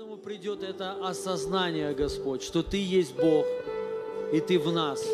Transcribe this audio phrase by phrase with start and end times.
[0.00, 3.44] каждому придет это осознание, Господь, что Ты есть Бог,
[4.32, 5.04] и Ты в нас,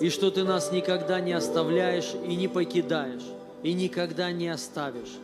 [0.00, 3.22] и что Ты нас никогда не оставляешь и не покидаешь,
[3.62, 5.14] и никогда не оставишь,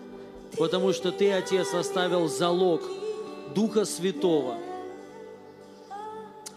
[0.56, 2.80] потому что Ты, Отец, оставил залог
[3.54, 4.54] Духа Святого.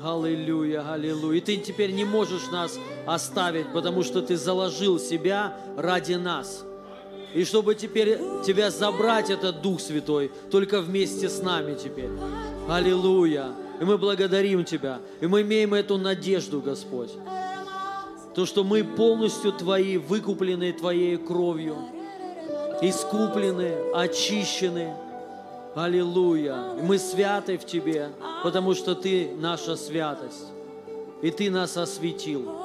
[0.01, 1.39] Аллилуйя, аллилуйя.
[1.39, 6.63] И Ты теперь не можешь нас оставить, потому что Ты заложил себя ради нас–
[7.33, 12.09] и чтобы теперь тебя забрать, этот Дух Святой, только вместе с нами теперь.
[12.69, 13.53] Аллилуйя.
[13.81, 14.99] И мы благодарим Тебя.
[15.19, 17.11] И мы имеем эту надежду, Господь.
[18.35, 21.77] То, что мы полностью Твои, выкуплены Твоей кровью,
[22.81, 24.93] искуплены, очищены.
[25.75, 26.75] Аллилуйя.
[26.79, 28.09] И мы святы в Тебе,
[28.43, 30.45] потому что Ты наша святость.
[31.23, 32.62] И Ты нас осветил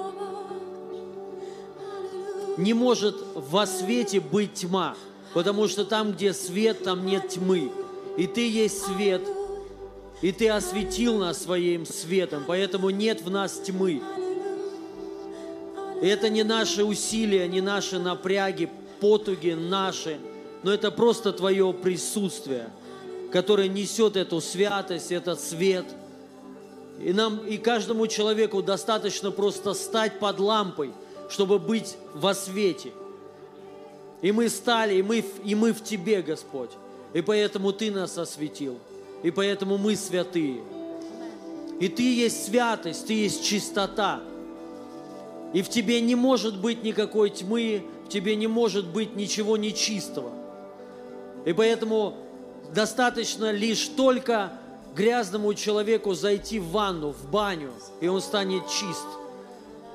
[2.59, 4.97] не может во свете быть тьма,
[5.33, 7.71] потому что там, где свет, там нет тьмы.
[8.17, 9.23] И Ты есть свет,
[10.21, 14.03] и Ты осветил нас своим светом, поэтому нет в нас тьмы.
[16.03, 18.69] И это не наши усилия, не наши напряги,
[19.01, 20.19] потуги наши,
[20.65, 22.71] но это просто Твое присутствие,
[23.31, 25.87] которое несет эту святость, этот свет.
[27.01, 30.93] И нам, и каждому человеку достаточно просто стать под лампой–
[31.29, 32.93] чтобы быть во свете.
[34.23, 36.71] И мы стали, и мы, и мы в Тебе, Господь.
[37.13, 38.79] И поэтому Ты нас осветил.
[39.23, 40.61] И поэтому мы святые.
[41.81, 44.21] И Ты есть святость, Ты есть чистота.
[45.53, 50.33] И в Тебе не может быть никакой тьмы, в Тебе не может быть ничего нечистого.
[51.45, 52.17] И поэтому
[52.75, 54.53] достаточно лишь только
[54.95, 59.07] грязному человеку зайти в ванну, в баню, и он станет чист.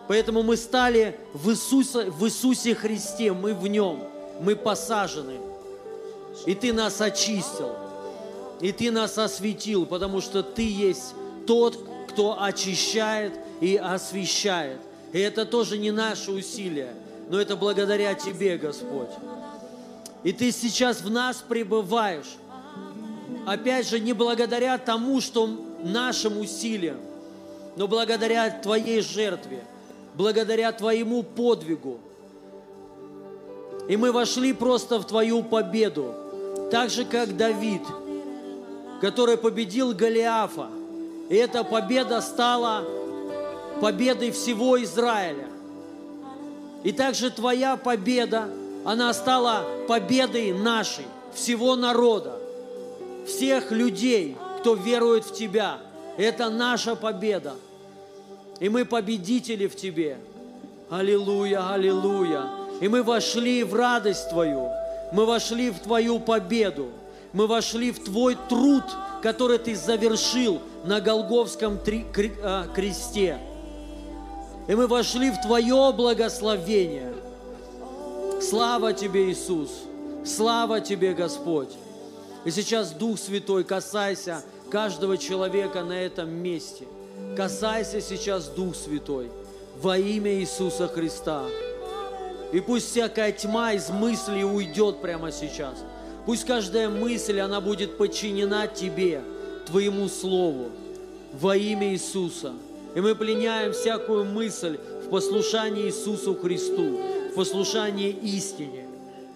[0.07, 4.03] Поэтому мы стали в Иисусе, в Иисусе Христе, мы в Нем,
[4.41, 5.37] мы посажены.
[6.45, 7.71] И Ты нас очистил,
[8.59, 11.13] и Ты нас осветил, потому что Ты есть
[11.47, 14.79] тот, кто очищает и освещает.
[15.13, 16.93] И это тоже не наше усилие,
[17.29, 19.09] но это благодаря Тебе, Господь.
[20.23, 22.35] И Ты сейчас в нас пребываешь.
[23.45, 25.47] Опять же, не благодаря тому, что
[25.81, 26.99] нашим усилиям,
[27.77, 29.63] но благодаря Твоей жертве–
[30.15, 31.99] благодаря Твоему подвигу.
[33.87, 36.13] И мы вошли просто в Твою победу,
[36.71, 37.81] так же, как Давид,
[39.01, 40.69] который победил Голиафа.
[41.29, 42.85] И эта победа стала
[43.81, 45.47] победой всего Израиля.
[46.83, 48.49] И также Твоя победа,
[48.85, 52.39] она стала победой нашей, всего народа,
[53.25, 55.77] всех людей, кто верует в Тебя.
[56.17, 57.55] Это наша победа.
[58.59, 60.17] И мы победители в Тебе.
[60.89, 62.49] Аллилуйя, аллилуйя.
[62.81, 64.69] И мы вошли в радость Твою.
[65.11, 66.89] Мы вошли в Твою победу.
[67.33, 68.83] Мы вошли в Твой труд,
[69.21, 71.79] который Ты завершил на Голговском
[72.43, 73.39] а, кресте.
[74.67, 77.13] И мы вошли в Твое благословение.
[78.41, 79.69] Слава Тебе, Иисус!
[80.25, 81.69] Слава Тебе, Господь!
[82.45, 86.85] И сейчас, Дух Святой, касайся каждого человека на этом месте–
[87.35, 89.31] Касайся сейчас, Дух Святой,
[89.81, 91.45] во имя Иисуса Христа.
[92.51, 95.75] И пусть всякая тьма из мыслей уйдет прямо сейчас.
[96.25, 99.21] Пусть каждая мысль, она будет подчинена Тебе,
[99.65, 100.69] Твоему Слову,
[101.33, 102.53] во имя Иисуса.
[102.95, 106.99] И мы пленяем всякую мысль в послушании Иисусу Христу,
[107.31, 108.85] в послушании истине,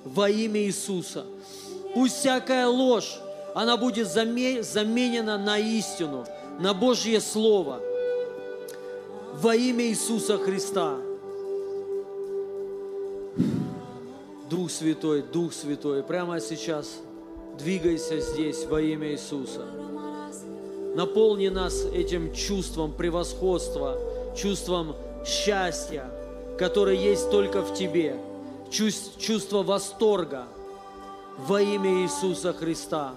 [0.05, 1.25] во имя Иисуса.
[1.95, 3.19] Пусть всякая ложь,
[3.55, 6.27] она будет заменена на истину,
[6.59, 7.81] на Божье Слово
[9.35, 10.97] во имя Иисуса Христа.
[14.50, 17.00] Дух Святой, Дух Святой, прямо сейчас
[17.59, 19.66] двигайся здесь во имя Иисуса.
[20.95, 24.00] Наполни нас этим чувством превосходства,
[24.35, 24.95] чувством
[25.25, 26.09] счастья,
[26.57, 28.16] которое есть только в Тебе,
[28.72, 30.45] чувство восторга
[31.38, 33.13] во имя Иисуса Христа.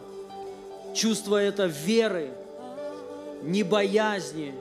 [0.95, 2.33] Чувство это веры,
[3.43, 4.55] не боязни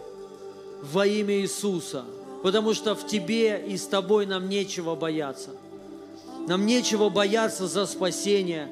[0.81, 2.05] во имя Иисуса,
[2.43, 5.51] потому что в Тебе и с Тобой нам нечего бояться.
[6.47, 8.69] Нам нечего бояться за спасение,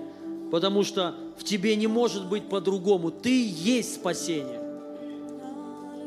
[0.51, 3.12] потому что в Тебе не может быть по-другому.
[3.12, 4.62] Ты есть спасение.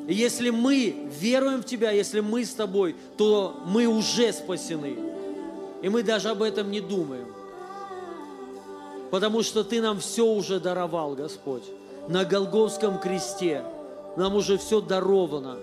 [0.09, 4.97] И если мы веруем в Тебя, если мы с Тобой, то мы уже спасены.
[5.83, 7.27] И мы даже об этом не думаем.
[9.11, 11.65] Потому что Ты нам все уже даровал, Господь,
[12.09, 13.63] на Голговском кресте–
[14.17, 15.57] нам уже все даровано.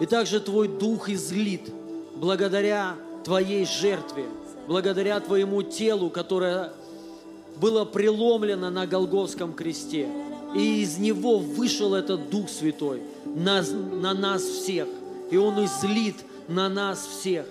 [0.00, 1.70] И также Твой Дух излит
[2.16, 4.24] благодаря Твоей жертве,
[4.66, 6.72] благодаря Твоему телу, которое
[7.56, 10.08] было преломлено на Голговском кресте.
[10.54, 14.88] И из него вышел этот Дух Святой на, на нас всех.
[15.30, 16.16] И Он излит
[16.48, 17.46] на нас всех.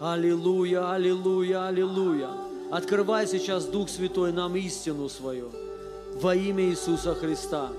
[0.00, 2.30] Аллилуйя, аллилуйя, аллилуйя.
[2.72, 5.50] Открывай сейчас, Дух Святой, нам истину свою
[6.14, 7.70] во имя Иисуса Христа.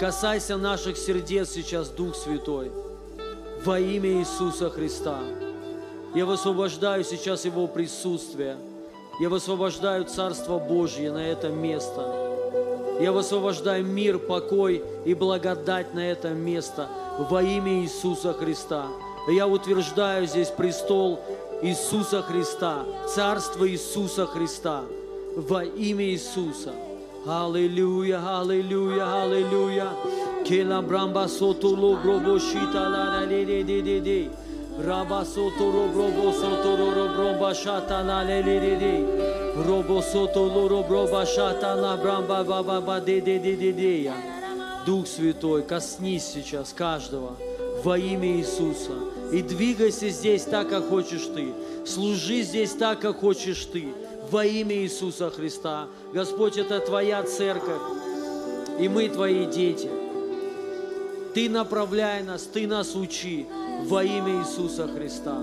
[0.00, 2.72] Касайся наших сердец сейчас, Дух Святой,
[3.64, 5.20] во имя Иисуса Христа.
[6.16, 8.56] Я высвобождаю сейчас Его присутствие.
[9.20, 12.12] Я высвобождаю Царство Божье на это место.
[13.00, 16.88] Я высвобождаю мир, покой и благодать на это место
[17.30, 18.88] во имя Иисуса Христа.
[19.28, 21.20] Я утверждаю здесь престол
[21.62, 24.82] Иисуса Христа, Царство Иисуса Христа
[25.36, 26.72] во имя Иисуса.
[27.26, 29.88] Аллилуйя, аллилуйя, аллилуйя.
[30.46, 34.28] Кела брамба сото ло бробо шита ла ле ле де де де.
[34.78, 39.04] Раба сото ро бробо сото ро ро бромба шата ла ле ле ле де.
[39.56, 43.72] Робо сото ло ро броба шата ла брамба ба ба ба де де де де
[43.72, 44.12] де.
[44.84, 47.36] Дух Святой, коснись сейчас каждого
[47.82, 48.92] во имя Иисуса.
[49.32, 51.54] И двигайся здесь так, как хочешь ты.
[51.86, 53.86] Служи здесь так, как хочешь ты
[54.34, 55.86] во имя Иисуса Христа.
[56.12, 57.80] Господь, это Твоя церковь,
[58.80, 59.88] и мы Твои дети.
[61.34, 63.46] Ты направляй нас, Ты нас учи
[63.84, 65.38] во имя Иисуса Христа.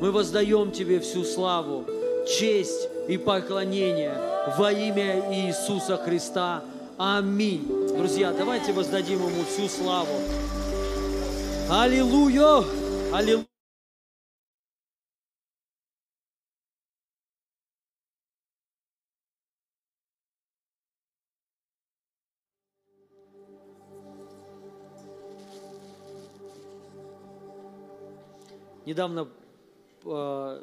[0.00, 1.84] Мы воздаем Тебе всю славу,
[2.28, 4.18] честь и поклонение
[4.58, 6.64] во имя Иисуса Христа.
[6.98, 7.64] Аминь.
[7.96, 10.18] Друзья, давайте воздадим Ему всю славу.
[11.70, 12.64] Аллилуйя!
[13.12, 13.55] Аллилуйя!
[28.86, 29.28] Недавно
[30.04, 30.62] э,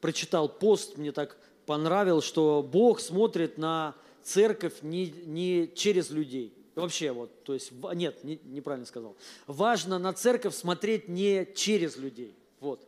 [0.00, 6.52] прочитал пост, мне так понравилось, что Бог смотрит на церковь не, не через людей.
[6.74, 9.16] Вообще вот, то есть, нет, не, неправильно сказал.
[9.46, 12.86] Важно на церковь смотреть не через людей, вот,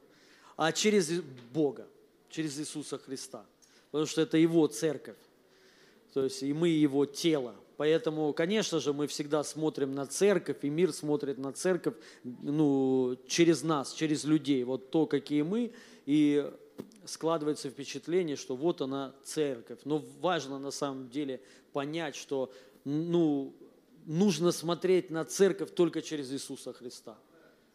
[0.57, 1.11] а через
[1.55, 1.89] Бога,
[2.29, 3.47] через Иисуса Христа.
[3.91, 5.17] Потому что это Его церковь.
[6.13, 7.55] То есть и мы Его тело.
[7.79, 11.95] Поэтому, конечно же, мы всегда смотрим на церковь, и мир смотрит на церковь
[12.25, 14.65] ну, через нас, через людей.
[14.65, 15.73] Вот то, какие мы,
[16.05, 16.53] и
[17.05, 19.79] складывается впечатление, что вот она церковь.
[19.85, 21.41] Но важно на самом деле
[21.73, 22.53] понять, что
[22.85, 23.55] ну,
[24.07, 27.17] нужно смотреть на церковь только через Иисуса Христа.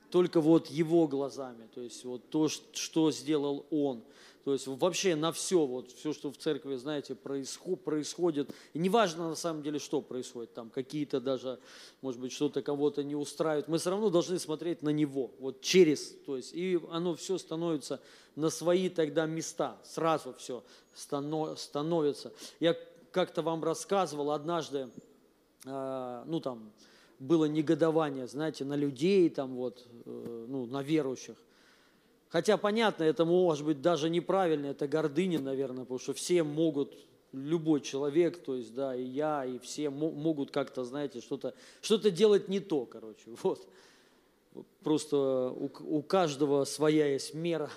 [0.10, 4.04] Только вот Его глазами, то есть вот то, что сделал Он.
[4.44, 8.54] То есть вообще на все, вот все, что в церкви, знаете, происход, происходит.
[8.74, 11.60] И неважно на самом деле, что происходит там, какие-то даже,
[12.02, 13.70] может быть, что-то кого-то не устраивает.
[13.70, 18.02] Мы все равно должны смотреть на него, вот через, то есть, и оно все становится
[18.36, 20.64] на свои тогда места, сразу все
[20.94, 22.34] становится.
[22.60, 22.76] Я
[23.12, 24.90] как-то вам рассказывал однажды,
[25.66, 26.72] э, ну там,
[27.20, 31.38] было негодование, знаете, на людей, там вот, э, ну, на верующих.
[32.34, 36.98] Хотя, понятно, это может быть даже неправильно, это гордыня, наверное, потому что все могут,
[37.32, 42.50] любой человек, то есть, да, и я, и все могут как-то, знаете, что-то что делать
[42.50, 43.68] не то, короче, вот.
[44.82, 47.70] Просто у, у каждого своя есть мера.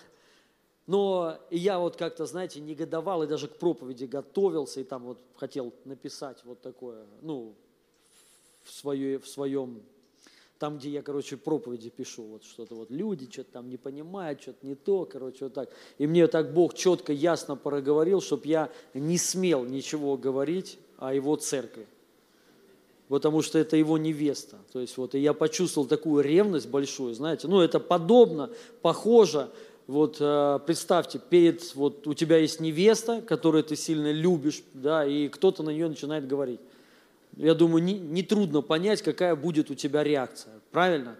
[0.86, 5.74] Но я вот как-то, знаете, негодовал и даже к проповеди готовился, и там вот хотел
[5.84, 7.54] написать вот такое, ну,
[8.62, 9.82] в, свое, в своем
[10.58, 14.66] там, где я, короче, проповеди пишу, вот что-то вот люди что-то там не понимают, что-то
[14.66, 15.70] не то, короче, вот так.
[15.98, 21.36] И мне так Бог четко, ясно проговорил, чтобы я не смел ничего говорить о его
[21.36, 21.86] церкви.
[23.08, 24.56] Потому что это его невеста.
[24.72, 28.50] То есть вот, и я почувствовал такую ревность большую, знаете, ну это подобно,
[28.82, 29.50] похоже,
[29.86, 35.28] вот э, представьте, перед, вот у тебя есть невеста, которую ты сильно любишь, да, и
[35.28, 36.60] кто-то на нее начинает говорить
[37.36, 40.54] я думаю, нетрудно не, не понять, какая будет у тебя реакция.
[40.72, 41.16] Правильно?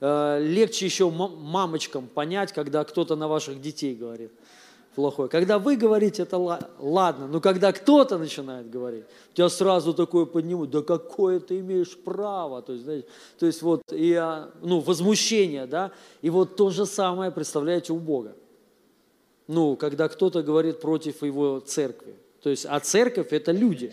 [0.00, 4.30] Э, легче еще мамочкам понять, когда кто-то на ваших детей говорит
[4.94, 5.28] плохое.
[5.28, 6.38] Когда вы говорите, это
[6.78, 11.96] ладно, но когда кто-то начинает говорить, у тебя сразу такое поднимут, да какое ты имеешь
[11.96, 15.90] право, то есть, знаете, то есть вот, и, а, ну, возмущение, да,
[16.22, 18.36] и вот то же самое, представляете, у Бога.
[19.48, 22.14] Ну, когда кто-то говорит против его церкви.
[22.40, 23.92] То есть, а церковь– это люди,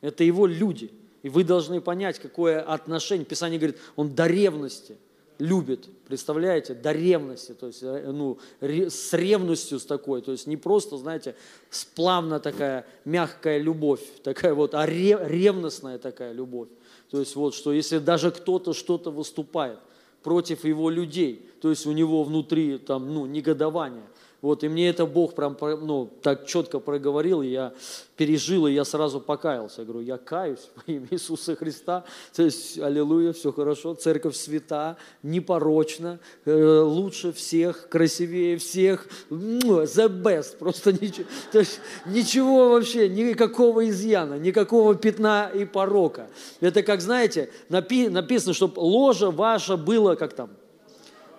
[0.00, 0.92] это его люди–
[1.26, 3.24] и вы должны понять, какое отношение.
[3.24, 4.96] Писание говорит, он до ревности
[5.40, 10.56] любит, представляете, до ревности, то есть э, ну, с ревностью с такой, то есть не
[10.56, 11.34] просто, знаете,
[11.68, 16.68] сплавно такая мягкая любовь, такая вот, а ревностная такая любовь.
[17.10, 19.80] То есть вот, что если даже кто-то что-то выступает
[20.22, 24.06] против его людей, то есть у него внутри там, ну, негодование,
[24.42, 27.72] Вот, и мне это Бог прям, ну, так четко проговорил, я
[28.16, 29.82] пережил, и я сразу покаялся.
[29.82, 32.04] Я говорю, я каюсь во имя Иисуса Христа.
[32.34, 40.56] То есть, аллилуйя, все хорошо, церковь свята, непорочна, э, лучше всех, красивее всех, the best,
[40.58, 46.28] просто ничего, то есть, ничего вообще, никакого изъяна, никакого пятна и порока.
[46.60, 50.50] Это как, знаете, напи, написано, чтобы ложа ваша было, как там,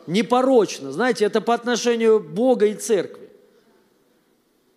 [0.07, 0.91] непорочно.
[0.91, 3.27] Знаете, это по отношению Бога и церкви.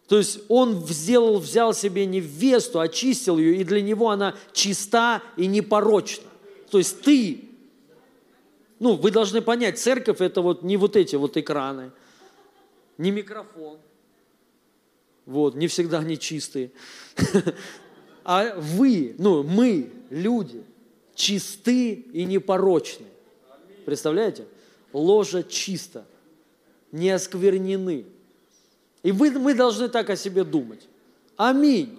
[0.09, 5.47] То есть он сделал, взял себе невесту, очистил ее, и для него она чиста и
[5.47, 6.29] непорочна.
[6.69, 7.45] То есть ты,
[8.81, 11.93] ну, вы должны понять, церковь это вот не вот эти вот экраны,
[12.99, 13.79] не микрофон,
[15.27, 16.73] вот, не всегда они чистые,
[18.25, 20.65] а вы, ну, мы, люди,
[21.15, 23.07] чисты и непорочны.
[23.87, 24.47] Представляете?
[24.93, 26.05] Ложа чисто,
[26.93, 28.07] не осквернены.
[29.03, 30.89] И вы, мы должны так о себе думать.
[31.37, 31.99] Аминь.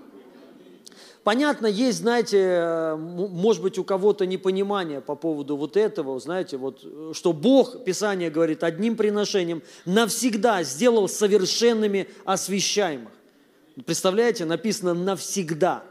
[1.23, 6.83] Понятно, есть, знаете, может быть, у кого-то непонимание по поводу вот этого, знаете, вот,
[7.13, 13.11] что Бог, Писание говорит, одним приношением навсегда сделал совершенными освящаемых.
[13.85, 15.83] Представляете, написано навсегда.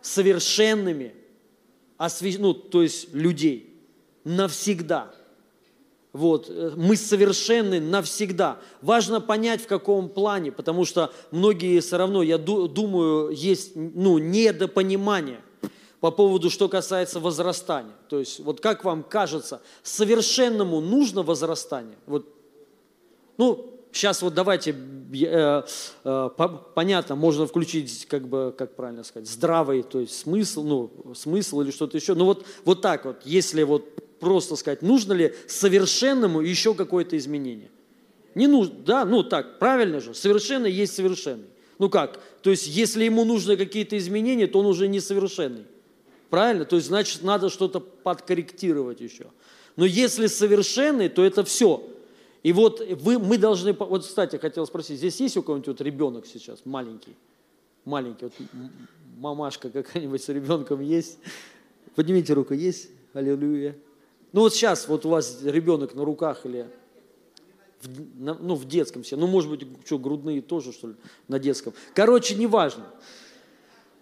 [0.00, 1.14] Совершенными,
[1.98, 2.32] освя...
[2.38, 3.74] ну, то есть людей.
[4.24, 5.14] Навсегда.
[6.16, 8.58] Вот, э, мы совершенны навсегда.
[8.80, 15.40] Важно понять, в каком плане, потому что многие все равно, я думаю, есть ну, недопонимание
[16.00, 17.92] по поводу, что касается возрастания.
[18.08, 21.98] То есть, вот как вам кажется, совершенному нужно возрастание?
[22.06, 22.26] Вот,
[23.36, 24.74] ну, сейчас вот давайте,
[25.12, 25.62] э,
[26.04, 26.30] э,
[26.74, 31.70] понятно, можно включить, как бы, как правильно сказать, здравый, то есть смысл, ну, смысл или
[31.70, 32.14] что-то еще.
[32.14, 33.84] Но вот, вот так вот, если вот
[34.20, 37.70] просто сказать, нужно ли совершенному еще какое-то изменение.
[38.34, 41.46] Не нужно, да, ну так, правильно же, совершенный есть совершенный.
[41.78, 42.20] Ну как?
[42.42, 45.64] То есть, если ему нужны какие-то изменения, то он уже несовершенный.
[46.30, 46.64] Правильно?
[46.64, 49.26] То есть, значит, надо что-то подкорректировать еще.
[49.76, 51.86] Но если совершенный, то это все.
[52.42, 53.72] И вот вы, мы должны...
[53.72, 57.14] Вот, кстати, хотел спросить, здесь есть у кого-нибудь вот ребенок сейчас, маленький?
[57.84, 58.34] Маленький, вот
[59.18, 61.18] мамашка какая-нибудь с ребенком есть?
[61.94, 62.90] Поднимите руку, есть?
[63.12, 63.76] Аллилуйя.
[64.36, 66.68] Ну вот сейчас вот у вас ребенок на руках или
[67.80, 70.94] в, на, ну, в детском все, ну может быть, что, грудные тоже, что ли,
[71.26, 71.72] на детском.
[71.94, 72.84] Короче, неважно.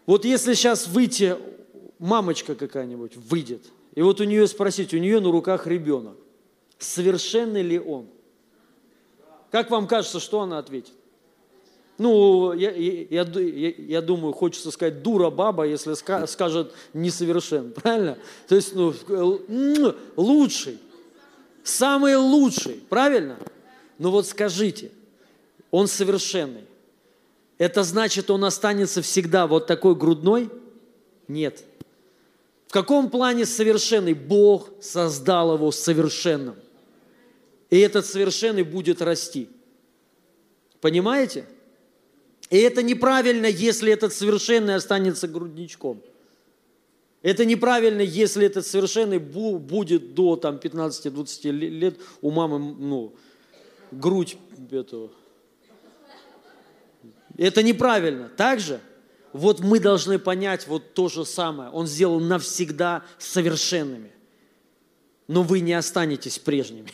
[0.07, 1.37] Вот если сейчас выйти,
[2.01, 3.63] мамочка какая-нибудь выйдет,
[3.95, 6.17] и вот у нее спросить, у нее на руках ребенок,
[6.81, 8.09] совершенный ли он?
[9.53, 10.95] Как вам кажется, что она ответит?
[11.97, 18.19] Ну, я, я, я, я думаю, хочется сказать дура баба, если ска, скажет несовершен, правильно?
[18.49, 18.93] То есть, ну,
[20.17, 20.79] лучший,
[21.63, 23.39] самый лучший, правильно?
[23.99, 24.91] Но вот скажите,
[25.71, 26.65] он совершенный.
[27.59, 30.51] Это значит, он останется всегда вот такой грудной?
[31.29, 31.65] Нет.
[32.67, 34.15] В каком плане совершенный?
[34.15, 36.57] Бог создал его совершенным.
[37.71, 39.49] И этот совершенный будет расти.
[40.81, 41.47] Понимаете?
[42.51, 46.03] И это неправильно, если этот совершенный останется грудничком.
[47.23, 53.15] Это неправильно, если этот совершенный будет до там, 15-20 лет у мамы ну,
[53.91, 54.37] грудь
[54.71, 55.11] этого.
[57.39, 58.29] Это неправильно.
[58.29, 58.81] Также
[59.33, 61.71] вот мы должны понять вот то же самое.
[61.71, 64.13] Он сделал навсегда совершенными.
[65.27, 66.93] Но вы не останетесь прежними.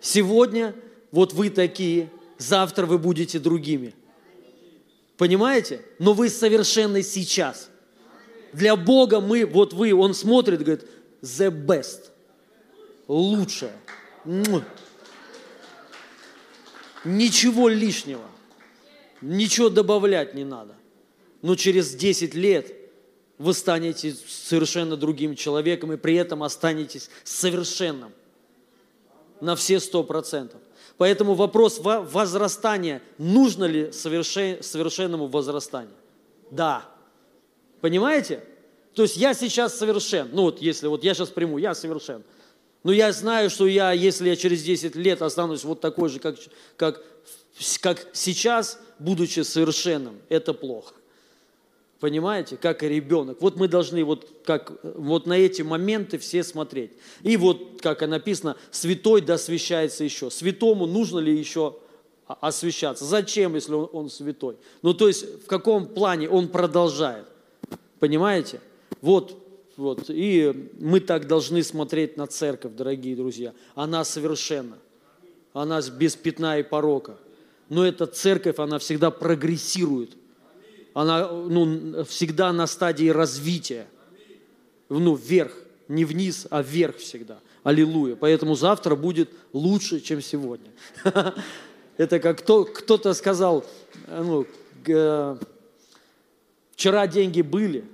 [0.00, 0.76] Сегодня
[1.10, 3.96] вот вы такие, завтра вы будете другими–
[5.22, 5.82] Понимаете?
[6.00, 7.70] Но вы совершенны сейчас.
[8.52, 10.84] Для Бога мы, вот вы, Он смотрит, говорит,
[11.22, 12.10] the best,
[13.06, 13.70] лучшее.
[17.04, 18.24] Ничего лишнего,
[19.20, 20.74] ничего добавлять не надо.
[21.40, 22.74] Но через 10 лет
[23.38, 28.10] вы станете совершенно другим человеком и при этом останетесь совершенным
[29.40, 30.60] на все сто процентов.
[31.02, 35.96] Поэтому вопрос возрастания, нужно ли совершен, совершенному возрастанию?
[36.52, 36.84] Да.
[37.80, 38.44] Понимаете?
[38.94, 40.28] То есть я сейчас совершен.
[40.32, 42.22] Ну вот если вот я сейчас приму, я совершен.
[42.84, 46.36] Но я знаю, что я, если я через 10 лет останусь вот такой же, как,
[46.76, 47.02] как,
[47.80, 50.94] как сейчас, будучи совершенным, это плохо.
[52.02, 53.40] Понимаете, как и ребенок.
[53.40, 56.90] Вот мы должны вот, как, вот на эти моменты все смотреть.
[57.22, 60.28] И вот, как и написано, святой досвящается еще.
[60.28, 61.76] Святому нужно ли еще
[62.26, 63.04] освящаться?
[63.04, 64.56] Зачем, если он, он святой?
[64.82, 67.26] Ну, то есть, в каком плане он продолжает?
[68.00, 68.60] Понимаете?
[69.00, 69.40] Вот,
[69.76, 70.06] вот.
[70.08, 73.52] И мы так должны смотреть на церковь, дорогие друзья.
[73.76, 74.78] Она совершенна.
[75.52, 77.16] она без пятна и порока.
[77.68, 80.16] Но эта церковь, она всегда прогрессирует.
[80.94, 83.86] Она ну, всегда на стадии развития.
[84.88, 85.56] Ну, вверх,
[85.88, 87.38] не вниз, а вверх всегда.
[87.62, 88.16] Аллилуйя.
[88.16, 90.70] Поэтому завтра будет лучше, чем сегодня.
[91.96, 93.64] Это как кто-то сказал,
[94.08, 94.46] ну,
[96.74, 97.84] вчера деньги были,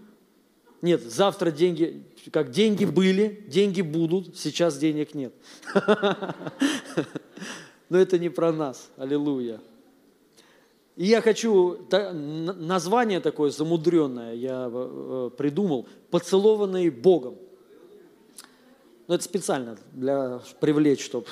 [0.81, 5.33] нет, завтра деньги, как деньги были, деньги будут, сейчас денег нет.
[7.89, 9.61] Но это не про нас, аллилуйя.
[10.99, 17.37] И я хочу, название такое замудренное я э, придумал, «Поцелованные Богом».
[19.07, 21.29] Но это специально для привлечь, чтобы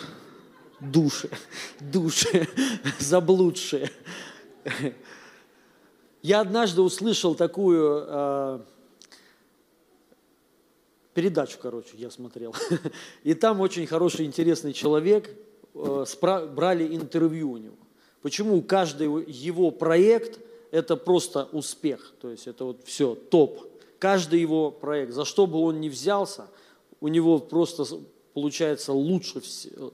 [0.79, 1.29] души,
[1.81, 2.47] души
[3.01, 3.91] заблудшие.
[6.23, 8.61] Я однажды услышал такую э,
[11.13, 12.55] передачу, короче, я смотрел.
[13.25, 15.29] И там очень хороший, интересный человек,
[15.75, 16.05] э,
[16.55, 17.77] брали интервью у него.
[18.27, 20.41] Почему каждый его проект–
[20.73, 23.61] это просто успех, то есть это вот все, топ.
[24.01, 26.49] Каждый его проект, за что бы он ни взялся,
[27.01, 27.85] у него просто
[28.35, 29.43] получается лучше,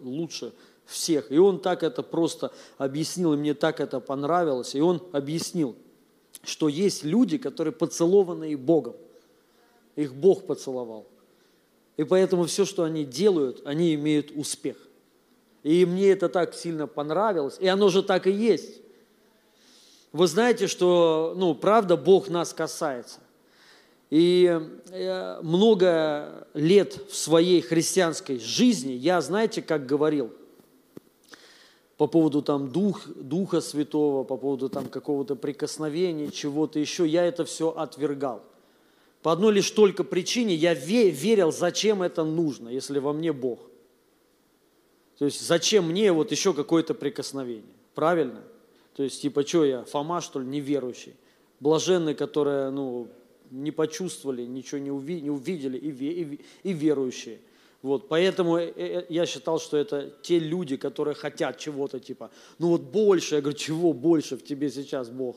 [0.01, 0.55] лучше
[0.87, 1.31] всех.
[1.31, 4.75] И он так это просто объяснил, и мне так это понравилось.
[4.75, 5.77] И он объяснил,
[6.43, 8.97] что есть люди, которые поцелованные Богом.
[9.95, 11.07] Их Бог поцеловал.
[11.99, 14.79] И поэтому все, что они делают, они имеют успех.
[15.63, 17.57] И мне это так сильно понравилось.
[17.61, 18.81] И оно же так и есть.
[20.13, 23.21] Вы знаете, что, ну, правда, Бог нас касается.
[24.11, 30.31] И э, много лет в своей христианской жизни я, знаете, как говорил,
[31.97, 37.45] по поводу там дух, Духа Святого, по поводу там какого-то прикосновения, чего-то еще, я это
[37.45, 38.43] все отвергал.
[39.23, 43.61] По одной лишь только причине я верил, зачем это нужно, если во мне Бог.
[45.19, 47.65] То есть зачем мне вот еще какое-то прикосновение?
[47.95, 48.43] Правильно?
[48.95, 51.15] То есть типа что я, Фома что ли, неверующий?
[51.61, 53.09] Блаженный, которые, ну,
[53.51, 57.39] не почувствовали, ничего не, уви, не увидели и, и, и верующие.
[57.83, 62.69] Вот, поэтому э, э, я считал, что это те люди, которые хотят чего-то типа, ну
[62.69, 65.37] вот больше, я говорю, чего больше в тебе сейчас Бог?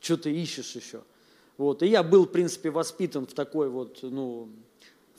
[0.00, 1.02] Что ты ищешь еще?
[1.56, 4.48] Вот, и я был, в принципе, воспитан в такой вот, ну,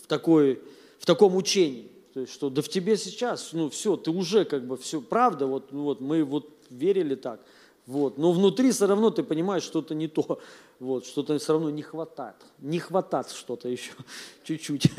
[0.01, 0.61] в такой,
[0.97, 1.91] в таком учении.
[2.19, 5.47] То есть, что да в тебе сейчас, ну все, ты уже как бы все, правда,
[5.47, 7.39] вот, ну, вот мы вот верили так.
[7.85, 8.17] Вот.
[8.17, 10.41] Но внутри все равно ты понимаешь, что-то не то,
[10.81, 13.93] вот, что-то все равно не хватает, не хватает что-то еще
[14.43, 14.91] чуть-чуть.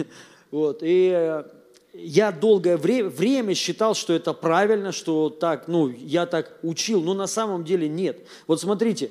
[0.51, 0.79] Вот.
[0.81, 1.45] И э,
[1.93, 7.13] я долгое время, время считал, что это правильно, что так, ну, я так учил, но
[7.13, 8.27] на самом деле нет.
[8.47, 9.11] Вот смотрите,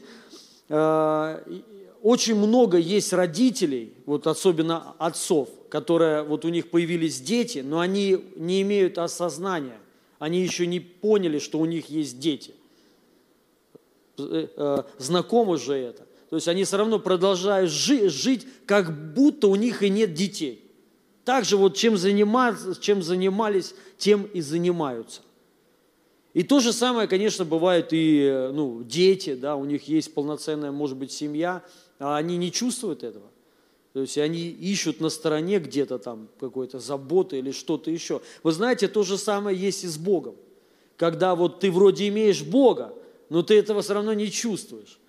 [0.68, 1.62] э,
[2.02, 8.18] очень много есть родителей, вот особенно отцов, которые, вот у них появились дети, но они
[8.36, 9.78] не имеют осознания,
[10.18, 12.54] они еще не поняли, что у них есть дети.
[14.18, 16.06] Э, э, знакомы же это.
[16.30, 20.64] То есть они все равно продолжают жить, жить, как будто у них и нет детей.
[21.26, 25.22] Также вот чем, заниматься, чем занимались, тем и занимаются.
[26.34, 30.72] И то же самое, конечно, бывает и э, ну, дети, да, у них есть полноценная,
[30.72, 31.64] может быть, семья,
[32.00, 33.28] а они не чувствуют этого.
[33.94, 38.22] То есть они ищут на стороне где-то там какой-то заботы или что-то еще.
[38.44, 40.36] Вы знаете, то же самое есть и с Богом.
[40.96, 42.94] Когда вот ты вроде имеешь Бога,
[43.30, 45.00] но ты этого все равно не чувствуешь.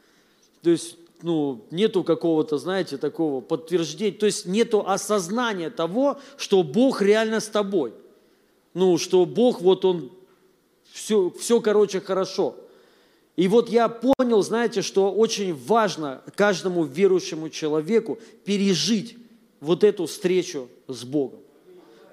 [0.63, 7.03] То есть, ну, нету какого-то, знаете, такого подтверждения, то есть нету осознания того, что Бог
[7.03, 7.93] реально с тобой.
[8.73, 10.11] Ну, что Бог, вот Он,
[10.93, 12.57] все, все короче, хорошо.
[13.37, 19.17] И вот я понял, знаете, что очень важно каждому верующему человеку пережить
[19.61, 21.41] вот эту встречу с Богом.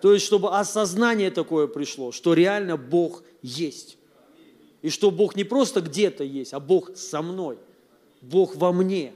[0.01, 3.97] То есть, чтобы осознание такое пришло, что реально Бог есть.
[4.81, 7.57] И что Бог не просто где-то есть, а Бог со мной.
[8.21, 9.13] Бог во мне.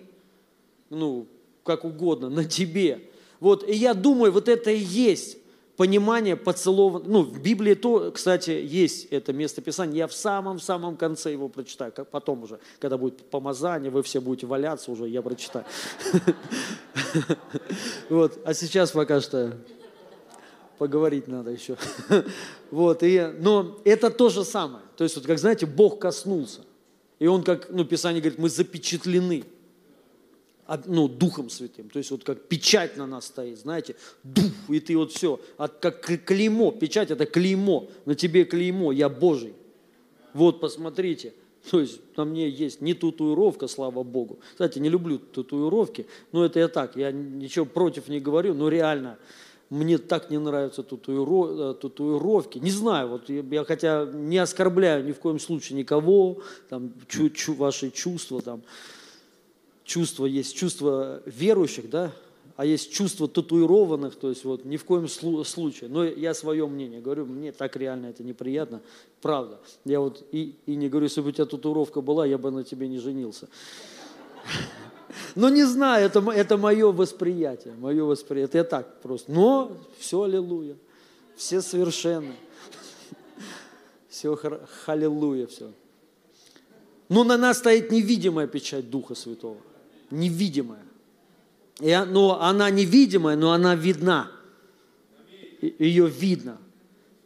[0.90, 1.28] Ну,
[1.64, 3.10] как угодно, на тебе.
[3.40, 5.38] Вот, и я думаю, вот это и есть
[5.82, 7.06] понимание поцелован.
[7.08, 9.98] Ну, в Библии то, кстати, есть это место Писания.
[9.98, 11.92] Я в самом-самом конце его прочитаю.
[11.92, 15.66] Как потом уже, когда будет помазание, вы все будете валяться уже, я прочитаю.
[18.10, 19.58] Вот, а сейчас пока что
[20.78, 21.78] поговорить надо еще.
[22.70, 24.84] Вот, и, но это то же самое.
[24.98, 26.62] То есть, вот, как знаете, Бог коснулся.
[27.18, 29.46] И Он, как ну, Писание говорит, мы запечатлены
[30.86, 31.90] ну, Духом Святым.
[31.90, 35.80] То есть вот как печать на нас стоит, знаете, дух, и ты вот все, от,
[35.80, 39.54] как клеймо, печать это клеймо, на тебе клеймо, я Божий.
[40.34, 41.34] Вот, посмотрите,
[41.70, 44.40] то есть на мне есть не татуировка, слава Богу.
[44.52, 49.18] Кстати, не люблю татуировки, но это я так, я ничего против не говорю, но реально,
[49.70, 52.58] мне так не нравятся татуировки, э, татуировки.
[52.60, 57.54] Не знаю, вот я хотя не оскорбляю ни в коем случае никого, там, чу, чу,
[57.54, 58.64] ваши чувства, там,
[59.92, 62.14] чувства есть чувства верующих, да,
[62.56, 65.90] а есть чувства татуированных, то есть вот ни в коем случае.
[65.90, 68.82] Но я свое мнение говорю, мне так реально это неприятно,
[69.22, 69.60] правда.
[69.84, 72.64] Я вот и, и не говорю, если бы у тебя татуировка была, я бы на
[72.64, 73.50] тебе не женился.
[75.36, 78.60] Но не знаю, это, это мое восприятие, мое восприятие.
[78.60, 79.30] Я так просто.
[79.30, 80.78] Но все аллилуйя,
[81.36, 82.36] все совершенны.
[84.10, 84.38] Все
[84.86, 85.72] халилуя, все.
[87.08, 89.58] Но на нас стоит невидимая печать Духа Святого.
[90.12, 90.84] Невидимая.
[91.80, 94.32] И, но она невидимая, но она видна.
[95.62, 96.58] Ее видно.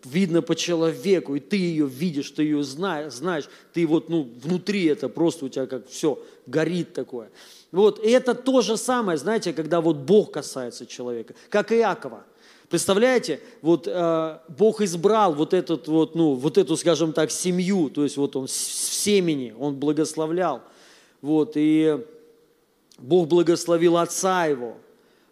[0.04, 4.86] Видно по человеку, и ты ее видишь, ты ее знаешь, знаешь, ты вот ну, внутри
[4.86, 7.32] это просто у тебя как все горит такое.
[7.72, 12.24] Вот, и это то же самое, знаете, когда вот Бог касается человека, как Иакова.
[12.70, 18.04] Представляете, вот э, Бог избрал вот, этот вот, ну, вот эту, скажем так, семью, то
[18.04, 20.62] есть вот он в семени, он благословлял.
[21.22, 22.00] Вот, и
[22.98, 24.78] Бог благословил отца его.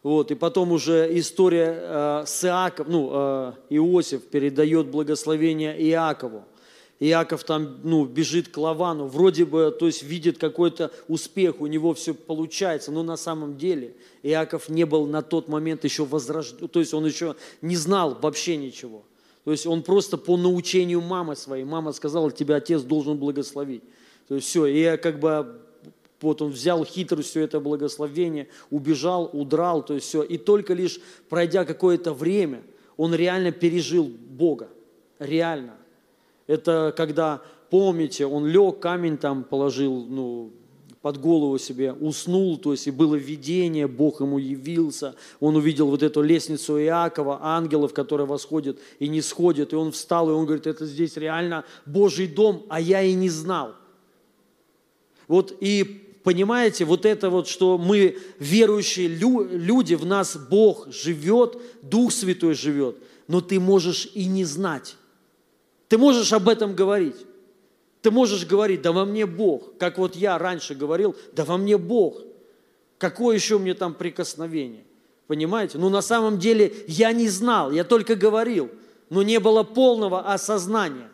[0.03, 6.43] Вот, и потом уже история э, с Иаков, ну, э, Иосиф передает благословение Иакову.
[6.99, 11.93] Иаков там, ну, бежит к Лавану, вроде бы, то есть видит какой-то успех, у него
[11.93, 16.79] все получается, но на самом деле Иаков не был на тот момент еще возрожден, то
[16.79, 19.03] есть он еще не знал вообще ничего.
[19.45, 23.83] То есть он просто по научению мамы своей, мама сказала, тебя отец должен благословить.
[24.27, 25.61] То есть все, и как бы
[26.23, 30.23] вот он взял хитростью это благословение, убежал, удрал, то есть все.
[30.23, 32.63] И только лишь пройдя какое-то время,
[32.97, 34.69] он реально пережил Бога.
[35.19, 35.75] Реально.
[36.47, 40.51] Это когда, помните, он лег, камень там положил, ну,
[41.03, 46.01] под голову себе, уснул, то есть и было видение, Бог ему явился, он увидел вот
[46.01, 50.65] эту лестницу Иакова, ангелов, которые восходят и не сходят, и он встал, и он говорит,
[50.65, 53.75] это здесь реально Божий дом, а я и не знал.
[55.27, 62.11] Вот и понимаете, вот это вот, что мы верующие люди, в нас Бог живет, Дух
[62.11, 64.95] Святой живет, но ты можешь и не знать.
[65.89, 67.17] Ты можешь об этом говорить.
[68.01, 71.77] Ты можешь говорить, да во мне Бог, как вот я раньше говорил, да во мне
[71.77, 72.21] Бог.
[72.97, 74.83] Какое еще мне там прикосновение?
[75.27, 75.77] Понимаете?
[75.77, 78.69] Ну на самом деле я не знал, я только говорил,
[79.09, 81.09] но не было полного осознания.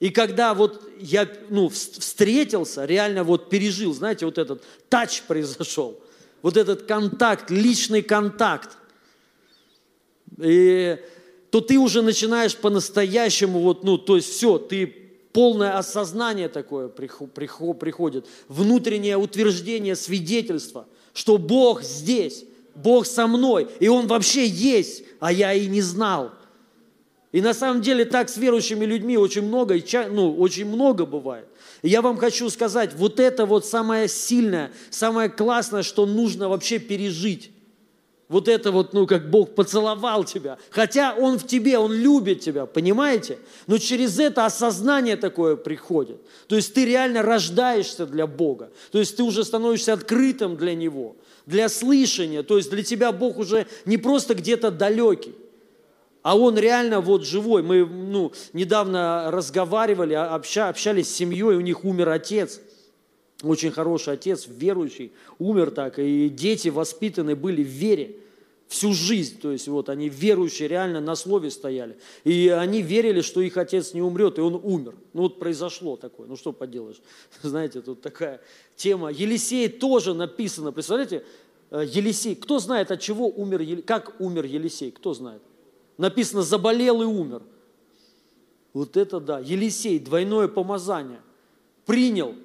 [0.00, 6.00] И когда вот я ну, встретился, реально вот пережил, знаете, вот этот тач произошел,
[6.40, 8.78] вот этот контакт, личный контакт,
[10.38, 10.96] и,
[11.50, 14.86] то ты уже начинаешь по-настоящему, вот, ну, то есть все, ты
[15.32, 24.06] полное осознание такое приходит, внутреннее утверждение, свидетельство, что Бог здесь, Бог со мной, и Он
[24.06, 26.32] вообще есть, а я и не знал–
[27.32, 29.76] и на самом деле так с верующими людьми очень много,
[30.10, 31.46] ну, очень много бывает.
[31.82, 36.78] И я вам хочу сказать, вот это вот самое сильное, самое классное, что нужно вообще
[36.78, 37.52] пережить.
[38.28, 40.56] Вот это вот, ну, как Бог поцеловал тебя.
[40.70, 43.38] Хотя Он в тебе, Он любит тебя, понимаете?
[43.66, 46.20] Но через это осознание такое приходит.
[46.46, 48.70] То есть ты реально рождаешься для Бога.
[48.92, 51.16] То есть ты уже становишься открытым для Него,
[51.46, 52.44] для слышания.
[52.44, 55.34] То есть для тебя Бог уже не просто где-то далекий.
[56.22, 57.62] А он реально вот живой.
[57.62, 62.60] Мы ну, недавно разговаривали, обща, общались с семьей, у них умер отец.
[63.42, 65.98] Очень хороший отец, верующий, умер так.
[65.98, 68.16] И дети воспитаны были в вере
[68.68, 69.40] всю жизнь.
[69.40, 71.96] То есть вот они верующие, реально на слове стояли.
[72.24, 74.94] И они верили, что их отец не умрет, и он умер.
[75.14, 76.26] Ну вот произошло такое.
[76.26, 77.00] Ну что поделаешь.
[77.42, 78.42] Знаете, тут такая
[78.76, 79.10] тема.
[79.10, 80.70] Елисей тоже написано.
[80.70, 81.24] Представляете,
[81.70, 82.36] э, Елисей.
[82.36, 84.90] Кто знает, от чего умер, как умер Елисей?
[84.90, 85.40] Кто знает?
[86.00, 87.42] Написано, заболел и умер.
[88.72, 89.38] Вот это да.
[89.38, 91.20] Елисей, двойное помазание.
[91.84, 92.36] Принял,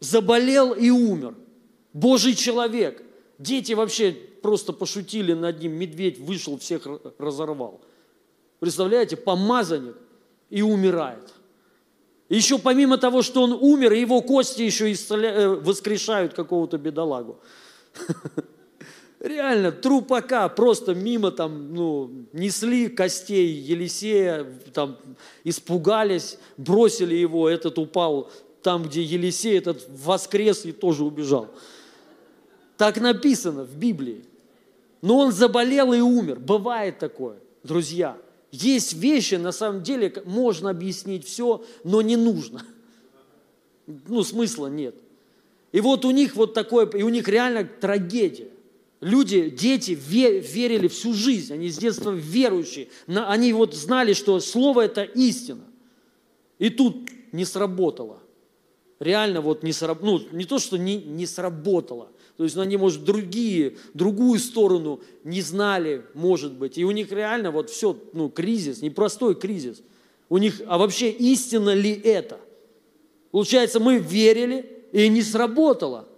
[0.00, 1.36] заболел и умер.
[1.92, 3.00] Божий человек.
[3.38, 4.10] Дети вообще
[4.42, 5.74] просто пошутили над ним.
[5.74, 7.80] Медведь вышел, всех разорвал.
[8.58, 9.94] Представляете, помазанник
[10.50, 11.32] и умирает.
[12.28, 17.38] Еще помимо того, что он умер, его кости еще э, воскрешают какого-то бедолагу.
[19.20, 24.96] Реально, трупака просто мимо там, ну, несли костей Елисея, там,
[25.42, 28.30] испугались, бросили его, этот упал
[28.62, 31.48] там, где Елисей, этот воскрес и тоже убежал.
[32.76, 34.24] Так написано в Библии.
[35.02, 36.38] Но он заболел и умер.
[36.38, 38.16] Бывает такое, друзья.
[38.50, 42.62] Есть вещи, на самом деле, можно объяснить все, но не нужно.
[43.86, 44.94] Ну, смысла нет.
[45.72, 48.48] И вот у них вот такое, и у них реально трагедия.
[49.00, 52.88] Люди, дети верили всю жизнь, они с детства верующие.
[53.06, 55.64] Они вот знали, что Слово– это истина.
[56.58, 58.20] И тут не сработало.
[58.98, 60.18] Реально вот не сработало.
[60.18, 62.10] Ну, не то, что не, не сработало.
[62.36, 66.78] То есть они, может, другие, другую сторону не знали, может быть.
[66.78, 69.82] И у них реально вот все, ну, кризис, непростой кризис.
[70.28, 72.40] У них, а вообще истина ли это?
[73.30, 76.08] Получается, мы верили, и не сработало.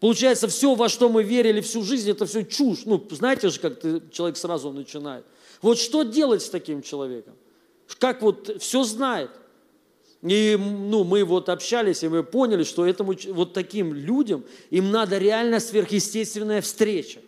[0.00, 2.84] Получается, все, во что мы верили всю жизнь, это все чушь.
[2.84, 5.24] Ну, знаете же, как ты, человек сразу начинает.
[5.60, 7.34] Вот что делать с таким человеком?
[7.98, 9.30] Как вот все знает.
[10.22, 15.18] И ну, мы вот общались, и мы поняли, что этому, вот таким людям им надо
[15.18, 17.20] реально сверхъестественная встреча.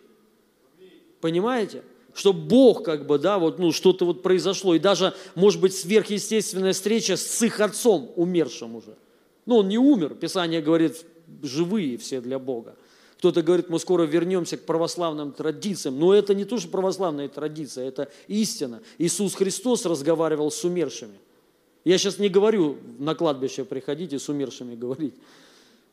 [1.19, 1.83] Понимаете?
[2.13, 4.75] Чтобы Бог как бы, да, вот, ну, что-то вот произошло.
[4.75, 8.97] И даже, может быть, сверхъестественная встреча с их отцом, умершим уже.
[9.45, 11.05] Ну, он не умер, Писание говорит,
[11.41, 12.75] живые все для Бога.
[13.17, 15.99] Кто-то говорит, мы скоро вернемся к православным традициям.
[15.99, 18.81] Но это не то, что православная традиция, это истина.
[18.97, 21.19] Иисус Христос разговаривал с умершими.
[21.83, 25.13] Я сейчас не говорю на кладбище приходите с умершими говорить.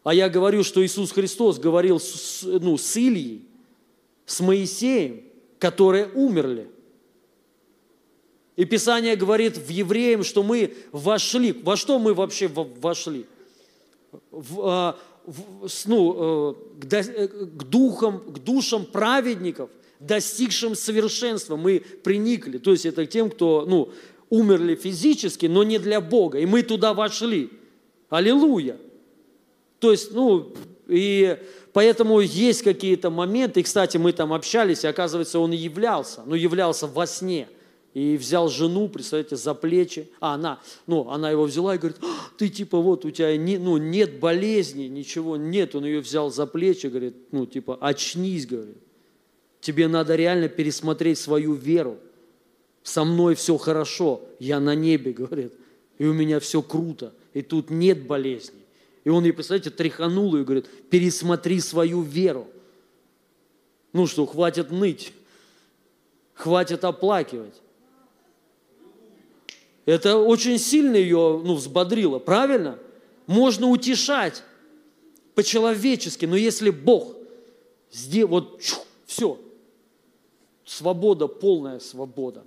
[0.05, 3.43] А я говорю, что Иисус Христос говорил с, ну, с Ильей,
[4.25, 5.25] с Моисеем,
[5.59, 6.71] которые умерли.
[8.57, 11.53] И Писание говорит в Евреям, что мы вошли.
[11.53, 13.27] Во что мы вообще вошли?
[14.31, 14.99] В, а,
[15.87, 22.59] ну, э, к, э, к, духам, к душам праведников, достигшим совершенства, мы приникли.
[22.59, 23.91] То есть это тем, кто ну,
[24.31, 26.39] умерли физически, но не для Бога.
[26.39, 27.51] И мы туда вошли.
[28.09, 28.77] Аллилуйя.
[29.81, 30.55] То есть, ну,
[30.89, 31.37] и
[31.73, 36.87] поэтому есть какие-то моменты, и, кстати, мы там общались, и оказывается, он являлся, но являлся
[36.87, 37.49] во сне–
[37.99, 40.09] и взял жену, представляете, за плечи.
[40.21, 43.59] А она, ну, она его взяла и говорит, «А, ты типа вот у тебя не,
[43.59, 45.75] ну, нет болезни, ничего нет.
[45.75, 48.77] Он ее взял за плечи, говорит, ну, типа, очнись, говорит.
[49.61, 51.99] Тебе надо реально пересмотреть свою веру.
[52.85, 55.55] Со мной все хорошо, я на небе, говорит,
[55.99, 58.63] и у меня все круто, и тут нет болезней.
[59.03, 62.47] И он ей, представляете, тряханул и говорит, пересмотри свою веру.
[63.93, 65.13] Ну что, хватит ныть,
[66.35, 67.55] хватит оплакивать.
[69.89, 72.79] Это очень сильно ее ну, взбодрило, правильно?
[73.27, 74.43] Можно утешать
[75.35, 77.17] по-человечески, но если Бог
[77.91, 79.41] сделал, вот чух, все,
[80.67, 82.45] свобода, полная свобода.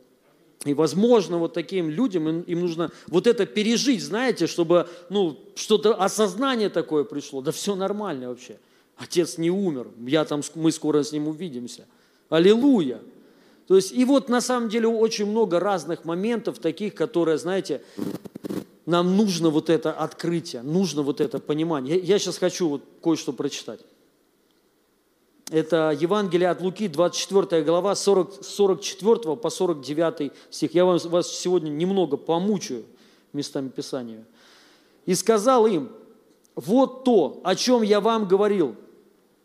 [0.65, 5.95] И, возможно, вот таким людям им, им нужно вот это пережить, знаете, чтобы ну, что-то,
[5.95, 7.41] осознание такое пришло.
[7.41, 8.59] Да все нормально вообще.
[8.97, 11.87] Отец не умер, я там, мы скоро с ним увидимся.
[12.29, 12.99] Аллилуйя.
[13.71, 17.81] То есть, и вот на самом деле очень много разных моментов таких, которые, знаете,
[18.85, 21.95] нам нужно вот это открытие, нужно вот это понимание.
[21.95, 23.79] Я, я сейчас хочу вот кое-что прочитать.
[25.49, 30.75] Это Евангелие от Луки, 24 глава, 40, 44 по 49 стих.
[30.75, 32.83] Я вам, вас сегодня немного помучаю
[33.31, 34.25] местами Писания.
[35.05, 35.93] «И сказал им,
[36.55, 38.75] вот то, о чем я вам говорил,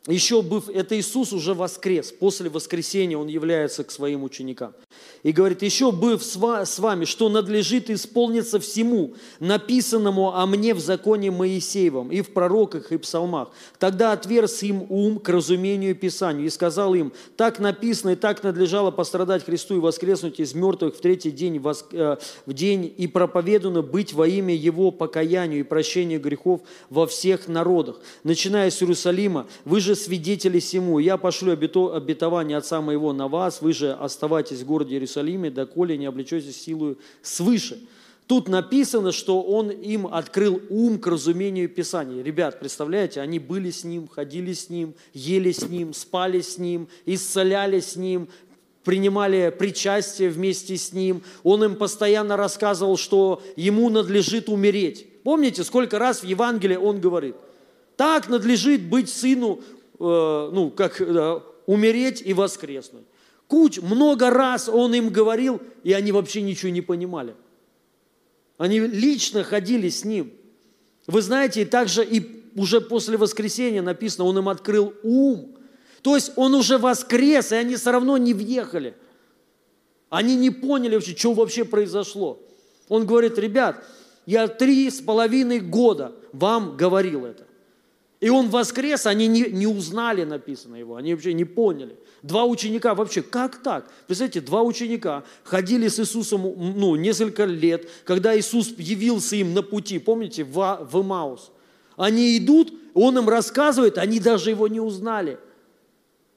[0.06, 4.72] еще быв, это Иисус уже воскрес, после воскресения Он является к своим ученикам.
[5.24, 11.32] И говорит, еще быв с вами, что надлежит исполниться всему, написанному о мне в законе
[11.32, 13.48] Моисеевом, и в пророках, и псалмах.
[13.80, 18.92] Тогда отверз им ум к разумению Писанию, и сказал им, так написано, и так надлежало
[18.92, 21.60] пострадать Христу и воскреснуть из мертвых в третий день,
[21.92, 22.16] э,
[22.46, 27.96] в день, и проповедано быть во имя Его покаянию и прощению грехов во всех народах.
[28.22, 30.98] Начиная с Иерусалима, вы же свидетели всему.
[30.98, 36.06] Я пошлю обетование Отца моего на вас, вы же оставайтесь в городе Иерусалиме, доколе не
[36.06, 37.80] облечетесь силою свыше.
[38.26, 42.24] Тут написано, что он им открыл ум к разумению Писания.
[42.24, 46.88] Ребят, представляете, они были с ним, ходили с ним, ели с ним, спали с ним,
[47.04, 48.28] исцеляли с ним,
[48.82, 51.22] принимали причастие вместе с ним.
[51.44, 55.06] Он им постоянно рассказывал, что ему надлежит умереть.
[55.22, 57.36] Помните, сколько раз в Евангелии он говорит,
[57.96, 59.60] так надлежит быть сыну
[59.98, 63.04] ну, как да, умереть и воскреснуть.
[63.48, 67.34] Куч, много раз он им говорил, и они вообще ничего не понимали.
[68.58, 70.32] Они лично ходили с ним.
[71.06, 75.56] Вы знаете, и также и уже после воскресения написано, он им открыл ум.
[76.02, 78.94] То есть он уже воскрес, и они все равно не въехали.
[80.08, 82.40] Они не поняли вообще, что вообще произошло.
[82.88, 83.84] Он говорит, ребят,
[84.24, 87.45] я три с половиной года вам говорил это.
[88.26, 91.96] И он воскрес, они не, не узнали, написано его, они вообще не поняли.
[92.24, 93.88] Два ученика вообще, как так?
[94.08, 100.00] Представляете, два ученика ходили с Иисусом ну, несколько лет, когда Иисус явился им на пути,
[100.00, 101.52] помните, в, в Маус.
[101.96, 105.38] Они идут, он им рассказывает, они даже его не узнали.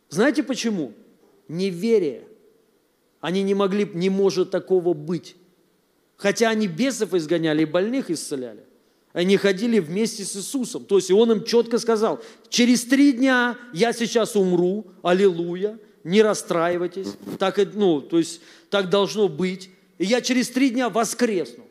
[0.10, 0.94] Знаете почему?
[1.48, 2.28] Неверие.
[3.20, 5.36] Они не могли, не может такого быть.
[6.18, 8.69] Хотя они бесов изгоняли и больных исцеляли.
[9.20, 10.86] Они ходили вместе с Иисусом.
[10.86, 16.22] То есть и Он им четко сказал, через три дня я сейчас умру, аллилуйя, не
[16.22, 17.18] расстраивайтесь.
[17.38, 19.72] Так, ну, то есть, так должно быть.
[19.98, 21.66] И я через три дня воскресну.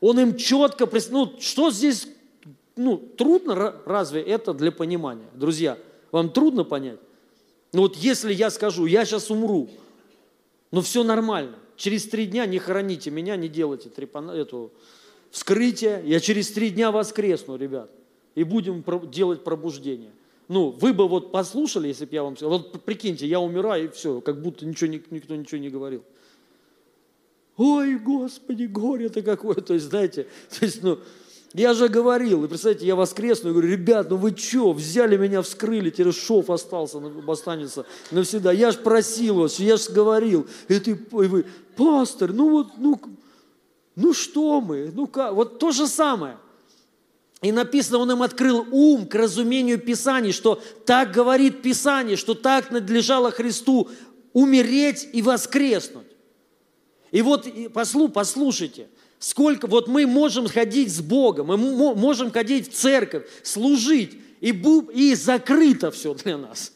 [0.00, 2.06] Он им четко, ну, что здесь,
[2.76, 5.30] ну, трудно разве это для понимания?
[5.32, 5.78] Друзья,
[6.12, 7.00] вам трудно понять?
[7.72, 9.70] Ну вот если я скажу, я сейчас умру,
[10.70, 14.70] но все нормально, через три дня не хороните меня, не делайте трепана, эту,
[15.30, 17.90] вскрытие, я через три дня воскресну, ребят,
[18.34, 20.12] и будем делать пробуждение.
[20.48, 23.88] Ну, вы бы вот послушали, если бы я вам сказал, вот прикиньте, я умираю, и
[23.88, 26.02] все, как будто ничего, никто ничего не говорил.
[27.56, 29.54] Ой, Господи, горе-то какое.
[29.66, 30.26] То есть, знаете,
[30.58, 30.98] то есть, ну,
[31.52, 35.42] я же говорил, и представьте, я воскресну и говорю, ребят, ну вы что, взяли меня,
[35.42, 38.52] вскрыли, теперь шов остался, останется навсегда.
[38.52, 40.46] Я же просил вас, я же говорил.
[40.68, 41.44] И ты, и вы,
[41.76, 43.00] пастор, ну вот, ну,
[43.96, 46.38] ну что мы, ну как, вот то же самое.
[47.42, 52.70] И написано, он им открыл ум к разумению Писаний, что так говорит Писание, что так
[52.70, 53.88] надлежало Христу
[54.32, 56.06] умереть и воскреснуть.
[57.10, 62.74] И вот послу, послушайте, сколько вот мы можем ходить с Богом, мы можем ходить в
[62.74, 64.50] церковь, служить, и,
[64.94, 66.72] и закрыто все для нас.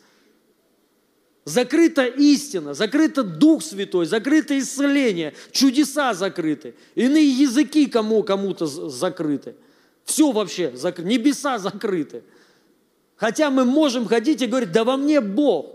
[1.44, 9.54] Закрыта истина, закрыто Дух Святой, закрыто исцеление, чудеса закрыты, иные языки кому, кому-то закрыты.
[10.04, 12.22] Все вообще, небеса закрыты.
[13.16, 15.74] Хотя мы можем ходить и говорить, да во мне Бог.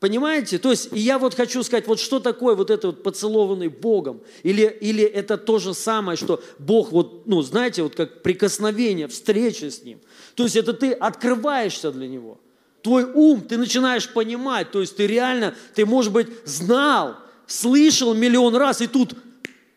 [0.00, 0.58] Понимаете?
[0.58, 4.20] То есть, и я вот хочу сказать, вот что такое вот это вот поцелованный Богом?
[4.42, 9.70] Или, или это то же самое, что Бог вот, ну, знаете, вот как прикосновение, встреча
[9.70, 10.00] с Ним.
[10.34, 12.40] То есть, это ты открываешься для Него.
[12.82, 17.16] Твой ум, ты начинаешь понимать, то есть ты реально, ты, может быть, знал,
[17.46, 19.14] слышал миллион раз, и тут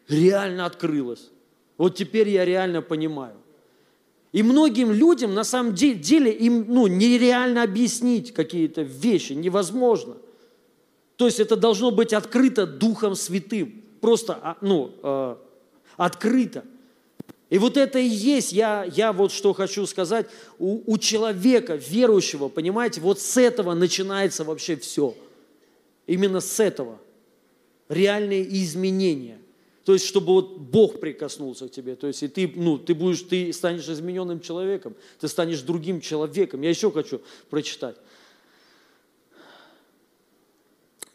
[0.07, 1.29] реально открылось.
[1.77, 3.35] Вот теперь я реально понимаю.
[4.31, 10.17] И многим людям, на самом деле, им ну, нереально объяснить какие-то вещи, невозможно.
[11.15, 15.35] То есть это должно быть открыто Духом Святым, просто а, ну, э,
[15.95, 16.65] открыто.
[17.49, 20.27] И вот это и есть, я, я вот что хочу сказать,
[20.57, 25.15] у, у человека, верующего, понимаете, вот с этого начинается вообще все.
[26.07, 26.99] Именно с этого.
[27.87, 29.37] Реальные изменения.
[29.83, 31.95] То есть, чтобы вот Бог прикоснулся к тебе.
[31.95, 36.63] То есть, и ты, ну, ты будешь, ты станешь измененным человеком, ты станешь другим человеком.
[36.63, 37.95] Я еще хочу прочитать.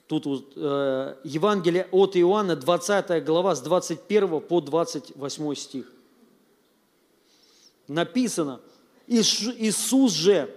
[0.07, 5.93] Тут вот, э, Евангелие от Иоанна, 20 глава, с 21 по 28 стих.
[7.91, 8.61] Написано,
[9.09, 10.49] Иисус же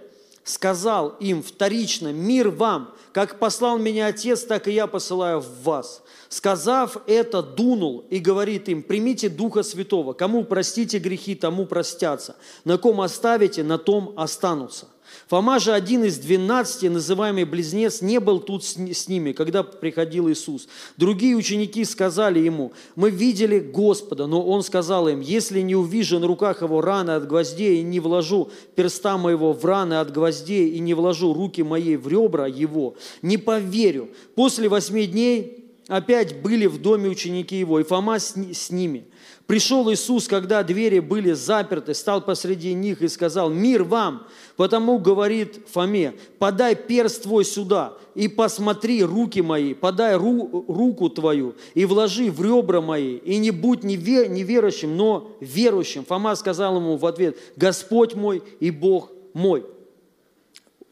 [0.44, 6.04] сказал им вторично, мир вам, как послал меня Отец, так и я посылаю в вас.
[6.28, 12.78] Сказав это, дунул и говорит им, примите Духа Святого, кому простите грехи, тому простятся, на
[12.78, 14.86] ком оставите, на том останутся.
[15.28, 20.68] Фома же, один из двенадцати, называемый близнец, не был тут с ними, когда приходил Иисус.
[20.96, 26.26] Другие ученики сказали ему, мы видели Господа, но он сказал им, если не увижу на
[26.26, 30.78] руках его раны от гвоздей и не вложу перста моего в раны от гвоздей и
[30.78, 34.10] не вложу руки моей в ребра его, не поверю.
[34.34, 39.04] После восьми дней опять были в доме ученики его, и Фома с, ними.
[39.46, 44.26] Пришел Иисус, когда двери были заперты, стал посреди них и сказал, «Мир вам!»
[44.56, 51.56] Потому говорит Фоме, «Подай перст твой сюда и посмотри руки мои, подай ру, руку твою
[51.74, 56.06] и вложи в ребра мои, и не будь неверующим, но верующим».
[56.06, 59.66] Фома сказал ему в ответ, «Господь мой и Бог мой».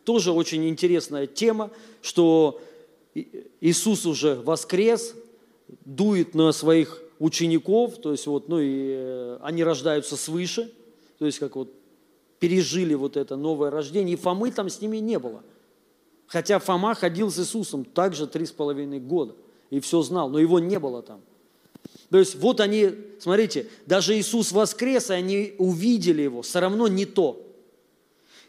[0.05, 1.71] Тоже очень интересная тема,
[2.03, 2.61] что
[3.63, 5.15] Иисус уже воскрес,
[5.87, 10.73] дует на своих учеников, то есть вот, ну и э, они рождаются свыше,
[11.19, 11.73] то есть как вот
[12.41, 15.45] пережили вот это новое рождение, и Фомы там с ними не было.
[16.27, 19.37] Хотя Фома ходил с Иисусом также три с половиной года
[19.71, 21.21] и все знал, но его не было там.
[22.11, 27.07] То есть вот они, смотрите, даже Иисус воскрес, и они увидели его, все равно не
[27.07, 27.47] то.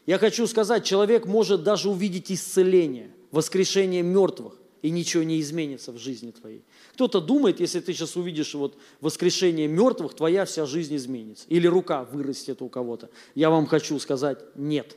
[0.08, 5.98] Я хочу сказать, человек может даже увидеть исцеление, воскрешение мертвых, и ничего не изменится в
[6.00, 6.64] жизни твоей.
[6.94, 11.46] Кто-то думает, если ты сейчас увидишь вот воскрешение мертвых, твоя вся жизнь изменится.
[11.50, 13.10] Или рука вырастет у кого-то.
[13.34, 14.96] Я вам хочу сказать, нет.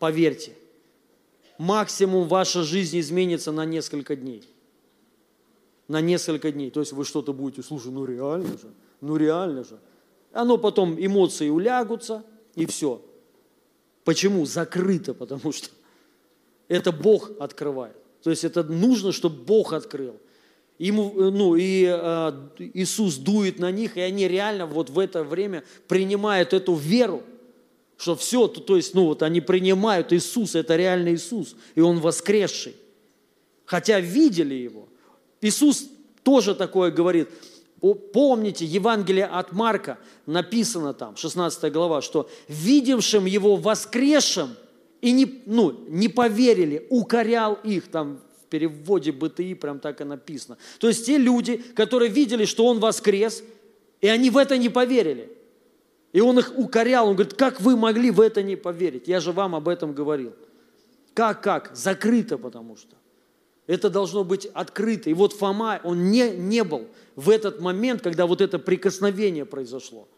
[0.00, 0.52] Поверьте,
[1.58, 4.42] максимум ваша жизнь изменится на несколько дней.
[5.86, 6.70] На несколько дней.
[6.70, 9.78] То есть вы что-то будете, слушай, ну реально же, ну реально же.
[10.32, 12.24] Оно потом, эмоции улягутся,
[12.56, 13.00] и все.
[14.04, 14.44] Почему?
[14.44, 15.68] Закрыто, потому что
[16.66, 17.96] это Бог открывает.
[18.22, 20.16] То есть это нужно, чтобы Бог открыл.
[20.78, 22.32] Ему, ну, и э,
[22.74, 27.22] Иисус дует на них, и они реально вот в это время принимают эту веру,
[27.96, 31.98] что все, то, то есть, ну, вот они принимают Иисус, это реально Иисус, и Он
[31.98, 32.76] воскресший.
[33.64, 34.88] Хотя видели Его.
[35.40, 35.86] Иисус
[36.22, 37.28] тоже такое говорит.
[38.12, 44.56] Помните, Евангелие от Марка, написано там, 16 глава, что видевшим Его воскресшим
[45.00, 50.58] и не, ну, не поверили, укорял их, там переводе БТИ прям так и написано.
[50.78, 53.42] То есть те люди, которые видели, что Он воскрес,
[54.00, 55.32] и они в это не поверили.
[56.12, 59.08] И Он их укорял, Он говорит, как вы могли в это не поверить?
[59.08, 60.34] Я же вам об этом говорил.
[61.14, 61.76] Как, как?
[61.76, 62.94] Закрыто потому что.
[63.66, 65.10] Это должно быть открыто.
[65.10, 66.86] И вот Фома, он не, не был
[67.16, 70.08] в этот момент, когда вот это прикосновение произошло.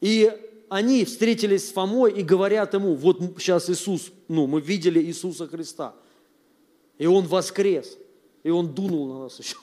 [0.00, 0.30] И
[0.68, 5.94] они встретились с Фомой и говорят ему, вот сейчас Иисус, ну, мы видели Иисуса Христа.
[7.00, 7.96] И Он воскрес.
[8.42, 9.56] И Он дунул на нас еще.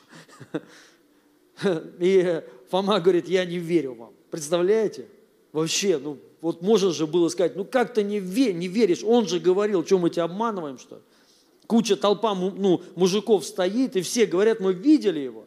[2.00, 4.14] И Фома говорит, я не верю вам.
[4.32, 5.08] Представляете?
[5.54, 9.04] Вообще, ну, вот можно же было сказать, ну как ты не, ве, не веришь?
[9.04, 11.02] Он же говорил, что мы тебя обманываем, что ли?
[11.68, 15.46] Куча толпа ну, мужиков стоит, и все говорят, мы видели его.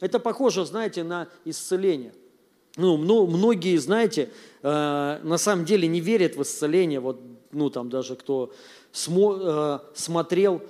[0.00, 2.14] Это похоже, знаете, на исцеление.
[2.76, 4.30] Ну, многие, знаете,
[4.62, 7.00] э, на самом деле не верят в исцеление.
[7.00, 7.20] Вот,
[7.52, 8.52] ну, там даже кто
[8.94, 10.62] смотрел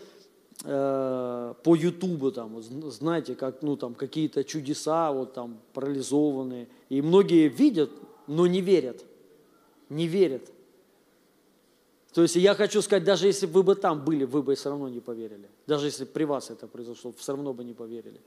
[0.65, 6.69] э, по Ютубу, там, знаете, как, ну, там, какие-то чудеса, вот там, парализованные.
[6.89, 7.91] И многие видят,
[8.27, 9.05] но не верят.
[9.91, 10.51] Не верят.
[12.15, 14.89] То есть я хочу сказать, даже если вы бы там были, вы бы все равно
[14.89, 15.49] не поверили.
[15.67, 18.21] Даже если при вас это произошло, все равно бы не поверили.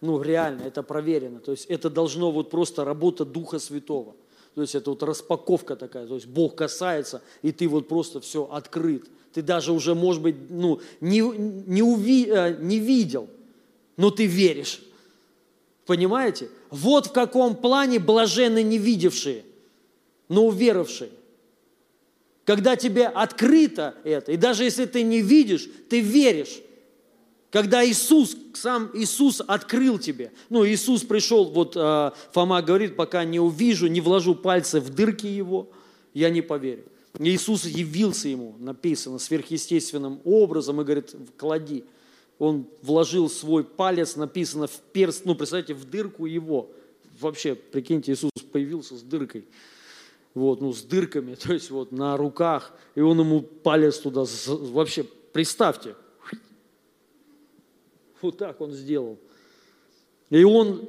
[0.00, 1.40] Ну, реально, это проверено.
[1.40, 4.16] То есть это должно вот просто работа Духа Святого.
[4.54, 6.06] То есть это вот распаковка такая.
[6.06, 9.04] То есть Бог касается, и ты вот просто все открыт.
[9.32, 13.28] Ты даже уже, может быть, ну, не, не, уви, э, не видел,
[13.96, 14.80] но ты веришь.
[15.86, 16.48] Понимаете?
[16.70, 19.44] Вот в каком плане блажены не видевшие,
[20.28, 21.10] но уверовавшие.
[22.44, 26.60] Когда тебе открыто это, и даже если ты не видишь, ты веришь.
[27.54, 30.32] Когда Иисус, сам Иисус открыл тебе.
[30.50, 35.28] Ну, Иисус пришел, вот э, Фома говорит, пока не увижу, не вложу пальцы в дырки
[35.28, 35.68] его,
[36.14, 36.82] я не поверю.
[37.20, 41.84] Иисус явился ему, написано, сверхъестественным образом, и говорит, клади.
[42.40, 46.72] Он вложил свой палец, написано, в перст, ну, представьте, в дырку его.
[47.20, 49.44] Вообще, прикиньте, Иисус появился с дыркой
[50.34, 55.04] вот, ну, с дырками, то есть вот на руках, и он ему палец туда, вообще,
[55.32, 55.94] представьте,
[58.24, 59.18] вот так он сделал.
[60.30, 60.88] И он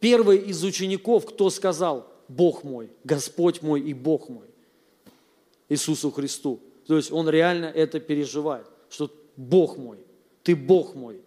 [0.00, 4.46] первый из учеников, кто сказал, Бог мой, Господь мой и Бог мой,
[5.68, 6.60] Иисусу Христу.
[6.86, 9.98] То есть он реально это переживает, что Бог мой,
[10.42, 11.20] ты Бог мой.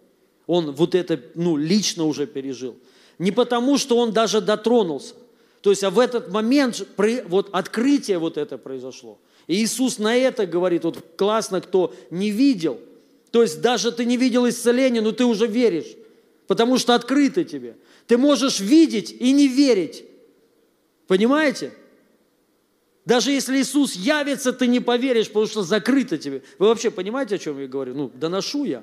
[0.46, 2.76] Он вот это, ну, лично уже пережил.
[3.18, 5.14] Не потому, что он даже дотронулся,
[5.62, 6.86] то есть а в этот момент
[7.26, 9.18] вот открытие вот это произошло.
[9.46, 12.78] И Иисус на это говорит, вот классно, кто не видел.
[13.36, 15.94] То есть даже ты не видел исцеления, но ты уже веришь,
[16.46, 17.76] потому что открыто тебе.
[18.06, 20.06] Ты можешь видеть и не верить.
[21.06, 21.74] Понимаете?
[23.04, 26.44] Даже если Иисус явится, ты не поверишь, потому что закрыто тебе.
[26.58, 27.94] Вы вообще понимаете, о чем я говорю?
[27.94, 28.82] Ну, доношу я.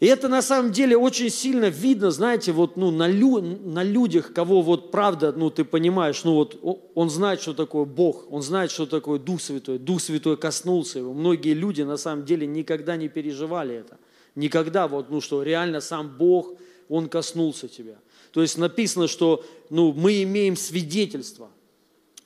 [0.00, 4.32] И это на самом деле очень сильно видно, знаете, вот ну, на, лю, на людях,
[4.32, 6.56] кого вот правда, ну ты понимаешь, ну вот
[6.94, 11.12] он знает, что такое Бог, он знает, что такое Дух Святой, Дух Святой коснулся его.
[11.12, 13.98] Многие люди на самом деле никогда не переживали это.
[14.36, 16.54] Никогда вот, ну что, реально сам Бог,
[16.88, 17.96] Он коснулся тебя.
[18.30, 21.50] То есть написано, что ну, мы имеем свидетельство.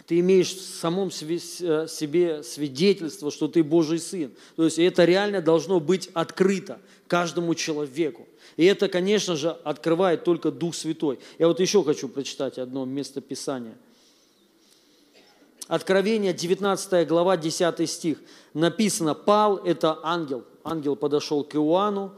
[0.06, 1.12] Ты имеешь в самом э,
[1.88, 4.32] себе свидетельство, что ты Божий Сын.
[4.56, 8.26] То есть это реально должно быть открыто каждому человеку.
[8.56, 11.18] И это, конечно же, открывает только Дух Святой.
[11.38, 13.76] Я вот еще хочу прочитать одно место Писания.
[15.68, 18.18] Откровение, 19 глава, 10 стих.
[18.52, 20.44] Написано, Пал– это ангел.
[20.64, 22.12] Ангел подошел к Иоанну,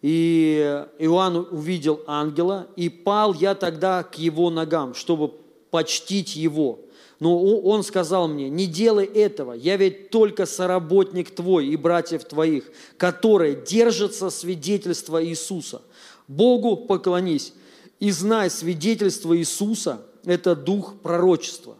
[0.00, 5.32] и Иоанн увидел ангела, и пал я тогда к его ногам, чтобы
[5.70, 6.80] почтить его.
[7.24, 12.70] Но он сказал мне, не делай этого, я ведь только соработник твой и братьев твоих,
[12.98, 15.80] которые держатся свидетельства Иисуса.
[16.28, 17.54] Богу поклонись
[17.98, 21.78] и знай, свидетельство Иисуса– это дух пророчества.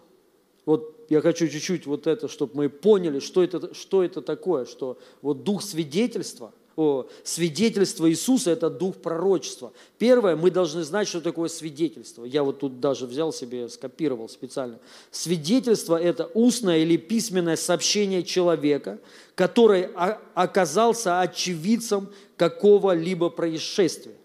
[0.65, 4.99] Вот я хочу чуть-чуть вот это, чтобы мы поняли, что это, что это такое, что
[5.21, 9.73] вот дух свидетельства, о, свидетельство Иисуса– это дух пророчества.
[9.99, 12.25] Первое, мы должны знать, что такое свидетельство.
[12.25, 14.79] Я вот тут даже взял себе, скопировал специально.
[15.11, 18.99] Свидетельство– это устное или письменное сообщение человека,
[19.37, 19.89] который
[20.35, 24.17] оказался очевидцем какого-либо происшествия.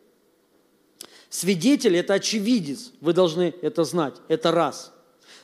[1.29, 4.91] Свидетель– это очевидец, вы должны это знать, это раз.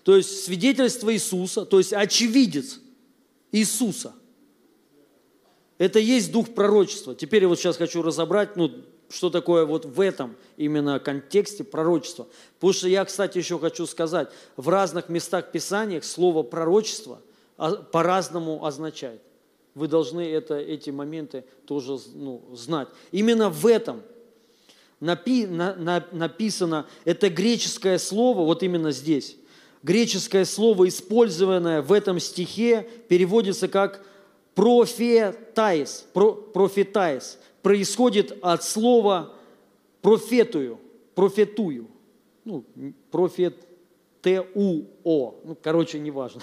[0.03, 2.80] То есть свидетельство Иисуса, то есть очевидец
[3.51, 4.14] Иисуса–
[5.78, 7.15] это есть дух пророчества.
[7.15, 8.71] Теперь я вот сейчас хочу разобрать, ну,
[9.09, 12.28] что такое вот в этом именно контексте пророчества.
[12.55, 17.21] Потому что я, кстати, еще хочу сказать, в разных местах Писания слово пророчество
[17.91, 19.21] по-разному означает.
[19.76, 22.88] Вы должны это, эти моменты тоже ну, знать.
[23.11, 24.01] Именно в этом
[24.99, 29.36] напи, на, на, написано, это греческое слово, вот именно здесь,
[29.84, 34.03] греческое слово, использованное в этом стихе, переводится как
[34.56, 39.34] профетайс, про, профетайс происходит от слова
[40.01, 40.80] профетую,
[41.14, 41.88] профетую,
[42.45, 42.64] ну,
[43.12, 43.56] профет,
[44.22, 46.41] Т-У-О, ну, короче, неважно.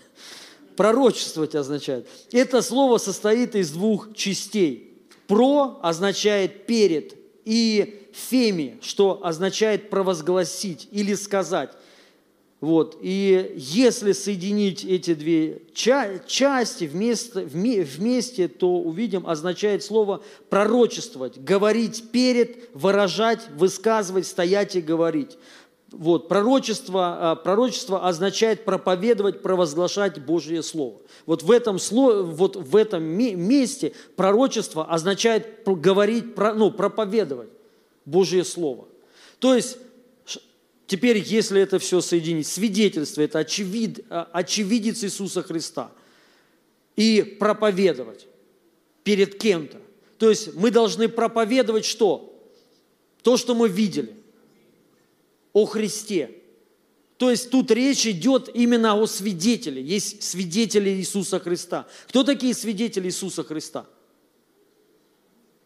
[0.76, 2.06] Пророчествовать означает.
[2.30, 5.04] Это слово состоит из двух частей.
[5.26, 11.72] Про означает перед, и феми, что означает провозгласить или сказать.
[12.62, 12.96] Вот.
[13.00, 22.70] И если соединить эти две части вместе, вместе, то увидим, означает слово пророчествовать, говорить перед,
[22.72, 25.38] выражать, высказывать, стоять и говорить.
[25.90, 31.00] Вот, пророчество, а, пророчество означает проповедовать, провозглашать Божье Слово.
[31.26, 37.50] Вот в этом, слове, вот в этом месте пророчество означает говорить, ну, проповедовать
[38.04, 38.86] Божье Слово.
[39.40, 39.78] То есть
[40.86, 45.92] Теперь, если это все соединить, свидетельство– это очевид, а, очевидец Иисуса Христа.
[46.96, 48.26] И проповедовать
[49.02, 49.80] перед кем-то.
[50.18, 52.28] То есть мы должны проповедовать что?
[53.22, 54.14] То, что мы видели.
[55.52, 56.38] О Христе.
[57.16, 59.80] То есть тут речь идет именно о свидетеле.
[59.80, 61.86] Есть свидетели Иисуса Христа.
[62.08, 63.86] Кто такие свидетели Иисуса Христа?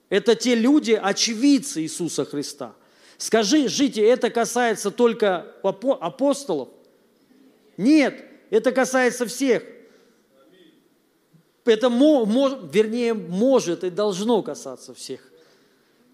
[0.09, 2.77] Это те люди, очевидцы Иисуса Христа–
[3.19, 6.69] Скажи, жите, это касается только апостолов?
[7.77, 9.63] Нет, это касается всех.
[11.65, 15.21] Это, вернее, может и должно касаться всех.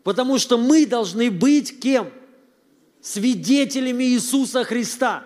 [0.02, 2.10] Потому что мы должны быть кем?
[3.00, 5.24] Свидетелями Иисуса Христа.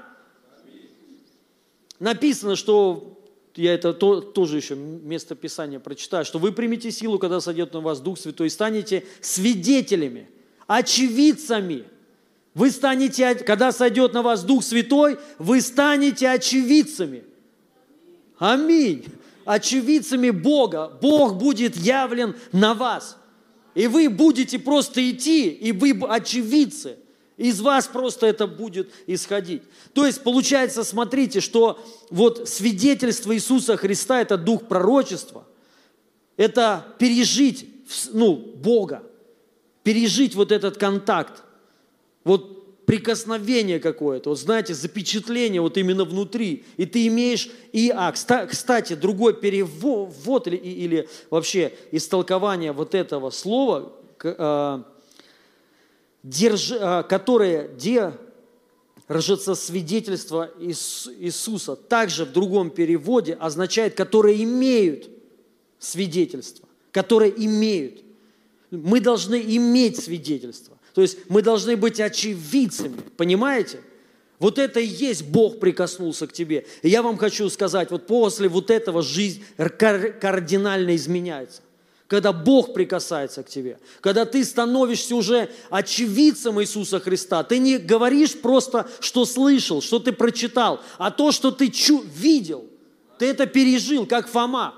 [1.99, 3.21] Написано, что,
[3.55, 7.81] я это то, тоже еще место Писания прочитаю, что вы примете силу, когда сойдет на
[7.81, 10.31] вас Дух Святой, и станете свидетелями–
[10.67, 11.85] очевидцами.
[12.55, 17.25] Вы станете, когда сойдет на вас Дух Святой, вы станете очевидцами.
[18.39, 19.05] Аминь.
[19.45, 20.91] Очевидцами Бога.
[21.01, 23.19] Бог будет явлен на вас.
[23.75, 26.97] И вы будете просто идти, и вы очевидцы.
[27.37, 29.63] Из вас просто это будет исходить.
[29.93, 35.47] То есть, получается, смотрите, что вот свидетельство Иисуса Христа– это дух пророчества,
[36.39, 37.69] это пережить
[38.15, 39.03] ну, Бога
[39.87, 41.45] пережить вот этот контакт,
[42.25, 46.65] вот прикосновение какое-то, вот знаете, запечатление вот именно внутри.
[46.77, 53.93] И ты имеешь и а, кстати, другой перевод или, или вообще истолкование вот этого слова,
[54.25, 54.83] а,
[56.25, 65.09] держ, а, которое держится свидетельство Иисуса, также в другом переводе означает, которые имеют
[65.79, 68.06] свидетельство, которые имеют.
[68.77, 70.77] Мы должны иметь свидетельство.
[70.95, 73.81] То есть мы должны быть очевидцами, понимаете?
[74.39, 76.67] Вот это и есть Бог прикоснулся к тебе.
[76.83, 81.63] И я вам хочу сказать, вот после вот этого жизнь кардинально изменяется.
[82.07, 88.39] Когда Бог прикасается к тебе, когда ты становишься уже очевидцем Иисуса Христа, ты не говоришь
[88.39, 92.65] просто, что слышал, что ты прочитал, а то, что ты чу- видел,
[93.19, 94.75] ты это пережил, как Фома.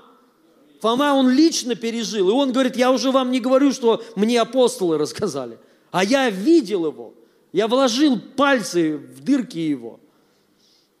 [0.79, 2.29] Фома, он лично пережил.
[2.29, 5.57] И он говорит, я уже вам не говорю, что мне апостолы рассказали,
[5.91, 7.13] а я видел его.
[7.51, 9.99] Я вложил пальцы в дырки его.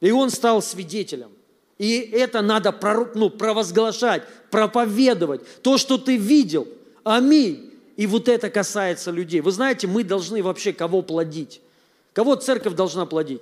[0.01, 1.29] И он стал свидетелем.
[1.77, 2.75] И это надо
[3.15, 5.41] ну, провозглашать, проповедовать.
[5.61, 6.67] То, что ты видел.
[7.03, 7.71] Аминь.
[7.95, 9.41] И вот это касается людей.
[9.41, 11.61] Вы знаете, мы должны вообще кого плодить?
[12.13, 13.41] Кого церковь должна плодить?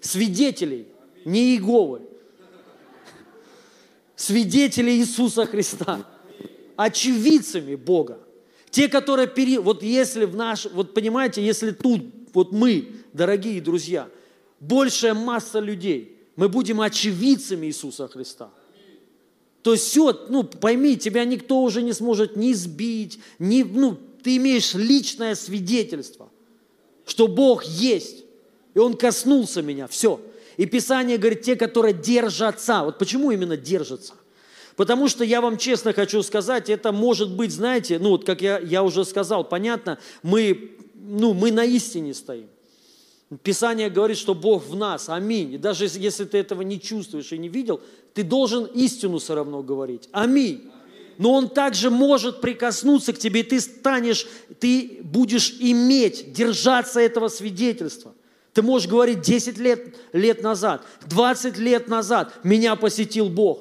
[0.00, 0.86] Свидетелей,
[1.24, 2.00] не Иеговы
[4.20, 6.06] свидетели Иисуса Христа,
[6.76, 8.18] очевидцами Бога.
[8.68, 9.58] Те, которые пере...
[9.58, 10.66] Вот если в наш...
[10.66, 12.02] Вот понимаете, если тут,
[12.34, 14.10] вот мы, дорогие друзья,
[14.60, 18.50] большая масса людей, мы будем очевидцами Иисуса Христа.
[19.62, 24.36] То есть все, ну пойми, тебя никто уже не сможет ни сбить, ни, ну, ты
[24.36, 26.30] имеешь личное свидетельство,
[27.06, 28.24] что Бог есть.
[28.74, 30.20] И Он коснулся меня, все.
[30.60, 32.82] И Писание говорит, те, которые держатся.
[32.82, 34.12] Вот почему именно держатся?
[34.76, 38.58] Потому что я вам честно хочу сказать, это может быть, знаете, ну вот как я,
[38.58, 42.48] я уже сказал, понятно, мы, ну, мы на истине стоим.
[43.42, 45.54] Писание говорит, что Бог в нас, аминь.
[45.54, 47.80] И даже если ты этого не чувствуешь и не видел,
[48.12, 50.10] ты должен истину все равно говорить.
[50.12, 50.70] Аминь.
[51.16, 54.26] Но Он также может прикоснуться к тебе, и ты станешь,
[54.58, 58.12] ты будешь иметь, держаться этого свидетельства.
[58.60, 63.60] Ты можешь говорить 10 лет, лет назад, 20 лет назад меня посетил Бог.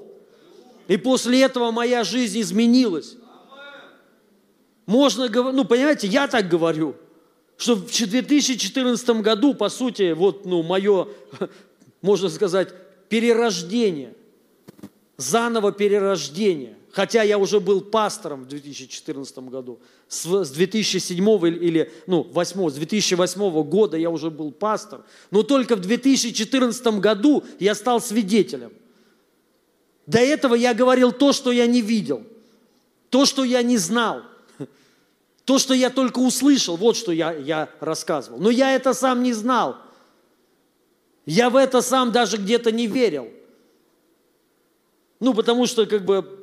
[0.90, 3.16] И после этого моя жизнь изменилась.
[4.86, 6.98] Можно говорить, ну, понимаете, я так говорю,
[7.56, 11.08] что в 2014 году, по сути, вот, ну, мое,
[12.02, 12.74] можно сказать,
[13.08, 14.14] перерождение,
[15.16, 16.76] заново перерождение.
[16.92, 19.80] Хотя я уже был пастором в 2014 году.
[20.08, 25.02] С 2007 или, ну, 8, с 2008 года я уже был пастор.
[25.30, 28.72] Но только в 2014 году я стал свидетелем.
[30.08, 32.24] До этого я говорил то, что я не видел,
[33.12, 34.24] то, что я не знал,
[35.46, 38.40] то, что я только услышал, вот что я, я рассказывал.
[38.40, 39.78] Но я это сам не знал.
[41.28, 43.28] Я в это сам даже где-то не верил.
[45.20, 46.39] Ну, потому что, как бы,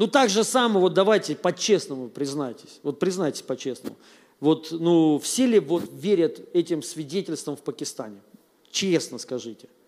[0.00, 2.80] ну, так же самое, вот давайте по-честному признайтесь.
[2.82, 3.96] Вот признайтесь по-честному.
[4.40, 8.20] Вот, ну, все ли вот верят этим свидетельствам в Пакистане?
[8.70, 9.68] Честно скажите–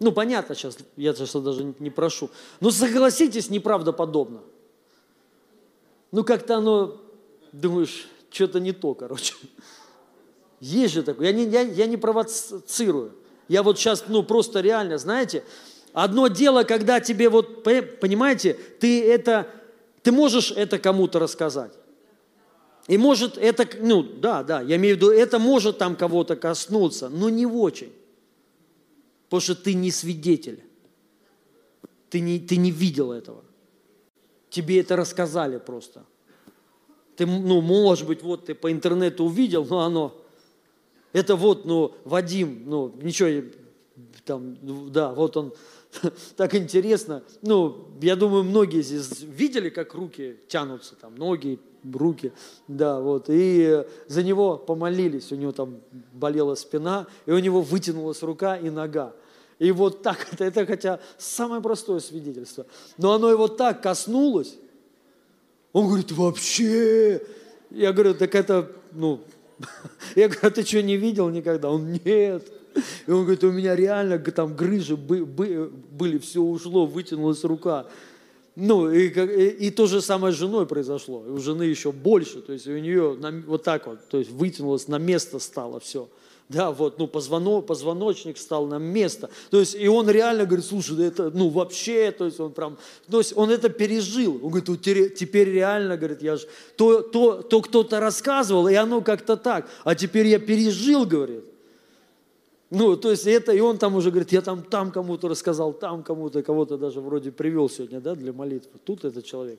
[0.00, 2.30] ну, понятно сейчас, я сейчас даже не прошу.
[2.60, 4.40] Но согласитесь, неправдоподобно.
[6.12, 7.00] Ну, как-то оно,
[7.52, 9.34] думаешь, что-то не то, короче.
[10.60, 11.26] Есть же такое.
[11.28, 13.12] Я не, я, я не провоцирую.
[13.48, 15.44] Я вот сейчас, ну, просто реально, знаете,
[15.92, 19.48] одно дело, когда тебе вот, понимаете, ты это,
[20.02, 21.72] ты можешь это кому-то рассказать.
[22.88, 27.08] И может это, ну, да, да, я имею в виду, это может там кого-то коснуться,
[27.10, 27.92] но не очень.
[29.28, 30.64] Потому что ты не свидетель.
[32.08, 33.44] Ты не, ты не видел этого.
[34.48, 36.06] Тебе это рассказали просто.
[37.16, 40.14] Ты, ну, может быть, вот ты по интернету увидел, но оно,
[41.12, 43.50] это вот, ну, Вадим, ну, ничего,
[44.24, 44.56] там,
[44.90, 45.52] да, вот он,
[46.36, 47.22] так интересно.
[47.42, 51.58] Ну, я думаю, многие здесь видели, как руки тянутся, там, ноги,
[51.92, 52.32] руки,
[52.66, 55.80] да, вот, и за него помолились, у него там
[56.12, 59.14] болела спина, и у него вытянулась рука и нога.
[59.58, 62.66] И вот так, это, это хотя самое простое свидетельство,
[62.96, 64.56] но оно его так коснулось,
[65.72, 67.22] он говорит, вообще,
[67.70, 69.20] я говорю, так это, ну,
[70.16, 71.70] я говорю, а ты что, не видел никогда?
[71.70, 72.46] Он, нет.
[73.06, 77.86] И он говорит, у меня реально там грыжи были, все ушло, вытянулась рука.
[78.60, 81.20] Ну, и, и, и то же самое с женой произошло.
[81.20, 82.40] У жены еще больше.
[82.42, 86.08] То есть у нее на, вот так вот, то есть вытянулось, на место стало все.
[86.48, 89.28] Да, вот, ну, позвоно, позвоночник стал на место.
[89.50, 92.78] То есть, и он реально говорит, слушай, это, ну, вообще, то есть, он прям,
[93.10, 94.40] то есть, он это пережил.
[94.42, 99.36] Он говорит, теперь реально, говорит, я же, то, то, то кто-то рассказывал, и оно как-то
[99.36, 101.44] так, а теперь я пережил, говорит.
[102.70, 106.02] Ну, то есть это, и он там уже говорит, я там, там кому-то рассказал, там
[106.02, 108.78] кому-то, кого-то даже вроде привел сегодня, да, для молитвы.
[108.84, 109.58] Тут этот человек.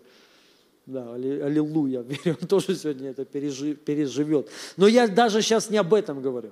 [0.86, 4.50] Да, аллилуйя, верю, он тоже сегодня это переживет.
[4.78, 6.52] Но я даже сейчас не об этом говорю,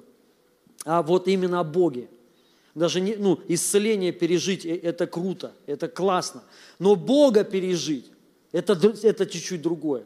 [0.86, 2.08] а вот именно о Боге.
[2.74, 6.44] Даже не, ну, исцеление пережить, э, это круто, это классно.
[6.78, 8.12] Но Бога пережить,
[8.52, 10.04] это, это чуть-чуть другое.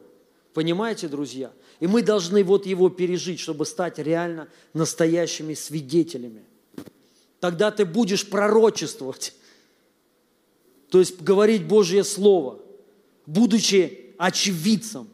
[0.53, 1.51] Понимаете, друзья?
[1.79, 6.43] И мы должны вот его пережить, чтобы стать реально настоящими свидетелями.
[7.39, 9.33] Тогда ты будешь пророчествовать,
[10.89, 12.59] то есть говорить Божье Слово,
[13.25, 15.07] будучи очевидцем.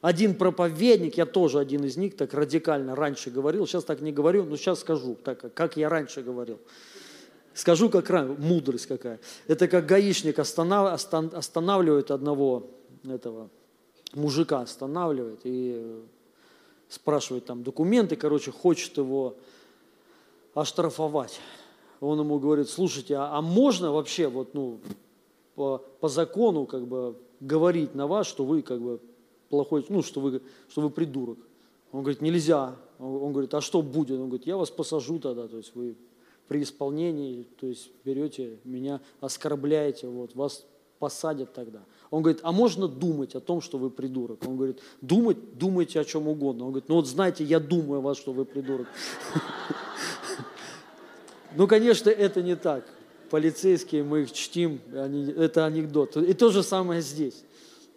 [0.00, 4.44] Один проповедник, я тоже один из них, так радикально раньше говорил, сейчас так не говорю,
[4.44, 6.58] но сейчас скажу, так как я раньше говорил.
[7.54, 8.08] Скажу, как
[8.38, 9.20] мудрость какая.
[9.46, 12.70] Это как гаишник останавливает одного
[13.04, 13.50] этого
[14.14, 16.02] мужика останавливает и
[16.88, 19.36] спрашивает там документы, короче, хочет его
[20.54, 21.40] оштрафовать.
[22.00, 24.80] Он ему говорит, слушайте, а, а можно вообще вот, ну,
[25.54, 29.00] по, по закону как бы говорить на вас, что вы как бы
[29.48, 31.38] плохой, ну, что вы, что вы придурок.
[31.92, 32.76] Он говорит, нельзя.
[32.98, 34.18] Он говорит, а что будет?
[34.18, 35.96] Он говорит, я вас посажу тогда, то есть вы
[36.48, 40.66] при исполнении, то есть берете меня, оскорбляете, вот, вас
[40.98, 41.80] посадят тогда.
[42.12, 44.46] Он говорит, а можно думать о том, что вы придурок?
[44.46, 46.66] Он говорит, думать, думайте о чем угодно.
[46.66, 48.86] Он говорит, ну вот знаете, я думаю о вас, что вы придурок.
[51.54, 52.86] Ну, конечно, это не так.
[53.28, 54.80] полицейские, мы их чтим,
[55.36, 56.16] это анекдот.
[56.16, 57.44] И то же самое здесь.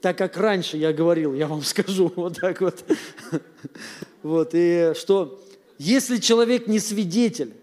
[0.02, 2.84] Так как раньше я говорил, я вам скажу вот так вот.
[4.24, 5.42] Вот, и что,
[5.78, 7.54] если человек не свидетель,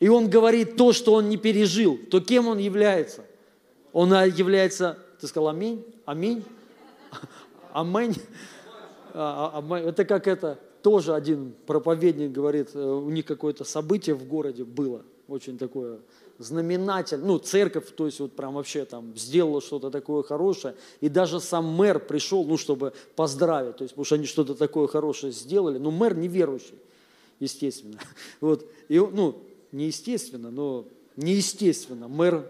[0.00, 3.24] и он говорит то, что он не пережил, то кем он является?
[3.92, 5.84] Он является, ты сказал аминь?
[6.04, 6.44] Аминь?
[7.72, 8.14] Аминь?
[9.12, 14.14] А, а, а, это как это, тоже один проповедник говорит, э, у них какое-то событие
[14.14, 15.98] в городе было, очень такое
[16.38, 21.40] знаменатель, ну, церковь, то есть вот прям вообще там сделала что-то такое хорошее, и даже
[21.40, 25.78] сам мэр пришел, ну, чтобы поздравить, то есть, потому что они что-то такое хорошее сделали,
[25.78, 26.78] но мэр неверующий,
[27.40, 27.98] естественно,
[28.40, 32.48] вот, и, ну, неестественно, но неестественно, мэр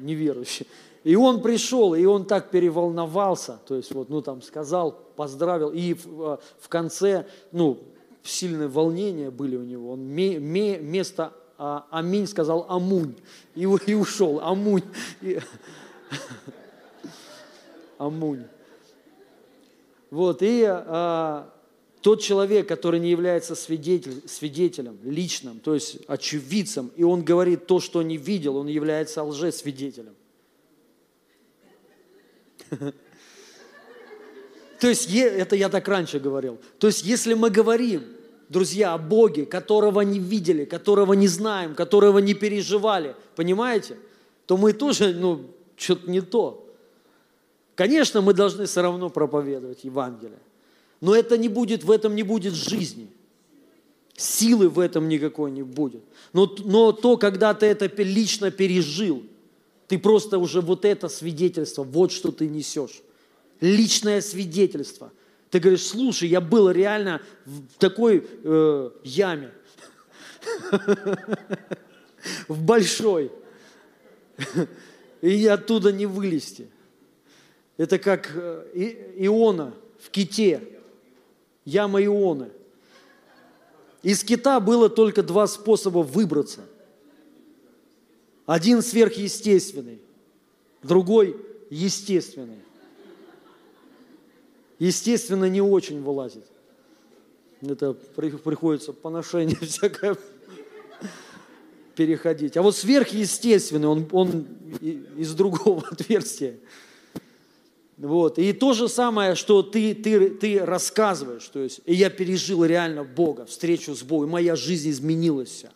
[0.00, 0.66] неверующий,
[1.04, 5.94] и он пришел, и он так переволновался, то есть вот, ну там сказал, поздравил, и
[5.94, 7.78] в, э, в конце, ну,
[8.22, 11.32] сильное волнение были у него, он ме, ме, место
[11.62, 13.14] а, аминь сказал амунь,
[13.54, 14.82] и, и ушел, амунь.
[17.98, 18.44] Амунь.
[20.10, 21.52] Вот, и а,
[22.00, 27.78] тот человек, который не является свидетель, свидетелем личным, то есть очевидцем, и он говорит то,
[27.78, 30.14] что не видел, он является лжесвидетелем.
[34.80, 36.58] То есть, это я так раньше говорил.
[36.78, 38.02] То есть, если мы говорим,
[38.48, 43.98] друзья, о Боге, которого не видели, которого не знаем, которого не переживали, понимаете,
[44.46, 46.66] то мы тоже, ну, что-то не то.
[47.74, 50.40] Конечно, мы должны все равно проповедовать Евангелие,
[51.00, 53.08] но это не будет, в этом не будет жизни.
[54.16, 56.02] Силы в этом никакой не будет.
[56.32, 59.22] Но, но то, когда ты это лично пережил–
[59.90, 63.02] ты просто уже вот это свидетельство, вот что ты несешь.
[63.60, 65.10] Личное свидетельство.
[65.50, 69.50] Ты говоришь, слушай, я был реально в такой э, яме.
[72.46, 73.32] В большой.
[75.22, 76.68] И оттуда не вылезти.
[77.76, 80.62] Это как э, Иона в ките.
[81.64, 82.50] Яма Ионы.
[84.04, 86.60] Из кита было только два способа выбраться–
[88.50, 90.00] один сверхъестественный,
[90.82, 91.36] другой
[91.70, 92.58] естественный.
[94.80, 96.46] Естественно, не очень вылазит.
[97.60, 100.16] Это приходится поношение всякое
[101.94, 102.56] переходить.
[102.56, 104.48] А вот сверхъестественный, он, он
[105.16, 106.58] из другого отверстия.
[107.98, 108.40] Вот.
[108.40, 113.04] И то же самое, что ты, ты, ты рассказываешь, то есть, и я пережил реально
[113.04, 115.70] Бога, встречу с Богом, моя жизнь изменилась вся.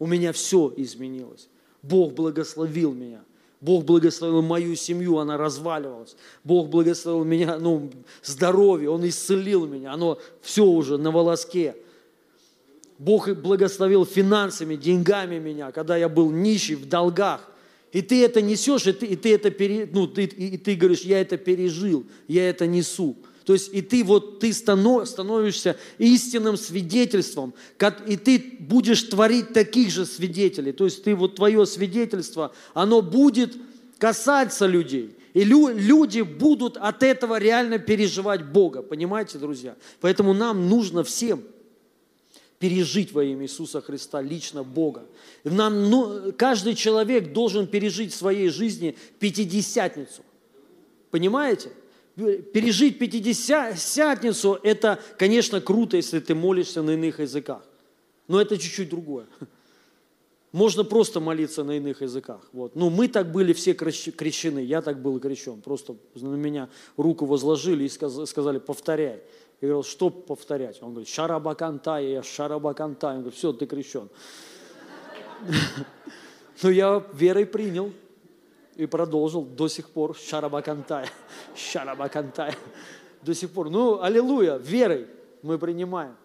[0.00, 1.48] У меня все изменилось.
[1.88, 3.22] Бог благословил меня.
[3.60, 6.16] Бог благословил мою семью, она разваливалась.
[6.44, 7.90] Бог благословил меня, ну,
[8.22, 11.74] здоровье, Он исцелил меня, оно все уже на волоске.
[12.98, 17.50] Бог благословил финансами, деньгами меня, когда я был нищий, в долгах.
[17.92, 20.74] И ты это несешь, и ты, и ты это пере, ну, ты, и, и ты
[20.74, 23.16] говоришь, я это пережил, я это несу.
[23.46, 27.54] То есть и ты вот ты становишься истинным свидетельством,
[28.08, 30.72] и ты будешь творить таких же свидетелей.
[30.72, 33.56] То есть ты вот твое свидетельство, оно будет
[33.98, 35.16] касаться людей.
[35.32, 38.82] И люди будут от этого реально переживать Бога.
[38.82, 39.76] Понимаете, друзья?
[40.00, 41.44] Поэтому нам нужно всем
[42.58, 45.04] пережить во имя Иисуса Христа лично Бога.
[45.44, 50.24] Нам, ну, каждый человек должен пережить в своей жизни Пятидесятницу.
[51.12, 51.70] Понимаете?
[52.16, 57.62] Пережить Пятидесятницу, это, конечно, круто, если ты молишься на иных языках.
[58.26, 59.26] Но это чуть-чуть другое.
[60.52, 62.40] Можно просто молиться на иных языках.
[62.52, 62.74] Вот.
[62.74, 65.60] Ну, мы так были все крещены, я так был крещен.
[65.60, 69.22] Просто на меня руку возложили и сказали, повторяй.
[69.60, 70.78] Я говорил, что повторять?
[70.82, 73.16] Он говорит, шарабакантай, я шарабакантай.
[73.16, 74.08] Он говорит, все, ты крещен.
[76.62, 77.92] Но я верой принял
[78.76, 81.06] и продолжил до сих пор шарабакантай,
[81.56, 82.54] шарабакантай,
[83.22, 83.70] до сих пор.
[83.70, 85.08] Ну, аллилуйя, верой
[85.42, 86.16] мы принимаем.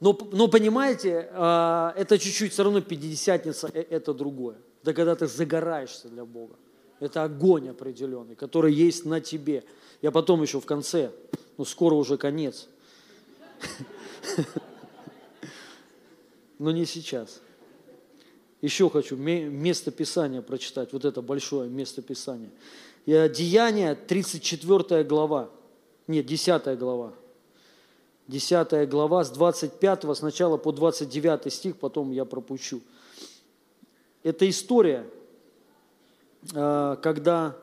[0.00, 4.56] Но, но понимаете, а, это чуть-чуть все равно пятидесятница, э, это другое.
[4.82, 6.56] Да когда ты загораешься для Бога.
[6.98, 9.64] Это огонь определенный, который есть на тебе.
[10.02, 11.12] Я потом еще в конце,
[11.56, 12.68] ну скоро уже конец.
[16.58, 17.40] Но не сейчас.
[18.62, 22.50] Еще хочу место Писания прочитать, вот это большое место Писания.
[23.04, 25.50] Деяние, 34 глава,
[26.06, 27.12] нет, 10 глава.
[28.28, 32.80] 10 глава с 25 сначала по 29 стих, потом я пропущу.
[34.22, 35.10] Это история,
[36.54, 37.56] а, когда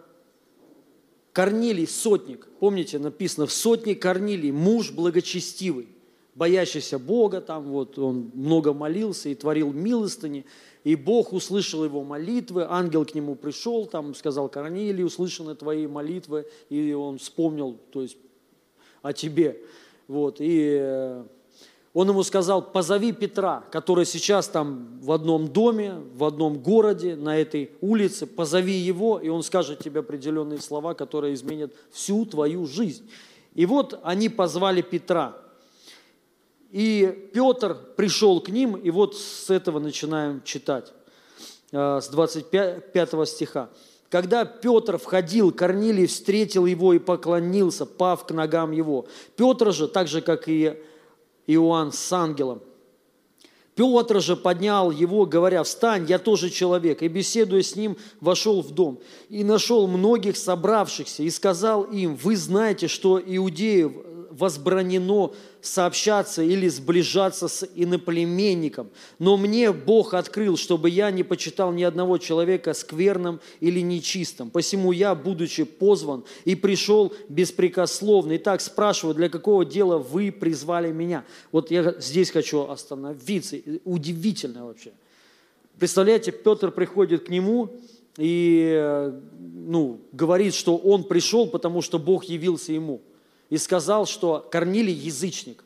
[1.31, 5.87] Корнилий, сотник, помните, написано, в сотне Корнилий, муж благочестивый,
[6.35, 10.45] боящийся Бога, там вот он много молился и творил милостыни,
[10.83, 16.45] и Бог услышал его молитвы, ангел к нему пришел, там сказал, Корнилий, услышаны твои молитвы,
[16.69, 18.17] и он вспомнил, то есть
[19.01, 19.61] о тебе.
[20.07, 21.23] Вот, и э,
[21.93, 27.37] он ему сказал, позови Петра, который сейчас там в одном доме, в одном городе, на
[27.37, 33.09] этой улице, позови его, и он скажет тебе определенные слова, которые изменят всю твою жизнь.
[33.55, 35.35] И вот они позвали Петра.
[36.71, 40.93] И Петр пришел к ним, и вот с этого начинаем читать,
[41.71, 43.69] э, с 25 стиха.
[44.09, 49.07] Когда Петр входил, Корнилий встретил его и поклонился, пав к ногам его.
[49.35, 50.77] Петр же, так же, как и
[51.47, 52.61] Иоанн с ангелом,
[53.75, 57.01] Петр же поднял его, говоря, «Встань, я тоже человек».
[57.01, 58.99] И, беседуя с ним, вошел в дом.
[59.29, 63.93] И нашел многих собравшихся, и сказал им, «Вы знаете, что иудеев
[64.31, 65.31] возбранено
[65.61, 68.89] сообщаться или сближаться с иноплеменником.
[69.17, 74.49] Но мне Бог открыл, чтобы я не почитал ни одного человека скверным или нечистым.
[74.49, 78.37] Посему я, будучи позван и пришел беспрекословно.
[78.37, 81.25] Итак, спрашиваю, для какого дела вы призвали меня?
[81.51, 83.57] Вот я здесь хочу остановиться.
[83.83, 84.91] Удивительно вообще.
[85.77, 87.69] Представляете, Петр приходит к нему
[88.17, 93.01] и ну, говорит, что он пришел, потому что Бог явился ему–
[93.49, 95.63] и сказал, что Корнилий язычник.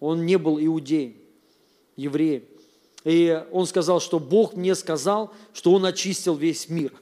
[0.00, 1.14] Он не был иудеем,
[1.96, 2.44] евреем.
[3.04, 6.92] И он сказал, что Бог мне сказал, что Он очистил весь мир.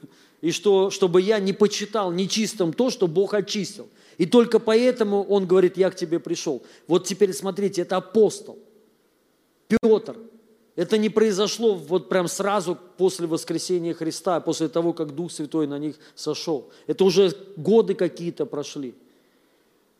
[0.41, 3.87] И что, чтобы я не почитал нечистым то, что Бог очистил.
[4.17, 6.63] И только поэтому он говорит, я к тебе пришел.
[6.87, 8.57] Вот теперь смотрите, это апостол.
[9.67, 10.17] Петр.
[10.75, 15.77] Это не произошло вот прям сразу после воскресения Христа, после того, как Дух Святой на
[15.77, 16.71] них сошел.
[16.87, 18.95] Это уже годы какие-то прошли.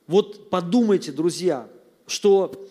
[0.08, 1.68] Вот подумайте, друзья,
[2.08, 2.68] что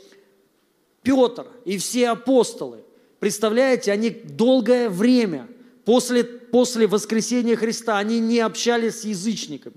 [1.02, 2.84] Петр и все апостолы,
[3.18, 5.48] представляете, они долгое время
[5.84, 9.76] после, после воскресения Христа, они не общались с язычниками.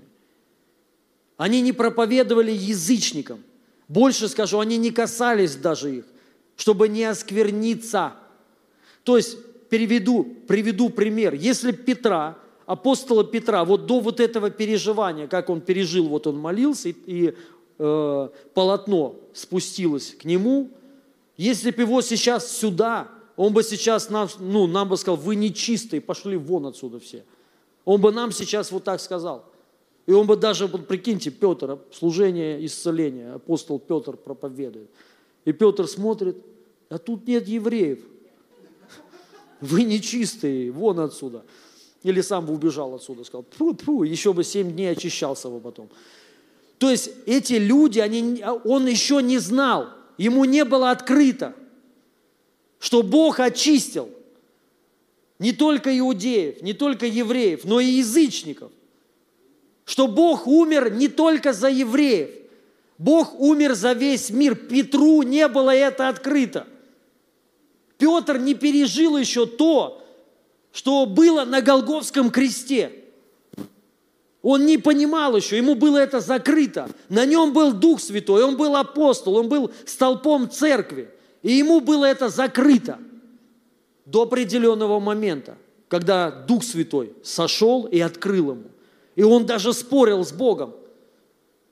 [1.36, 3.42] Они не проповедовали язычникам.
[3.88, 6.04] Больше скажу, они не касались даже их,
[6.56, 8.14] чтобы не оскверниться.
[9.02, 9.38] То есть,
[9.68, 11.34] переведу, приведу пример.
[11.34, 16.88] Если Петра, апостола Петра, вот до вот этого переживания, как он пережил, вот он молился,
[16.88, 17.34] и, и
[17.78, 20.70] э, полотно спустилось к нему,
[21.36, 26.00] если бы его сейчас сюда, он бы сейчас нам, ну, нам бы сказал, вы нечистые,
[26.00, 27.24] пошли вон отсюда все.
[27.84, 29.44] Он бы нам сейчас вот так сказал.
[30.06, 34.90] И он бы даже, вот прикиньте, Петр, служение исцеления, апостол Петр проповедует.
[35.44, 36.36] И Петр смотрит,
[36.88, 38.00] а тут нет евреев.
[39.60, 41.44] Вы нечистые, вон отсюда.
[42.04, 45.88] Или сам бы убежал отсюда, сказал, тьфу, тьфу, еще бы семь дней очищался бы потом.
[46.78, 49.88] То есть эти люди, они, он еще не знал,
[50.18, 51.54] ему не было открыто,
[52.78, 54.10] что Бог очистил
[55.38, 58.70] не только иудеев, не только евреев, но и язычников.
[59.86, 62.30] Что Бог умер не только за евреев,
[62.98, 64.54] Бог умер за весь мир.
[64.54, 66.66] Петру не было это открыто.
[67.96, 70.03] Петр не пережил еще то,
[70.74, 72.92] что было на Голговском кресте–
[74.44, 76.90] он не понимал еще, ему было это закрыто.
[77.08, 81.08] На нем был Дух Святой, он был апостол, он был столпом церкви.
[81.42, 82.98] И ему было это закрыто
[84.04, 85.56] до определенного момента,
[85.88, 88.64] когда Дух Святой сошел и открыл ему.
[89.16, 90.74] И он даже спорил с Богом.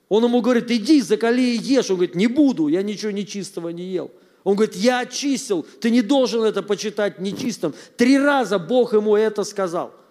[0.09, 1.91] Он ему говорит, иди, закали и ешь.
[1.91, 4.09] Он говорит, не буду, я ничего нечистого не ел.
[4.43, 7.73] Он говорит, я очистил, ты не должен это почитать нечистым.
[7.95, 9.93] Три раза Бог ему это сказал–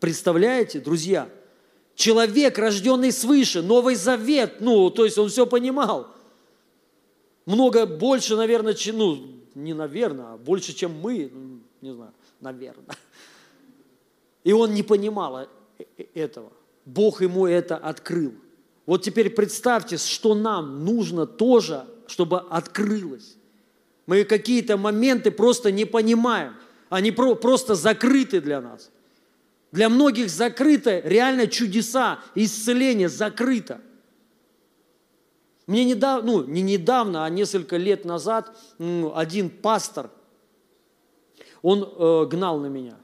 [0.00, 1.28] Представляете, друзья?
[1.94, 6.08] Человек, рожденный свыше, Новый Завет, ну, то есть он все понимал.
[7.44, 12.96] Много больше, наверное, чем, ну, не наверное, а больше, чем мы, ну, не знаю, наверное.
[14.44, 15.46] И он не понимал э,
[15.96, 16.52] э, этого.
[16.84, 18.34] Бог ему это открыл.
[18.86, 23.36] Вот теперь представьте, что нам нужно тоже, чтобы открылось.
[24.06, 26.56] Мы какие-то моменты просто не понимаем.
[26.88, 28.90] Они просто закрыты для нас.
[29.70, 33.80] Для многих закрыто реально чудеса, исцеление закрыто.
[35.66, 40.10] Мне недавно, ну не недавно, а несколько лет назад один пастор,
[41.60, 42.96] он э, гнал на меня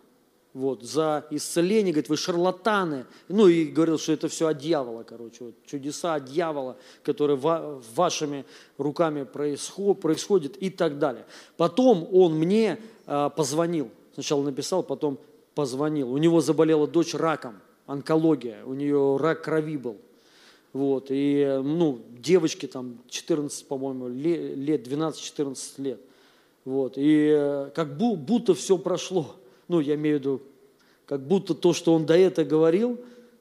[0.55, 3.07] вот, за исцеление, говорит, вы шарлатаны.
[3.29, 7.83] Ну и говорил, что это все от дьявола, короче, вот, чудеса от дьявола, которые ва-
[7.95, 8.45] вашими
[8.79, 11.27] руками происход, происходят и так далее.
[11.57, 15.19] Потом он мне э, позвонил, сначала написал, потом
[15.57, 16.13] позвонил.
[16.13, 19.97] У него заболела дочь раком, онкология, у нее рак крови был.
[20.73, 26.01] Вот, и, ну, девочки там 14, по-моему, лет, 12-14 лет.
[26.65, 29.35] Вот, и э, как будто все прошло.
[29.69, 30.43] Ну, я имею в виду,
[31.07, 32.99] как будто то, что он до этого говорил,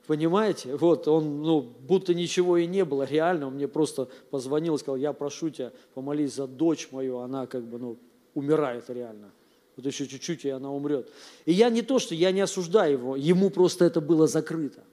[0.08, 4.80] понимаете, вот, он, ну, будто ничего и не было, реально, он мне просто позвонил и
[4.80, 7.98] сказал, я прошу тебя, помолись за дочь мою, она как бы, ну,
[8.34, 9.32] умирает реально.
[9.76, 11.10] Вот еще чуть-чуть, и она умрет.
[11.46, 14.84] И я не то, что я не осуждаю его, ему просто это было закрыто.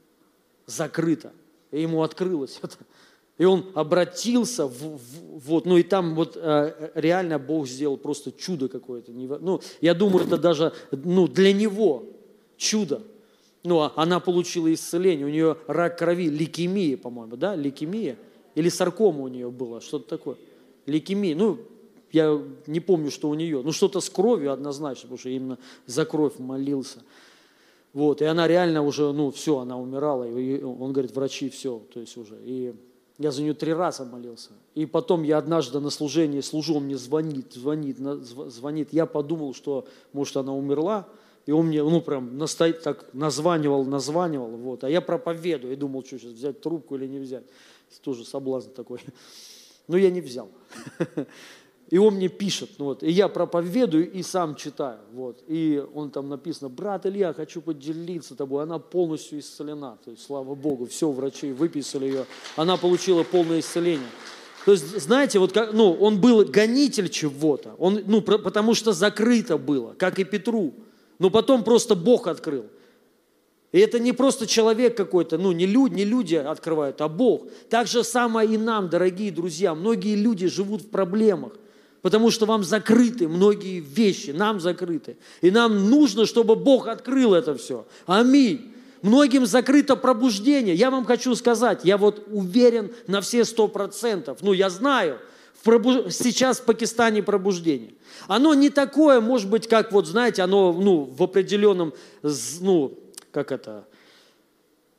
[0.67, 1.33] Закрыто.
[1.71, 2.77] И ему открылось это.
[3.41, 5.01] И он обратился, в, в,
[5.47, 9.13] вот, ну и там вот э, реально Бог сделал просто чудо какое-то.
[9.13, 12.03] Ну, я думаю, это даже ну, для него
[12.59, 13.01] чудо.
[13.65, 18.19] Ну, а она получила исцеление, у нее рак крови, лейкемия, по-моему, да, лейкемия?
[18.57, 20.37] Или саркома у нее была, что-то такое.
[20.85, 21.61] Лейкемия, ну,
[22.13, 26.05] я не помню, что у нее, ну, что-то с кровью однозначно, потому что именно за
[26.05, 26.99] кровь молился.
[27.95, 32.01] Вот, и она реально уже, ну, все, она умирала, и он говорит, врачи, все, то
[32.01, 32.75] есть уже, и
[33.21, 34.49] я за нее три раза молился.
[34.75, 38.95] И потом я однажды на служении служу, он мне звонит, звонит, звонит.
[38.95, 41.07] Я подумал, что, может, она умерла,
[41.45, 44.85] и он мне, ну, прям настоит, так названивал, названивал, вот.
[44.85, 47.45] А я проповедую, и думал, что сейчас взять трубку или не взять.
[48.03, 49.01] Тоже соблазн такой.
[49.87, 50.49] Но я не взял.
[51.91, 55.43] И он мне пишет, ну вот, и я проповедую и сам читаю, вот.
[55.49, 60.55] И он там написано, брат Илья, хочу поделиться тобой, она полностью исцелена, то есть, слава
[60.55, 64.07] Богу, все, врачи выписали ее, она получила полное исцеление.
[64.65, 69.59] То есть, знаете, вот как, ну, он был гонитель чего-то, он, ну, потому что закрыто
[69.59, 70.75] было, как и Петру,
[71.19, 72.67] но потом просто Бог открыл.
[73.73, 77.47] И это не просто человек какой-то, ну, не люди, не люди открывают, а Бог.
[77.69, 79.75] Так же самое и нам, дорогие друзья.
[79.75, 81.53] Многие люди живут в проблемах,
[82.03, 85.17] потому что вам закрыты многие вещи, нам закрыты.
[85.41, 87.87] И нам нужно, чтобы Бог открыл это все.
[88.07, 88.75] Аминь.
[89.03, 90.75] Многим закрыто пробуждение.
[90.75, 94.39] Я вам хочу сказать, я вот уверен на все сто процентов.
[94.43, 95.19] Ну, я знаю,
[95.55, 96.13] в пробуж...
[96.13, 97.95] сейчас в Пакистане пробуждение.
[98.29, 101.95] Оно не такое, может быть, как вот, знаете, оно ну, в определенном,
[102.61, 102.99] ну,
[103.31, 103.87] как это,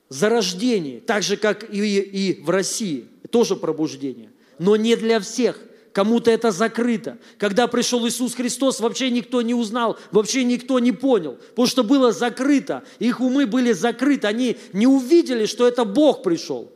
[0.10, 4.30] зарождении, так же, как и, и в России, тоже пробуждение.
[4.60, 5.60] Но не для всех
[5.94, 7.18] кому-то это закрыто.
[7.38, 12.12] Когда пришел Иисус Христос, вообще никто не узнал, вообще никто не понял, потому что было
[12.12, 16.72] закрыто, их умы были закрыты, они не увидели, что это Бог пришел.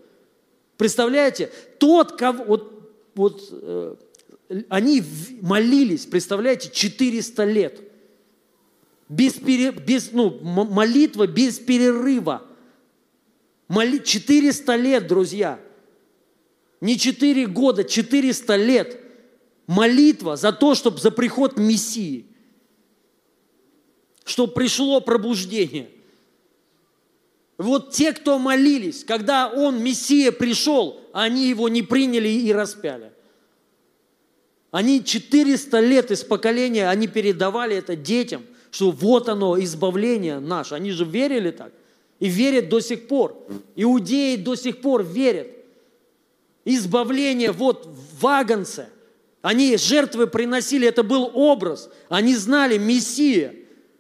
[0.78, 3.96] Представляете, тот, кого, вот, вот э,
[4.70, 5.04] они
[5.42, 7.82] молились, представляете, 400 лет.
[9.08, 12.44] Без, пере, без, ну, молитва без перерыва.
[13.68, 15.60] Моли, 400 лет, друзья.
[16.82, 19.05] Не 4 года, 400 лет
[19.68, 22.26] молитва за то, чтобы за приход Мессии,
[24.24, 25.90] чтобы пришло пробуждение.
[27.58, 33.14] Вот те, кто молились, когда он, Мессия, пришел, они его не приняли и распяли.
[34.72, 40.76] Они 400 лет из поколения, они передавали это детям, что вот оно, избавление наше.
[40.76, 41.72] Они же верили так.
[42.20, 43.38] И верят до сих пор.
[43.78, 45.48] Иудеи до сих пор верят.
[46.66, 47.88] Избавление вот
[48.20, 48.90] в Агнце.
[49.46, 51.92] Они жертвы приносили, это был образ.
[52.10, 53.54] Они знали Мессия.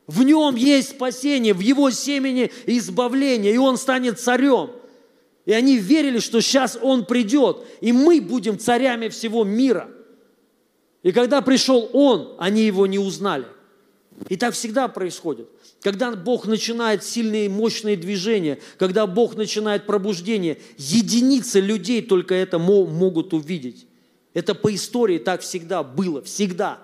[0.07, 4.71] В нем есть спасение, в его семени избавление, и он станет царем.
[5.45, 9.87] И они верили, что сейчас он придет, и мы будем царями всего мира.
[11.03, 13.45] И когда пришел он, они его не узнали.
[14.29, 15.47] И так всегда происходит.
[15.81, 23.31] Когда Бог начинает сильные, мощные движения, когда Бог начинает пробуждение, единицы людей только это могут
[23.35, 23.85] увидеть.
[24.35, 26.79] Это по истории так всегда было, всегда.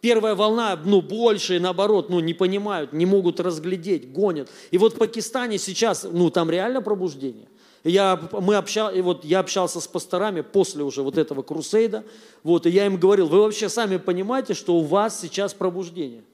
[0.00, 4.50] Первая волна, ну, больше, наоборот, ну, не понимают, не могут разглядеть, гонят.
[4.72, 7.46] И вот в Пакистане сейчас, ну, там реально пробуждение.
[7.84, 12.04] Я, мы общал, и вот я общался с пасторами после уже вот этого крусейда,
[12.42, 16.24] вот, и я им говорил, вы вообще сами понимаете, что у вас сейчас пробуждение?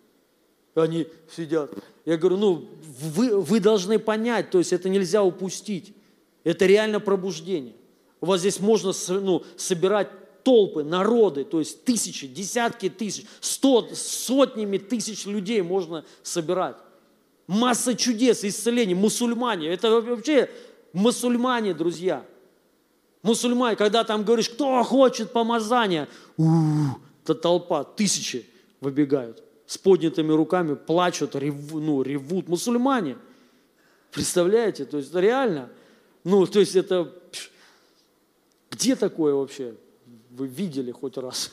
[0.74, 1.70] Они сидят.
[2.06, 2.68] Я говорю, ну,
[3.00, 5.92] вы, вы должны понять, то есть это нельзя упустить.
[6.44, 7.74] Это реально пробуждение.
[8.20, 10.08] У вас здесь можно ну, собирать
[10.46, 16.76] толпы, народы, то есть тысячи, десятки тысяч, сто, сотнями тысяч людей можно собирать.
[17.48, 19.66] Масса чудес, исцелений, мусульмане.
[19.66, 20.48] Это вообще
[20.92, 22.24] мусульмане, друзья.
[23.22, 28.46] Мусульмане, когда там говоришь, кто хочет помазания, у-у-у, толпа, тысячи
[28.80, 32.46] выбегают с поднятыми руками, плачут, реву, ну, ревут.
[32.46, 33.16] Мусульмане.
[34.12, 34.84] Представляете?
[34.84, 35.70] То есть это реально.
[36.22, 37.12] Ну, то есть это...
[38.70, 39.74] Где такое вообще?
[40.36, 41.50] Вы видели хоть раз.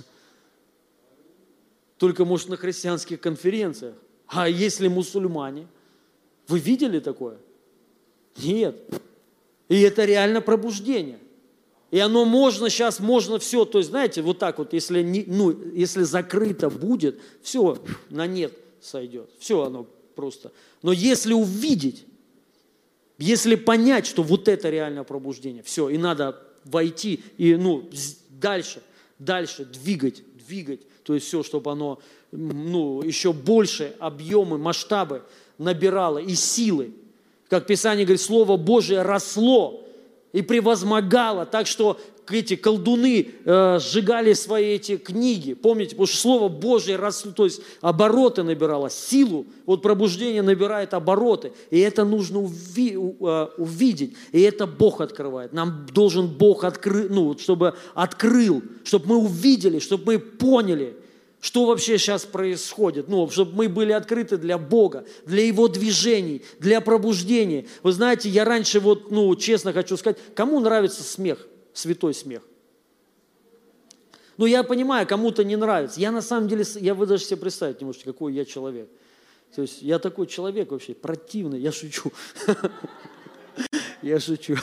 [1.97, 3.95] Только, может, на христианских конференциях.
[4.27, 5.67] А если мусульмане?
[6.47, 7.37] Вы видели такое?
[8.37, 8.75] Нет.
[9.69, 11.19] И это реально пробуждение.
[11.91, 15.55] И оно можно сейчас, можно все, то есть, знаете, вот так вот, если, не, ну,
[15.73, 17.77] если закрыто будет, все
[18.09, 19.29] на нет сойдет.
[19.37, 20.51] Все оно просто.
[20.81, 22.05] Но если увидеть,
[23.19, 27.89] если понять, что вот это реальное пробуждение, все, и надо войти и ну,
[28.43, 28.83] дальше,
[29.19, 31.99] дальше двигать, двигать, то есть все, чтобы оно
[32.31, 35.23] ну, еще больше объемы, масштабы
[35.57, 36.93] набирало и силы.
[37.49, 39.85] Как Писание говорит, Слово Божие росло
[40.33, 41.99] и превозмогало, так что
[42.29, 45.53] эти колдуны э, сжигали свои эти книги.
[45.53, 49.45] Помните, потому что Слово Божье росло, то есть обороты набирало, силу.
[49.65, 51.51] Вот пробуждение набирает обороты.
[51.69, 54.15] И это нужно уви, э, увидеть.
[54.31, 55.53] И это Бог открывает.
[55.53, 60.95] Нам должен Бог открыть, ну, чтобы открыл, чтобы мы увидели, чтобы мы поняли,
[61.43, 66.79] что вообще сейчас происходит, ну, чтобы мы были открыты для Бога, для Его движений, для
[66.79, 67.65] пробуждения.
[67.83, 71.45] Вы знаете, я раньше вот, ну, честно хочу сказать, кому нравится смех?
[71.73, 72.43] Святой смех.
[74.37, 75.99] Ну, я понимаю, кому-то не нравится.
[75.99, 78.89] Я на самом деле, я вы даже себе представить не можете, какой я человек.
[79.55, 82.11] То есть я такой человек вообще противный, я шучу.
[84.01, 84.57] Я шучу.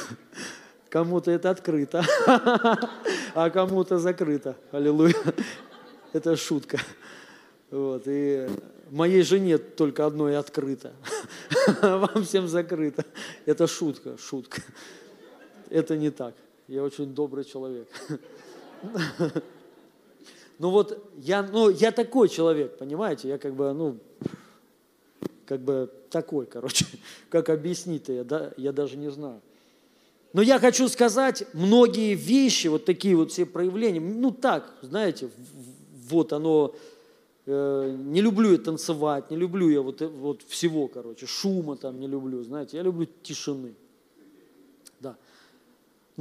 [0.90, 2.04] Кому-то это открыто,
[3.34, 4.54] а кому-то закрыто.
[4.70, 5.14] Аллилуйя.
[6.12, 6.78] Это шутка.
[7.70, 8.02] Вот.
[8.06, 8.50] И
[8.90, 10.92] моей жене только одно и открыто.
[11.80, 13.04] Вам всем закрыто.
[13.46, 14.60] Это шутка, шутка.
[15.70, 16.34] Это не так.
[16.70, 17.88] Я очень добрый человек.
[20.60, 23.28] Ну вот, я, ну, я такой человек, понимаете?
[23.28, 23.98] Я как бы, ну,
[25.46, 26.84] как бы такой, короче.
[27.30, 29.40] Как объяснить-то, я, да, я даже не знаю.
[30.32, 35.30] Но я хочу сказать, многие вещи, вот такие вот все проявления, ну так, знаете,
[36.08, 36.74] вот оно,
[37.46, 42.06] э, не люблю я танцевать, не люблю я вот, вот всего, короче, шума там не
[42.06, 43.74] люблю, знаете, я люблю тишины.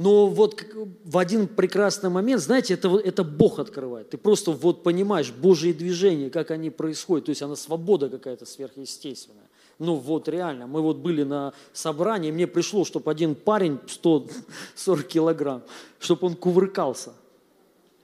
[0.02, 0.64] Но вот
[1.04, 4.08] в один прекрасный момент, знаете, это, это Бог открывает.
[4.08, 7.26] Ты просто вот понимаешь Божьи движения, как они происходят.
[7.26, 9.44] То есть она свобода какая-то сверхъестественная.
[9.78, 15.64] Ну вот реально, мы вот были на собрании, мне пришло, чтобы один парень 140 килограмм,
[15.98, 17.12] чтобы он кувыркался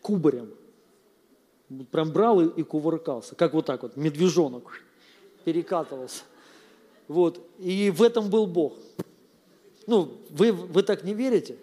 [0.02, 0.50] кубарем.
[1.90, 4.82] Прям брал и, и кувыркался, как вот так вот, медвежонок
[5.46, 6.24] перекатывался.
[7.08, 8.74] Вот, и в этом был Бог.
[9.86, 11.56] Ну, вы, вы так не верите?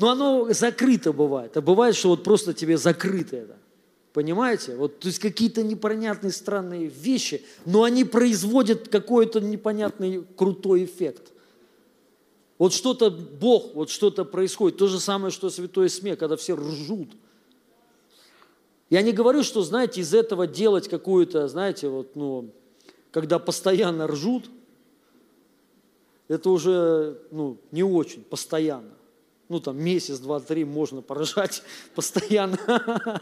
[0.00, 1.54] Но оно закрыто бывает.
[1.58, 3.56] А бывает, что вот просто тебе закрыто это.
[4.14, 4.74] Понимаете?
[4.74, 11.32] Вот, то есть какие-то непонятные странные вещи, но они производят какой-то непонятный крутой эффект.
[12.56, 14.78] Вот что-то, Бог, вот что-то происходит.
[14.78, 17.10] То же самое, что святой смех, когда все ржут.
[18.88, 22.50] Я не говорю, что, знаете, из этого делать какую-то, знаете, вот, ну,
[23.10, 24.50] когда постоянно ржут,
[26.28, 28.99] это уже, ну, не очень, постоянно
[29.50, 31.62] ну там месяц, два, три можно поражать
[31.94, 33.20] постоянно.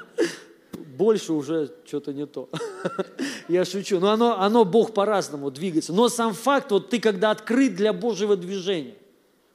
[0.73, 2.49] Больше уже что-то не то.
[3.49, 3.99] Я шучу.
[3.99, 5.93] Но оно, оно Бог по-разному двигается.
[5.93, 8.95] Но сам факт, вот ты когда открыт для Божьего движения,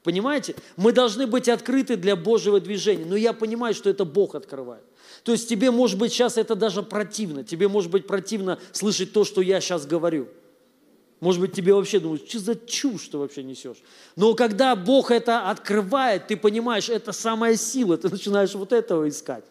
[0.03, 0.55] Понимаете?
[0.76, 3.05] Мы должны быть открыты для Божьего движения.
[3.05, 4.84] Но я понимаю, что это Бог открывает.
[5.24, 7.45] То есть тебе, может быть, сейчас это даже противно.
[7.45, 10.28] Тебе, может быть, противно слышать то, что я сейчас говорю.
[11.24, 13.78] Может быть, тебе вообще думают, что за чушь ты вообще несешь?
[14.17, 19.45] Но когда Бог это открывает, ты понимаешь, это самая сила, ты начинаешь вот этого искать.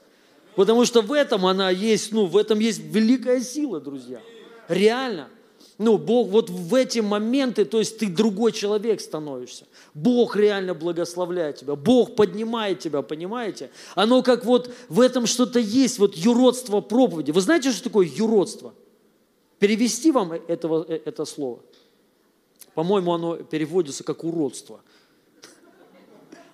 [0.55, 4.21] Потому что в этом она есть, ну, в этом есть великая сила, друзья.
[4.69, 5.31] Реально.
[5.79, 9.65] Ну, Бог вот в эти моменты, то есть ты другой человек становишься.
[9.95, 11.75] Бог реально благословляет тебя.
[11.75, 13.71] Бог поднимает тебя, понимаете?
[13.95, 17.31] Оно как вот в этом что-то есть, вот юродство проповеди.
[17.31, 18.75] Вы знаете, что такое юродство?
[19.63, 21.61] Перевести вам этого, э, это слово?
[22.75, 24.81] По-моему, оно переводится как уродство.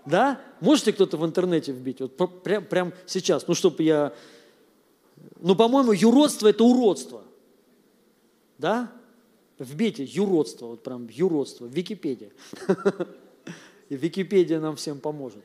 [0.05, 0.39] Да?
[0.61, 2.01] Можете кто-то в интернете вбить?
[2.01, 4.12] Вот прям, прям сейчас, ну, чтобы я...
[5.41, 7.24] Ну, по-моему, юродство– это уродство.
[8.59, 8.93] Да?
[9.59, 12.31] Вбейте юродство, вот прям юродство, в Википедии.
[13.89, 15.43] И Википедия нам всем поможет.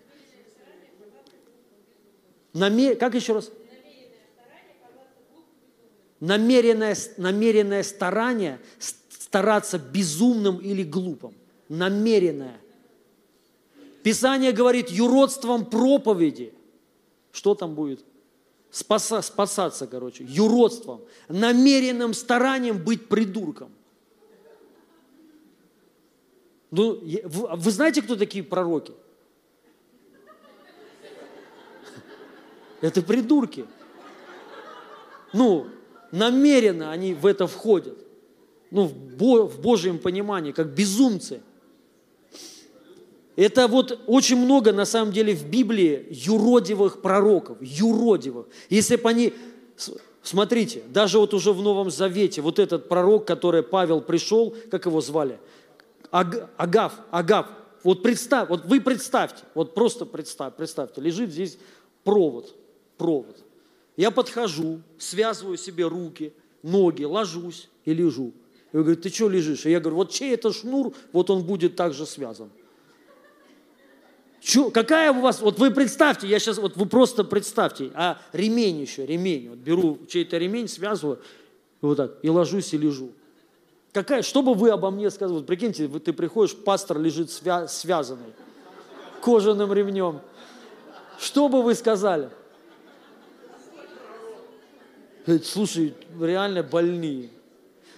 [2.51, 2.97] Намер...
[2.97, 3.49] Как еще раз?
[6.23, 11.33] Намеренное, намеренное старание стараться безумным или глупым.
[11.67, 12.61] Намеренное.
[14.03, 16.53] Писание говорит, юродством проповеди.
[17.33, 18.05] Что там будет?
[18.71, 21.01] Спаса, спасаться, короче, юродством.
[21.27, 23.71] Намеренным старанием быть придурком.
[26.71, 28.93] Ну, вы знаете, кто такие пророки?
[32.79, 33.65] Это придурки.
[35.33, 35.67] Ну,
[36.13, 37.97] намеренно они в это входят.
[38.69, 41.41] Ну, в Божьем понимании, как безумцы.
[43.35, 48.45] Это вот очень много, на самом деле, в Библии юродивых пророков, юродивых.
[48.69, 49.33] Если бы они...
[50.21, 55.01] Смотрите, даже вот уже в Новом Завете, вот этот пророк, который Павел пришел, как его
[55.01, 55.39] звали?
[56.11, 57.47] Аг, Агав, Агав.
[57.83, 61.57] Вот представь, вот вы представьте, вот просто представь, представьте, лежит здесь
[62.03, 62.55] провод,
[62.97, 63.42] провод.
[63.95, 66.33] Я подхожу, связываю себе руки,
[66.63, 68.33] ноги, ложусь и лежу.
[68.71, 69.65] И он говорит, ты что лежишь?
[69.65, 72.49] И я говорю, вот чей это шнур, вот он будет также связан.
[74.41, 78.81] Чё, какая у вас, вот вы представьте, я сейчас, вот вы просто представьте, а ремень
[78.81, 81.21] еще, ремень, вот беру чей-то ремень, связываю,
[81.79, 83.13] вот так, и ложусь и лежу.
[83.93, 88.33] Какая, что бы вы обо мне сказали, вот прикиньте, ты приходишь, пастор лежит свя, связанный
[89.21, 90.19] кожаным ремнем.
[91.17, 92.29] Что бы вы сказали?
[95.43, 97.29] Слушай, реально больные.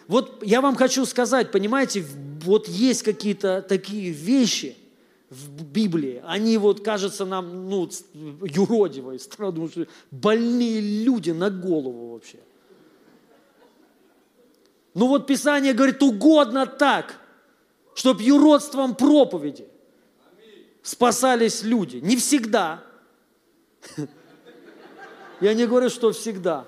[0.07, 2.05] Вот я вам хочу сказать, понимаете,
[2.43, 4.77] вот есть какие-то такие вещи–
[5.29, 7.89] в Библии, они вот кажутся нам, ну,
[9.37, 12.39] потому что больные люди на голову вообще.
[14.93, 17.19] Ну вот Писание говорит, угодно так,
[17.95, 19.67] чтобы юродством проповеди
[20.81, 21.97] спасались люди.
[21.97, 22.83] Не всегда.
[25.41, 26.65] Я не говорю, что всегда.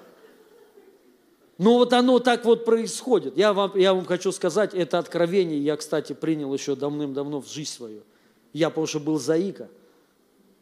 [1.58, 3.38] Но вот оно так вот происходит.
[3.38, 7.72] Я вам, я вам хочу сказать, это откровение я, кстати, принял еще давным-давно в жизнь
[7.72, 8.04] свою–
[8.58, 9.70] я, потому что был заика.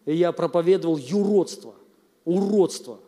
[0.06, 1.76] И я проповедовал юродство,
[2.26, 3.00] уродство.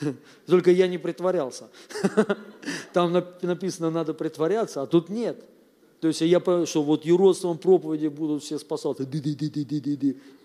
[0.46, 1.68] Только я не притворялся.
[2.92, 3.12] Там
[3.42, 5.44] написано, надо притворяться, а тут нет.
[6.00, 9.06] То есть я понял, что вот юродством проповеди будут все спасаться.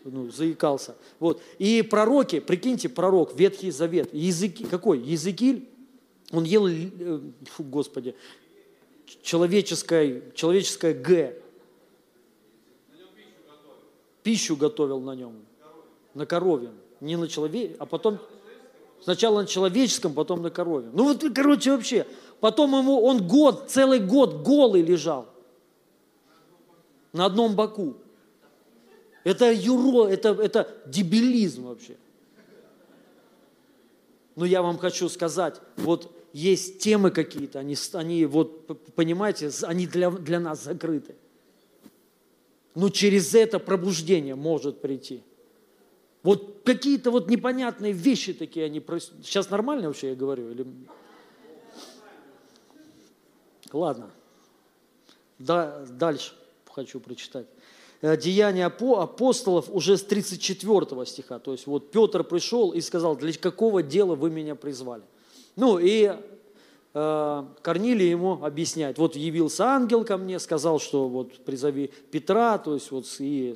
[0.03, 0.95] Ну, заикался.
[1.19, 1.41] Вот.
[1.60, 4.99] И пророки, прикиньте, пророк, Ветхий Завет, языки, какой?
[4.99, 5.69] Языкиль,
[6.31, 8.15] он ел, э, фу, Господи,
[9.22, 11.41] человеческое, человеческое Г
[14.23, 15.45] пищу готовил на нем,
[16.15, 18.18] на корове, не на человеке, а потом
[19.02, 20.89] сначала на человеческом, потом на корове.
[20.93, 22.07] Ну вот, короче, вообще,
[22.39, 25.27] потом ему, он год, целый год голый лежал
[27.14, 27.97] на одном боку.
[29.23, 31.95] Это юро, это, это дебилизм вообще.
[34.36, 40.12] Но я вам хочу сказать, вот есть темы какие-то, они, они вот, понимаете, они для,
[40.12, 41.16] для нас закрыты.
[42.76, 45.24] Но через это пробуждение может прийти.
[46.24, 48.84] Вот какие-то вот непонятные вещи такие они.
[49.24, 50.52] Сейчас нормально вообще я говорю?
[50.52, 50.68] Или...
[53.72, 54.12] Ладно.
[55.40, 56.34] Да, дальше
[56.76, 57.48] хочу прочитать.
[58.02, 61.40] Э, Деяния апостолов уже с 34 стиха.
[61.40, 65.04] То есть вот Петр пришел и сказал, для какого дела вы меня призвали?
[65.56, 66.12] Ну и
[66.98, 68.98] Э, Корнилий ему объясняет.
[68.98, 73.54] Вот явился ангел ко мне, сказал, что вот призови Петра, то есть вот и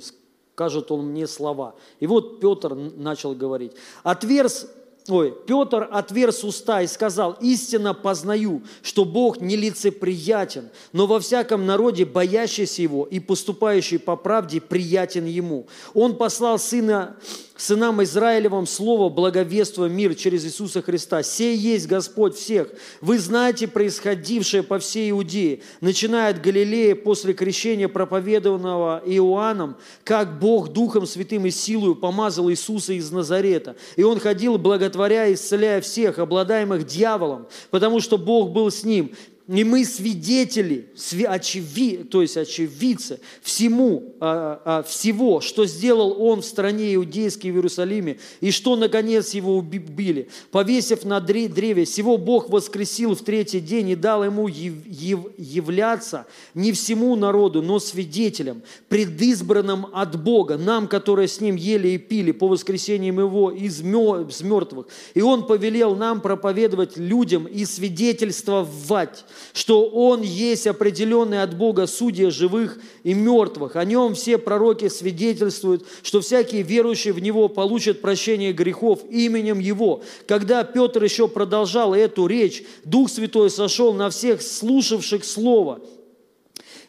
[0.53, 1.73] скажет он мне слова.
[2.01, 3.71] И вот Петр начал говорить.
[4.03, 4.67] Отверз
[5.09, 12.05] ой, Петр отверз уста и сказал, истинно познаю, что Бог нелицеприятен, но во всяком народе
[12.05, 15.67] боящийся Его и поступающий по правде приятен Ему.
[15.93, 17.17] Он послал Сына
[17.61, 21.23] сынам Израилевым слово, благовествуя мир через Иисуса Христа.
[21.23, 22.69] «Сей есть Господь всех».
[23.01, 30.69] Вы знаете происходившее по всей Иудее, начиная от Галилеи после крещения, проповедованного Иоанном, как Бог
[30.69, 33.75] Духом Святым и силою помазал Иисуса из Назарета.
[33.95, 34.57] И Он ходил,
[34.99, 39.15] благотворя и исцеляя всех, обладаемых дьяволом, потому что Бог был с Ним.
[39.49, 40.89] И мы свидетели,
[41.27, 47.55] очеви, то есть очевидцы всему, а, а, всего, что сделал он в стране иудейской в
[47.55, 50.29] Иерусалиме, и что, наконец, его убили.
[50.51, 57.15] Повесив на древе, всего Бог воскресил в третий день и дал ему являться не всему
[57.15, 63.19] народу, но свидетелям, предизбранным от Бога, нам, которые с ним ели и пили по воскресениям
[63.19, 64.85] его из мертвых.
[65.15, 72.29] И он повелел нам проповедовать людям и свидетельствовать, что Он есть определенный от Бога судья
[72.29, 73.75] живых и мертвых.
[73.75, 80.01] О Нем все пророки свидетельствуют, что всякие верующие в Него получат прощение грехов именем Его.
[80.27, 85.81] Когда Петр еще продолжал эту речь, Дух Святой сошел на всех слушавших Слово–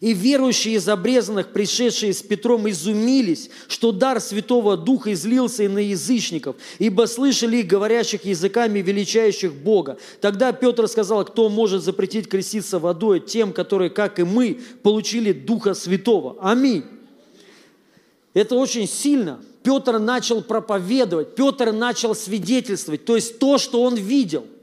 [0.00, 5.78] и верующие из обрезанных, пришедшие с Петром, изумились, что дар Святого Духа излился и на
[5.78, 9.98] язычников, ибо слышали их говорящих языками, величающих Бога.
[10.20, 15.74] Тогда Петр сказал, кто может запретить креститься водой тем, которые, как и мы, получили Духа
[15.74, 16.36] Святого.
[16.40, 16.84] Аминь.
[18.32, 19.40] Это очень сильно.
[19.62, 24.46] Петр начал проповедовать, Петр начал свидетельствовать, то есть то, что он видел–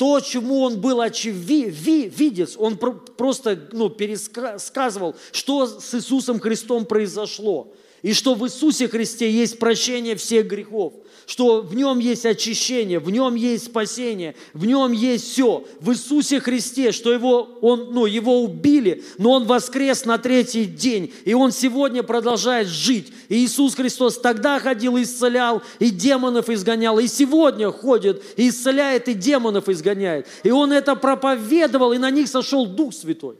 [0.00, 7.74] то, чему он был очевидец, он просто ну, пересказывал, что с Иисусом Христом произошло.
[8.00, 10.94] И что в Иисусе Христе есть прощение всех грехов
[11.30, 15.64] что в нем есть очищение, в нем есть спасение, в нем есть все.
[15.78, 21.12] В Иисусе Христе, что его, он, ну, его убили, но он воскрес на третий день,
[21.24, 23.12] и он сегодня продолжает жить.
[23.28, 29.06] И Иисус Христос тогда ходил и исцелял, и демонов изгонял, и сегодня ходит и исцеляет,
[29.06, 30.26] и демонов изгоняет.
[30.42, 33.36] И он это проповедовал, и на них сошел Дух Святой.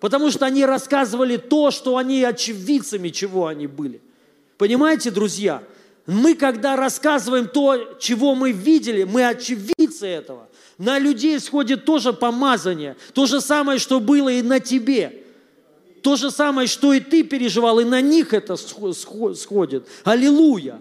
[0.00, 4.00] Потому что они рассказывали то, что они очевидцами, чего они были.
[4.56, 5.62] Понимаете, друзья?
[6.06, 10.48] Мы, когда рассказываем то, чего мы видели, мы очевидцы этого.
[10.76, 12.96] На людей сходит тоже помазание.
[13.14, 15.22] То же самое, что было и на тебе.
[16.02, 19.88] То же самое, что и ты переживал, и на них это сходит.
[20.04, 20.80] Аллилуйя.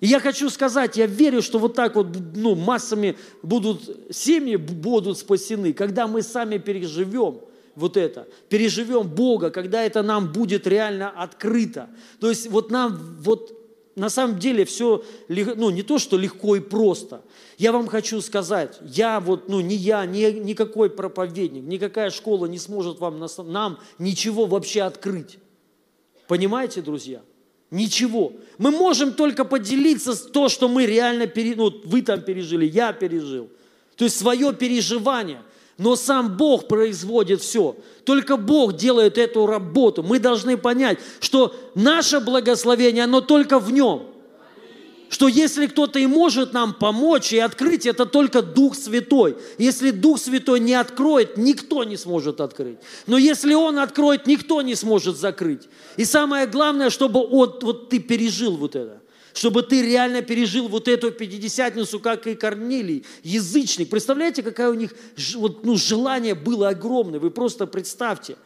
[0.00, 5.18] И я хочу сказать, я верю, что вот так вот ну, массами будут, семьи будут
[5.18, 7.40] спасены, когда мы сами переживем
[7.76, 11.90] вот это, переживем Бога, когда это нам будет реально открыто.
[12.20, 13.61] То есть вот нам вот
[13.94, 17.22] на самом деле все, ну, не то, что легко и просто.
[17.58, 22.58] Я вам хочу сказать, я вот, ну, не я, ни, никакой проповедник, никакая школа не
[22.58, 25.38] сможет вам, нам ничего вообще открыть.
[26.26, 27.20] Понимаете, друзья?
[27.70, 28.32] Ничего.
[28.58, 32.92] Мы можем только поделиться с то, что мы реально, пере, ну, вы там пережили, я
[32.92, 33.48] пережил.
[33.96, 35.42] То есть свое переживание–
[35.82, 37.76] но сам Бог производит все.
[38.04, 40.04] Только Бог делает эту работу.
[40.04, 44.04] Мы должны понять, что наше благословение, оно только в Нем.
[45.08, 49.36] Что если кто-то и может нам помочь и открыть, это только Дух Святой.
[49.58, 52.78] Если Дух Святой не откроет, никто не сможет открыть.
[53.06, 55.68] Но если Он откроет, никто не сможет закрыть.
[55.96, 59.01] И самое главное, чтобы вот, вот ты пережил вот это
[59.34, 63.90] чтобы ты реально пережил вот эту пятидесятницу, как и Корнилий, язычник.
[63.90, 64.94] Представляете, какое у них
[65.34, 68.36] вот, ну, желание было огромное, вы просто представьте.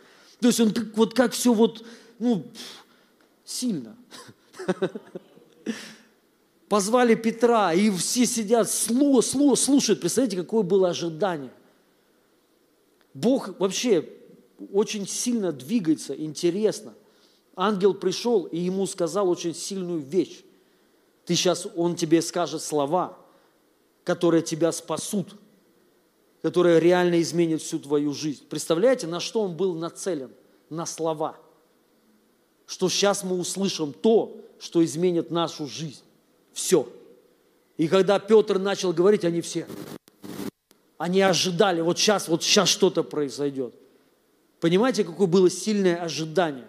[0.40, 1.84] То есть он вот как все вот,
[2.18, 2.44] ну,
[3.44, 3.96] сильно.
[6.68, 10.00] Позвали Петра, и все сидят, слу, слу, слушают.
[10.00, 11.52] Представляете, какое было ожидание.
[13.14, 14.08] Бог вообще
[14.72, 16.94] очень сильно двигается, интересно.
[17.54, 20.42] Ангел пришел и ему сказал очень сильную вещь.
[21.27, 23.19] Ты сейчас, он тебе скажет слова,
[24.05, 25.35] которые тебя спасут,
[26.40, 28.44] которые реально изменят всю твою жизнь.
[28.48, 30.31] Представляете, на что он был нацелен?
[30.70, 31.36] На слова.
[32.66, 36.03] Что сейчас мы услышим то, что изменит нашу жизнь.
[36.53, 36.89] Все.
[37.77, 39.66] И когда Петр начал говорить, они все,
[40.97, 43.74] они ожидали, вот сейчас, вот сейчас что-то произойдет.
[44.61, 46.66] Понимаете, какое было сильное ожидание?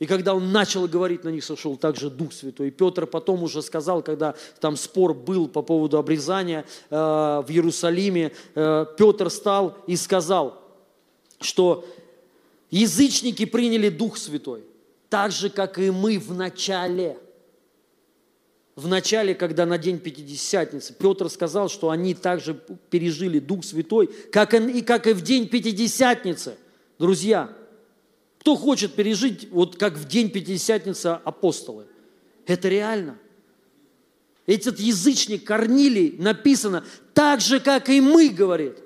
[0.00, 2.68] И когда он начал говорить, на них сошел также Дух Святой.
[2.68, 8.32] И Петр потом уже сказал, когда там спор был по поводу обрезания э, в Иерусалиме,
[8.54, 10.58] э, Петр стал и сказал,
[11.38, 11.84] что
[12.70, 14.64] язычники приняли Дух Святой,
[15.10, 17.18] так же, как и мы в начале.
[18.76, 22.54] В начале, когда на день Пятидесятницы, Петр сказал, что они также
[22.88, 26.56] пережили Дух Святой, как и, как и в день Пятидесятницы.
[26.98, 27.54] Друзья,
[28.40, 31.86] кто хочет пережить, вот как в день Пятидесятницы апостолы?
[32.46, 33.18] Это реально.
[34.46, 38.78] Этот язычник Корнилий написано, так же, как и мы, говорит,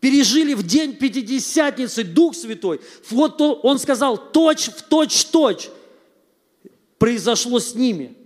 [0.00, 2.80] пережили в день Пятидесятницы Дух Святой.
[3.10, 5.68] Вот он сказал, точь в точь точь
[6.96, 8.16] произошло с ними.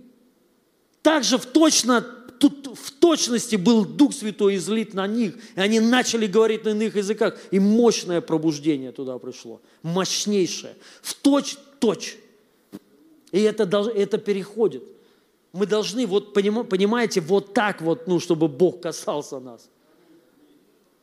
[1.01, 2.01] Также в точно
[2.41, 6.95] тут в точности был Дух Святой излит на них, и они начали говорить на иных
[6.95, 10.73] языках, и мощное пробуждение туда пришло, мощнейшее,
[11.03, 12.17] в точь-точь.
[13.31, 13.63] И это,
[13.95, 14.83] это переходит.
[15.53, 19.69] Мы должны, вот понимаете, вот так вот, ну, чтобы Бог касался нас.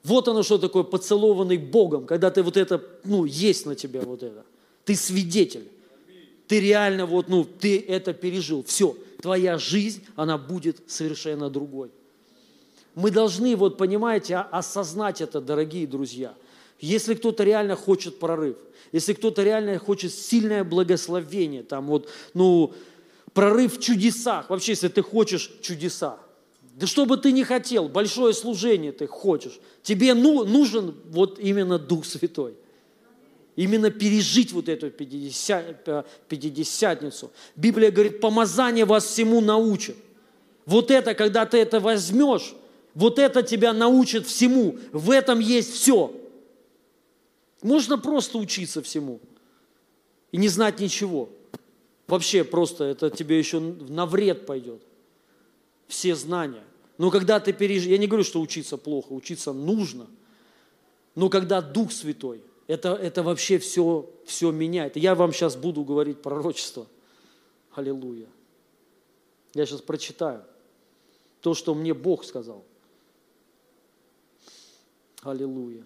[0.02, 4.22] Вот оно что такое, поцелованный Богом, когда ты вот это, ну, есть на тебе вот
[4.22, 4.44] это.
[4.84, 5.68] Ты свидетель.
[6.48, 8.64] Ты реально вот, ну, ты это пережил.
[8.64, 11.90] Все твоя жизнь, она будет совершенно другой.
[12.94, 16.34] Мы должны, вот понимаете, осознать это, дорогие друзья.
[16.80, 18.56] Если кто-то реально хочет прорыв,
[18.92, 22.72] если кто-то реально хочет сильное благословение, там вот, ну,
[23.34, 26.18] прорыв в чудесах, вообще, если ты хочешь чудеса,
[26.74, 31.78] да что бы ты ни хотел, большое служение ты хочешь, тебе ну, нужен вот именно
[31.78, 32.54] Дух Святой–
[33.58, 37.32] именно пережить вот эту пятидесятницу.
[37.56, 39.96] Библия говорит, помазание вас всему научит.
[40.64, 42.54] Вот это, когда ты это возьмешь,
[42.94, 44.78] вот это тебя научит всему.
[44.92, 46.14] В этом есть все.
[47.60, 49.18] Можно просто учиться всему
[50.30, 51.28] и не знать ничего.
[52.06, 54.80] Вообще просто это тебе еще на вред пойдет.
[55.88, 56.62] Все знания.
[56.96, 60.06] Но когда ты переживаешь, я не говорю, что учиться плохо, учиться нужно.
[61.16, 64.96] Но когда Дух Святой, это, это вообще все, все меняет.
[64.96, 66.86] Я вам сейчас буду говорить пророчество.
[67.74, 68.28] Аллилуйя.
[69.54, 70.44] Я сейчас прочитаю
[71.40, 72.62] то, что мне Бог сказал.
[75.22, 75.84] Аллилуйя.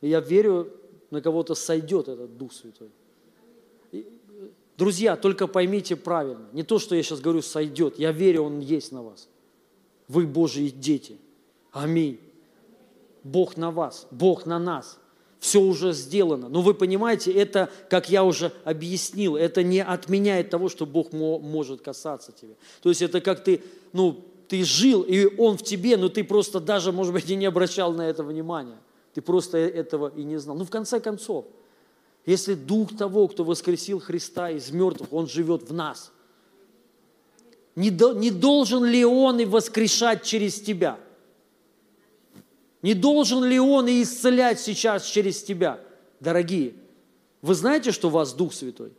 [0.00, 0.72] И я верю,
[1.10, 2.90] на кого-то сойдет этот Дух Святой.
[4.76, 8.92] Друзья, только поймите правильно, не то, что я сейчас говорю, сойдет, я верю, Он есть
[8.92, 9.28] на вас.
[10.06, 11.18] Вы Божьи дети.
[11.72, 12.20] Аминь.
[13.24, 14.98] Бог на вас, Бог на нас.
[15.44, 16.48] Все уже сделано.
[16.48, 21.82] Но вы понимаете, это, как я уже объяснил, это не отменяет того, что Бог может
[21.82, 22.54] касаться тебя.
[22.80, 23.62] То есть это как ты,
[23.92, 27.44] ну, ты жил, и Он в тебе, но ты просто даже, может быть, и не
[27.44, 28.78] обращал на это внимания.
[29.12, 30.56] Ты просто этого и не знал.
[30.56, 31.44] Ну, в конце концов,
[32.24, 36.10] если Дух того, кто воскресил Христа из мертвых, Он живет в нас,
[37.76, 40.98] не, до, не должен ли Он и воскрешать через тебя?
[42.84, 45.80] Не должен ли Он и исцелять сейчас через тебя?
[46.20, 46.74] Дорогие,
[47.40, 48.92] вы знаете, что у вас Дух Святой?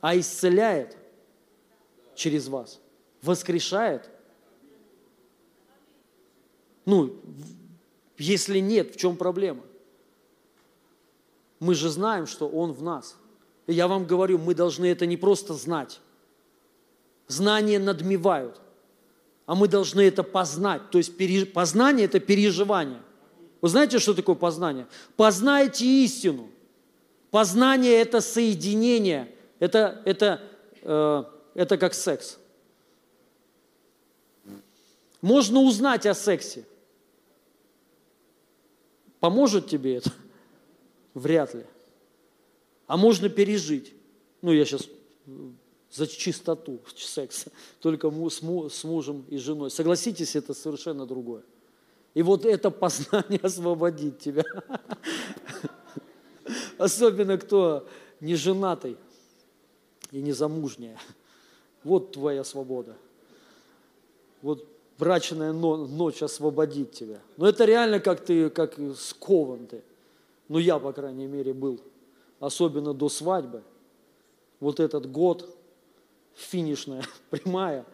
[0.00, 0.96] А исцеляет
[2.14, 2.80] через вас,
[3.20, 4.08] воскрешает.
[6.86, 7.14] Ну,
[8.16, 9.64] если нет, в чем проблема?
[11.60, 13.16] Мы же знаем, что Он в нас.
[13.66, 16.00] И я вам говорю, мы должны это не просто знать.
[17.28, 18.62] Знания надмевают,
[19.52, 20.88] а мы должны это познать.
[20.88, 21.12] То есть
[21.52, 23.02] познание– это переживание.
[23.60, 24.86] Вы знаете, что такое познание?
[25.14, 26.48] Познайте истину.
[27.30, 29.30] Познание– это соединение.
[29.58, 30.40] Это, это,
[30.80, 32.38] э, это как секс.
[35.20, 36.64] Можно узнать о сексе.
[39.20, 40.12] Поможет тебе это?
[41.12, 41.66] Вряд ли.
[42.86, 43.92] А можно пережить.
[44.40, 44.88] Ну, я сейчас
[45.92, 48.42] за чистоту секса, только с
[48.84, 49.70] мужем и женой.
[49.70, 51.42] Согласитесь, это совершенно другое.
[52.14, 54.44] И вот это познание освободит тебя.
[56.78, 57.86] Особенно кто
[58.20, 58.96] не женатый
[60.10, 60.98] и не замужняя.
[61.84, 62.96] Вот твоя свобода.
[64.40, 64.66] Вот
[64.98, 67.20] брачная ночь освободит тебя.
[67.36, 69.82] Но это реально как ты, как скован ты.
[70.48, 71.80] Ну, я, по крайней мере, был.
[72.40, 73.62] Особенно до свадьбы.
[74.60, 75.48] Вот этот год,
[76.34, 77.86] финишная, прямая,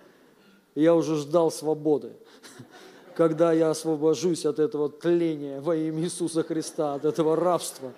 [0.75, 2.13] я уже ждал свободы.
[3.15, 7.93] Когда я освобожусь от этого тления во имя Иисуса Христа, от этого рабства,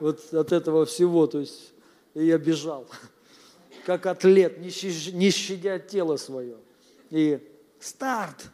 [0.00, 1.74] вот от этого всего, то есть
[2.14, 2.86] и я бежал,
[3.84, 6.56] как атлет, не щадя тело свое.
[7.10, 7.38] И
[7.78, 8.50] старт,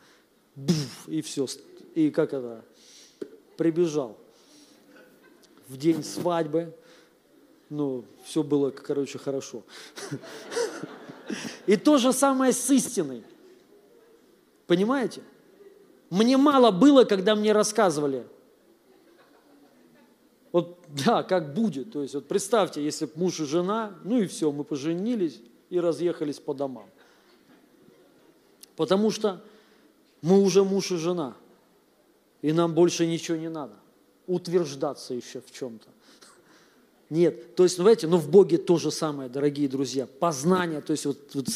[0.57, 1.47] буф, и все,
[1.94, 2.65] и как это,
[3.57, 4.19] прибежал
[5.69, 6.74] в день свадьбы.
[7.69, 9.62] Ну, все было, короче, хорошо.
[11.71, 13.23] И то же самое с истиной.
[14.67, 15.23] Понимаете?
[16.11, 18.27] Мне мало было, когда мне рассказывали.
[20.51, 21.93] Вот, да, как будет.
[21.93, 26.41] То есть, вот представьте, если муж и жена, ну и все, мы поженились и разъехались
[26.41, 26.91] по домам.
[28.75, 29.41] Потому что
[30.23, 31.37] мы уже муж и жена,
[32.43, 33.77] и нам больше ничего не надо
[34.27, 35.87] утверждаться еще в чем-то.
[37.11, 40.07] Нет, то есть, ну, знаете, ну в Боге то же самое, дорогие друзья.
[40.07, 41.47] Познание, то есть вот, вот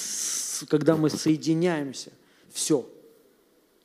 [0.69, 2.11] когда мы соединяемся,
[2.53, 2.85] все.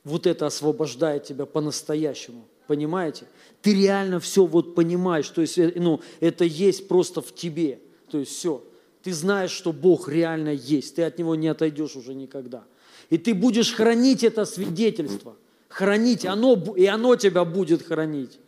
[0.04, 2.46] Вот это освобождает тебя по-настоящему.
[2.68, 3.26] Понимаете?
[3.62, 5.30] Ты реально все вот понимаешь.
[5.30, 7.80] То есть, э, ну, это есть просто в тебе.
[8.10, 8.64] То есть все.
[9.04, 10.96] Ты знаешь, что Бог реально есть.
[10.96, 12.64] Ты от Него не отойдешь уже никогда.
[13.10, 15.36] И ты будешь хранить это свидетельство.
[15.68, 16.26] Хранить.
[16.26, 18.40] Оно, и оно тебя будет хранить.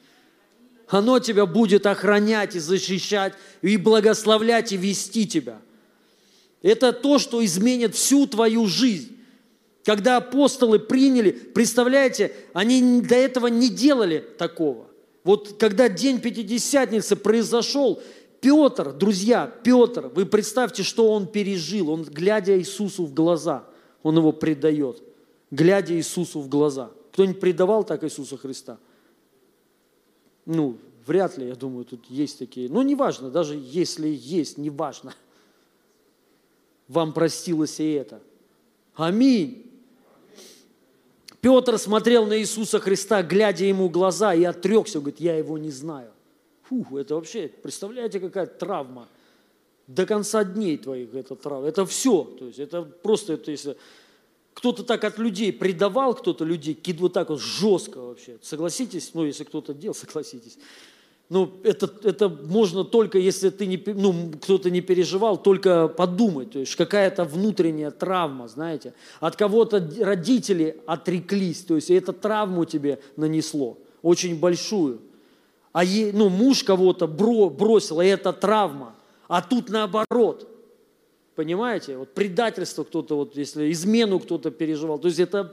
[0.91, 5.61] Оно тебя будет охранять и защищать, и благословлять, и вести тебя.
[6.61, 9.18] Это то, что изменит всю твою жизнь.
[9.85, 14.85] Когда апостолы приняли, представляете, они до этого не делали такого.
[15.23, 18.03] Вот когда день Пятидесятницы произошел,
[18.41, 21.89] Петр, друзья, Петр, вы представьте, что он пережил.
[21.89, 23.63] Он, глядя Иисусу в глаза,
[24.03, 25.01] он его предает.
[25.51, 26.91] Глядя Иисусу в глаза.
[27.13, 28.77] Кто-нибудь предавал так Иисуса Христа?
[30.45, 32.69] Ну, вряд ли, я думаю, тут есть такие.
[32.69, 35.13] Но неважно, даже если есть, неважно.
[36.88, 38.22] Вам простилось и это.
[38.95, 39.65] Аминь.
[41.39, 45.72] Петр смотрел на Иисуса Христа, глядя ему в глаза, и отрекся, говорит, я его не
[45.72, 46.11] знаю.
[46.63, 49.07] Фух, это вообще, представляете, какая травма.
[49.88, 51.68] До конца дней твоих это травма.
[51.68, 52.23] Это все.
[52.23, 53.76] То есть это просто, это если
[54.53, 58.38] кто-то так от людей предавал, кто-то людей, вот так вот жестко вообще.
[58.41, 60.57] Согласитесь, ну, если кто-то делал, согласитесь.
[61.30, 66.52] ну, это, это можно только, если ты не, ну, кто-то не переживал, только подумать.
[66.52, 68.94] То есть какая-то внутренняя травма, знаете.
[69.22, 74.99] От кого-то родители отреклись, то есть это травму тебе нанесло, очень большую.
[75.72, 78.94] А е, ну, муж кого-то бро, бросил, и это травма.
[79.30, 80.51] А тут наоборот.
[81.41, 81.97] Понимаете?
[81.97, 84.99] Вот предательство кто-то, вот если измену кто-то переживал.
[84.99, 85.51] То есть это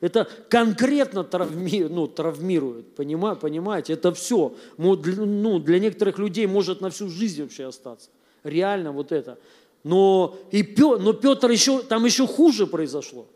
[0.00, 3.92] это конкретно травми, ну, травмирует, понимаете, понимаете?
[3.94, 4.54] Это все.
[4.78, 8.10] Ну, для некоторых людей может на всю жизнь вообще остаться.
[8.44, 9.36] Реально вот это.
[9.82, 13.26] Но, и Петр, но Петр еще, там еще хуже произошло.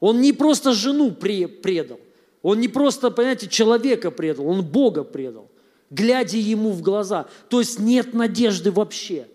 [0.00, 2.00] Он не просто жену предал,
[2.42, 5.48] он не просто, понимаете, человека предал, он Бога предал,
[5.90, 7.28] глядя ему в глаза.
[7.48, 9.28] То есть нет надежды вообще.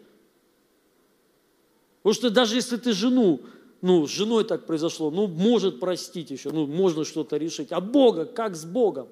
[2.02, 3.42] Потому что даже если ты жену
[3.82, 7.72] ну, с женой так произошло, ну, может простить еще, ну, можно что-то решить.
[7.72, 9.08] А Бога, как с Богом?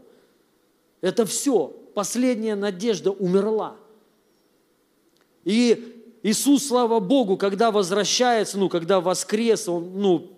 [1.01, 1.73] Это все.
[1.95, 3.75] Последняя надежда умерла.
[5.43, 10.31] И Иисус, слава Богу, когда возвращается, ну, когда воскрес, он, ну,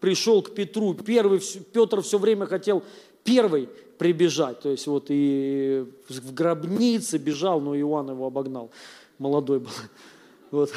[0.00, 1.40] пришел к Петру, первый,
[1.72, 2.82] Петр все время хотел
[3.24, 8.70] первый прибежать, то есть вот и в гробнице бежал, но Иоанн его обогнал,
[9.18, 9.70] молодой был.
[10.50, 10.70] Вот.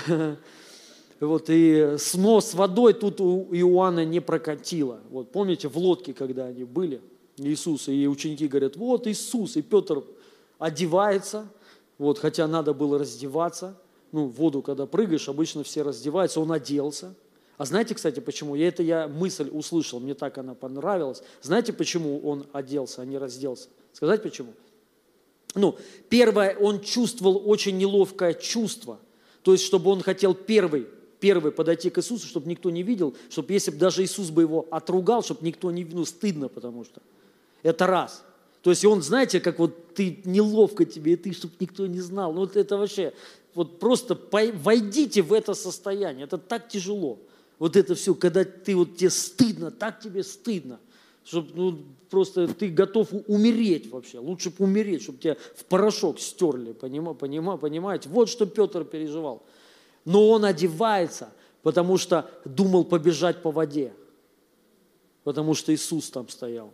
[1.19, 4.99] Вот, и снос водой тут у Иоанна не прокатило.
[5.09, 7.01] Вот, помните, в лодке, когда они были,
[7.37, 10.03] Иисус, и ученики говорят, вот Иисус, и Петр
[10.59, 11.47] одевается,
[11.97, 13.77] вот, хотя надо было раздеваться,
[14.11, 17.15] ну, в воду, когда прыгаешь, обычно все раздеваются, он оделся.
[17.57, 18.55] А знаете, кстати, почему?
[18.55, 21.23] Я это я мысль услышал, мне так она понравилась.
[21.41, 23.69] Знаете, почему он оделся, а не разделся?
[23.93, 24.53] Сказать почему?
[25.53, 25.77] Ну,
[26.09, 28.99] первое, он чувствовал очень неловкое чувство.
[29.41, 30.87] То есть, чтобы он хотел первый
[31.19, 34.67] первый подойти к Иисусу, чтобы никто не видел, чтобы если бы даже Иисус бы его
[34.71, 37.01] отругал, чтобы никто не видел, ну, стыдно, потому что
[37.63, 38.23] это раз.
[38.61, 42.33] То есть он, знаете, как вот ты неловко тебе, и ты, чтобы никто не знал.
[42.33, 43.13] Ну, вот это вообще,
[43.53, 44.19] вот просто
[44.53, 47.19] войдите в это состояние, это так тяжело.
[47.59, 50.79] Вот это все, когда ты вот тебе стыдно, так тебе стыдно,
[51.23, 51.79] чтобы ну,
[52.09, 54.19] просто ты готов умереть вообще.
[54.19, 57.59] Лучше бы умереть, чтобы тебя в порошок стерли, понимаете?
[57.61, 58.09] понимаете?
[58.09, 59.43] Вот что Петр переживал
[60.05, 61.33] но он одевается,
[61.63, 63.93] потому что думал побежать по воде,
[65.23, 66.71] потому что Иисус там стоял.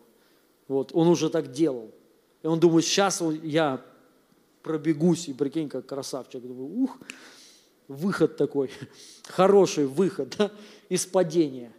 [0.68, 1.92] Вот, он уже так делал.
[2.44, 3.84] И он думает, сейчас я
[4.62, 6.42] пробегусь, и прикинь, как красавчик.
[6.42, 6.98] Думаю, ух,
[7.88, 8.70] выход такой,
[9.28, 10.52] хороший выход да,
[10.90, 11.72] из падения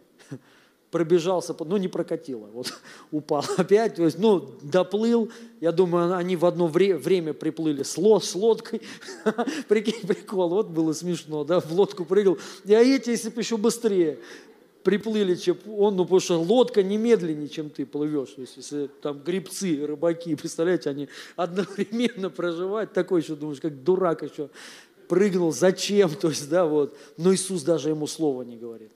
[0.93, 2.71] пробежался, ну не прокатило, вот
[3.11, 7.97] упал опять, то есть, ну доплыл, я думаю, они в одно вре- время приплыли с,
[7.97, 8.83] лод, с лодкой,
[9.67, 12.37] прикинь, прикол, вот было смешно, да, в лодку прыгал,
[12.67, 14.19] а эти, если бы еще быстрее
[14.83, 19.19] приплыли, чем он, ну потому что лодка немедленнее, чем ты плывешь, то есть если там
[19.23, 24.51] грибцы, рыбаки, представляете, они одновременно проживают, такой еще думаешь, как дурак еще
[25.07, 28.91] прыгнул, зачем, то есть, да, вот, но Иисус даже ему слова не говорит.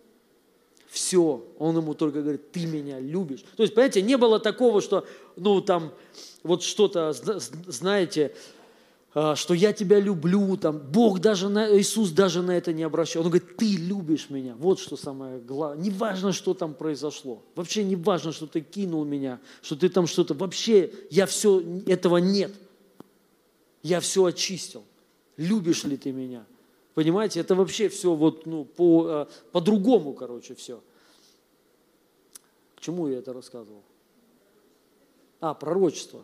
[0.97, 1.45] Все.
[1.59, 3.45] Он ему только говорит, ты меня любишь.
[3.55, 5.05] То есть, понимаете, не было такого, что,
[5.35, 5.91] ну, там,
[6.41, 8.33] вот что-то, знаете,
[9.13, 13.21] а, что я тебя люблю, там, Бог даже, на, Иисус даже на это не обращал.
[13.21, 14.55] Он говорит, ты любишь меня.
[14.57, 15.83] Вот что самое главное.
[15.83, 17.43] Не важно, что там произошло.
[17.53, 20.33] Вообще не важно, что ты кинул меня, что ты там что-то.
[20.33, 22.51] Вообще, я все, этого нет.
[23.83, 24.83] Я все очистил.
[25.37, 26.43] Любишь ли ты меня?
[26.97, 30.81] Понимаете, это вообще все вот, ну, по, э, по-другому, короче, все.
[32.75, 33.83] К чему я это рассказывал?
[35.39, 36.23] А, пророчество.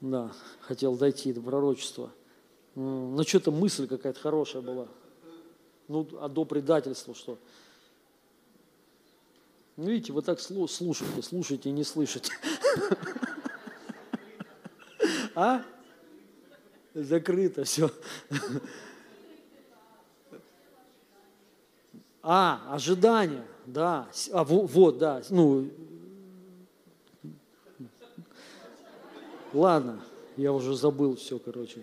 [0.00, 2.12] Да, хотел дойти до пророчества.
[2.76, 4.86] Ну, что-то мысль какая-то хорошая была.
[5.88, 7.36] Ну, а до предательства что?
[9.76, 12.32] Ну, видите, вы так слушаете, слушаете и не слышите.
[15.34, 15.64] А?
[16.94, 17.90] Закрыто все.
[22.22, 24.08] А, ожидание, да.
[24.32, 25.22] А, вот, да.
[25.30, 25.68] Ну,
[29.54, 30.00] ладно,
[30.36, 31.82] я уже забыл все, короче.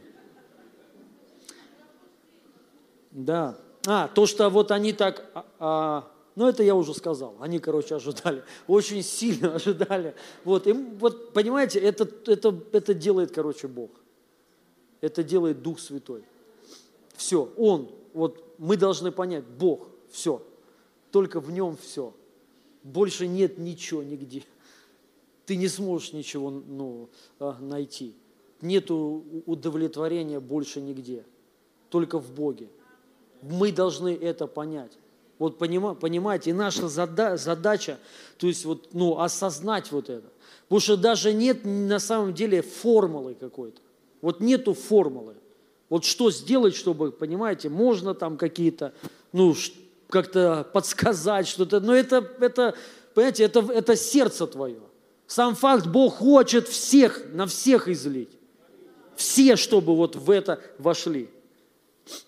[3.12, 3.58] Да.
[3.88, 7.96] А, то, что вот они так, а, а, ну это я уже сказал, они, короче,
[7.96, 10.14] ожидали, очень сильно ожидали.
[10.44, 13.90] Вот, и вот понимаете, это, это, это делает, короче, Бог.
[15.02, 16.24] Это делает Дух Святой.
[17.16, 20.42] Все, Он, вот мы должны понять, Бог– все.
[21.12, 22.14] Только в нем все.
[22.84, 24.44] Больше нет ничего нигде.
[25.46, 27.10] Ты не сможешь ничего ну,
[27.40, 28.14] а, найти.
[28.62, 31.26] Нету удовлетворения больше нигде.
[31.90, 32.70] Только в Боге.
[33.42, 34.92] Мы должны это понять.
[35.40, 38.00] Вот понимаете, и наша задача,
[38.38, 40.28] то есть вот, ну, осознать вот это.
[40.64, 43.80] Потому что даже нет на самом деле формулы какой-то.
[44.22, 45.36] Вот нету формулы.
[45.90, 48.94] Вот что сделать, чтобы, понимаете, можно там какие-то,
[49.32, 49.54] ну,
[50.10, 52.76] как-то подсказать что-то, но это, это
[53.14, 54.80] понимаете, это, это сердце твое.
[55.28, 58.30] Сам факт, Бог хочет всех, на всех излить.
[59.16, 61.30] Все, чтобы вот в это вошли.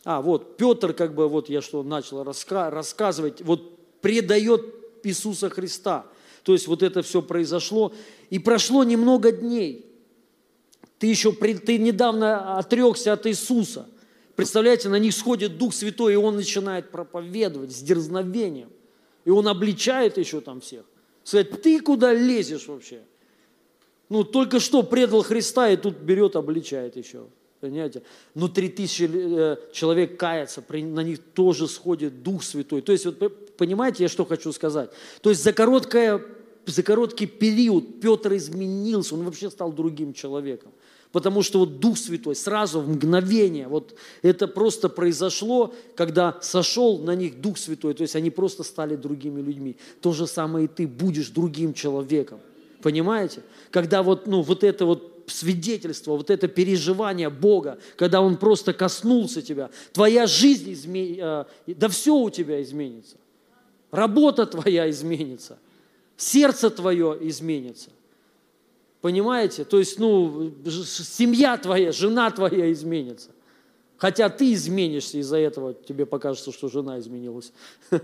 [0.03, 4.61] А, вот, Петр, как бы, вот я что начал раска- рассказывать, вот предает
[5.03, 6.05] Иисуса Христа.
[6.43, 7.93] То есть вот это все произошло.
[8.29, 9.85] И прошло немного дней.
[10.97, 13.87] Ты еще, ты недавно отрекся от Иисуса.
[14.39, 18.69] Представляете, на них сходит Дух Святой, и Он начинает проповедовать с дерзновением.
[19.25, 20.85] И Он обличает еще там всех.
[21.25, 23.01] Сказать, ты куда лезешь вообще?
[24.07, 27.25] Ну, только что предал Христа, и тут берет, обличает еще.
[27.59, 28.03] Понимаете?
[28.33, 32.81] Но три тысячи э, человек кается, на них тоже сходит Дух Святой.
[32.81, 34.89] То есть, вот, понимаете, я что хочу сказать?
[35.19, 36.23] То есть за, короткое,
[36.65, 40.71] за короткий период Петр изменился, он вообще стал другим человеком.
[41.11, 47.15] Потому что вот Дух Святой сразу, в мгновение, вот это просто произошло, когда сошел на
[47.15, 49.75] них Дух Святой, то есть они просто стали другими людьми.
[50.01, 52.39] То же самое и ты будешь другим человеком.
[52.83, 53.41] Понимаете?
[53.71, 59.41] Когда вот, ну, вот это вот свидетельство, вот это переживание Бога, когда Он просто коснулся
[59.41, 63.17] тебя, твоя жизнь изменится, э, да все у тебя изменится.
[63.89, 65.57] Работа твоя изменится,
[66.17, 67.89] сердце твое изменится.
[69.01, 69.63] Понимаете?
[69.63, 73.29] То есть, ну, семья твоя, жена твоя изменится.
[73.97, 77.51] Хотя ты изменишься из-за этого, тебе покажется, что жена изменилась.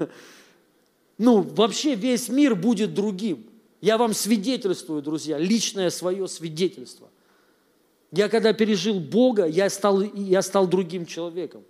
[1.17, 3.45] Ну, вообще весь мир будет другим.
[3.79, 7.07] Я вам свидетельствую, друзья, личное свое свидетельство.
[8.11, 11.63] Я когда пережил Бога, я стал, я стал другим человеком.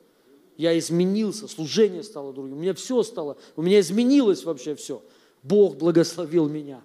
[0.57, 2.57] Я изменился, служение стало другим.
[2.57, 5.03] У меня все стало, у меня изменилось вообще все.
[5.43, 6.81] Бог благословил меня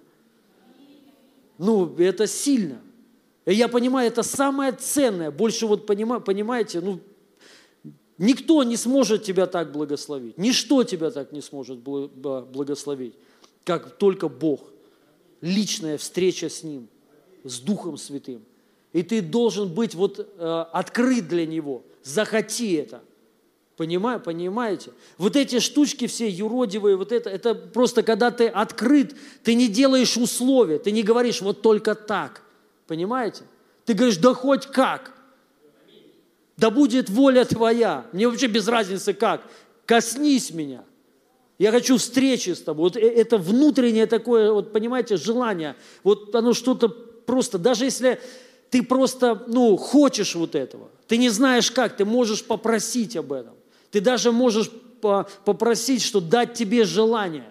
[1.61, 2.81] ну, это сильно.
[3.45, 5.29] И я понимаю, это самое ценное.
[5.29, 6.99] Больше вот понимаете, ну,
[8.17, 10.39] никто не сможет тебя так благословить.
[10.39, 13.13] Ничто тебя так не сможет благословить,
[13.63, 14.61] как только Бог.
[15.41, 16.87] Личная встреча с Ним,
[17.43, 18.41] с Духом Святым.
[18.91, 21.83] И ты должен быть вот э, открыт для Него.
[22.01, 23.03] Захоти это.
[23.81, 24.91] Понимаю, понимаете?
[25.17, 30.17] Вот эти штучки все юродивые, вот это, это просто когда ты открыт, ты не делаешь
[30.17, 32.43] условия, ты не говоришь вот только так.
[32.85, 33.41] Понимаете?
[33.85, 35.13] Ты говоришь, да хоть как.
[36.57, 38.05] Да будет воля твоя.
[38.11, 39.41] Мне вообще без разницы как.
[39.87, 40.83] Коснись меня.
[41.57, 42.83] Я хочу встречи с тобой.
[42.83, 45.75] Вот э, это внутреннее такое, вот понимаете, желание.
[46.03, 48.21] Вот оно что-то просто, даже если
[48.69, 53.55] ты просто, ну, хочешь вот этого, ты не знаешь как, ты можешь попросить об этом.
[53.91, 57.49] Ты даже можешь попросить, что дать тебе желание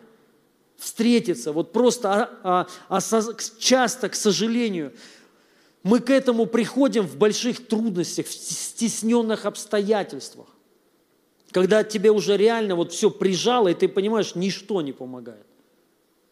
[0.77, 1.53] встретиться.
[1.53, 3.01] Вот просто, а, а, а
[3.59, 4.93] часто, к сожалению,
[5.83, 10.47] мы к этому приходим в больших трудностях, в стесненных обстоятельствах.
[11.51, 15.45] Когда тебе уже реально вот все прижало, и ты понимаешь, ничто не помогает.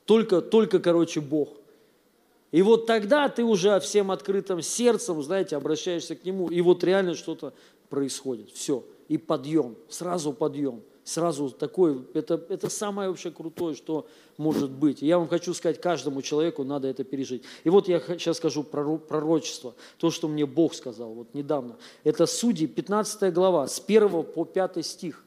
[0.04, 1.50] Только, только, короче, Бог.
[2.50, 7.14] И вот тогда ты уже всем открытым сердцем, знаете, обращаешься к Нему, и вот реально
[7.14, 7.52] что-то
[7.90, 8.50] происходит.
[8.52, 14.06] Все и подъем, сразу подъем, сразу такой, это, это самое вообще крутое, что
[14.36, 15.00] может быть.
[15.00, 17.42] я вам хочу сказать, каждому человеку надо это пережить.
[17.64, 21.76] И вот я сейчас скажу пророчество, то, что мне Бог сказал вот недавно.
[22.04, 25.24] Это Судьи, 15 глава, с 1 по 5 стих.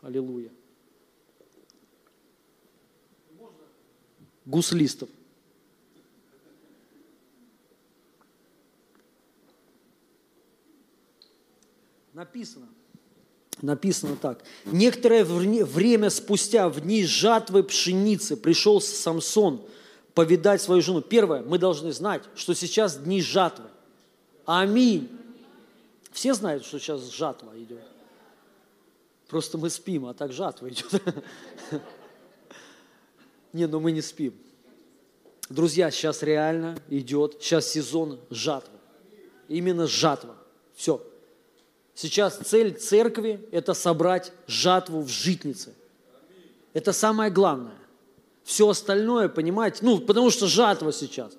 [0.00, 0.50] Аллилуйя.
[4.46, 5.10] Гуслистов.
[12.18, 12.66] Написано.
[13.62, 14.42] Написано так.
[14.64, 19.64] Некоторое время спустя, в дни жатвы пшеницы, пришел Самсон
[20.14, 21.00] повидать свою жену.
[21.00, 23.66] Первое, мы должны знать, что сейчас дни жатвы.
[24.46, 25.08] Аминь.
[26.10, 27.84] Все знают, что сейчас жатва идет.
[29.28, 31.00] Просто мы спим, а так жатва идет.
[33.52, 34.34] Не, ну мы не спим.
[35.48, 38.76] Друзья, сейчас реально идет, сейчас сезон жатвы.
[39.46, 40.34] Именно жатва.
[40.74, 41.00] Все.
[42.00, 45.74] Сейчас цель церкви– это собрать жатву в житнице.
[46.72, 47.74] Это самое главное.
[48.44, 51.36] Все остальное, понимаете, ну, потому что жатва сейчас.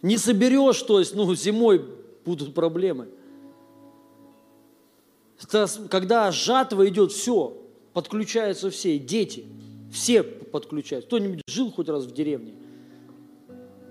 [0.00, 1.84] Не соберешь, то есть, ну, зимой
[2.24, 3.08] будут проблемы.
[5.90, 7.62] Когда жатва идет, все,
[7.92, 9.44] подключаются все, дети,
[9.92, 11.08] все подключаются.
[11.08, 12.54] Кто-нибудь жил хоть раз в деревне?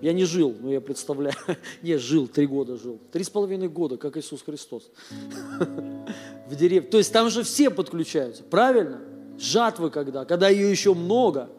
[0.02, 1.36] Я не жил, но я представляю.
[1.82, 3.00] Не, жил, три года жил.
[3.12, 4.90] Три с половиной года, как Иисус Христос.
[6.48, 6.90] В деревне.
[6.90, 9.02] То есть там же все подключаются, правильно?
[9.38, 11.50] Жатвы когда, когда ее еще много,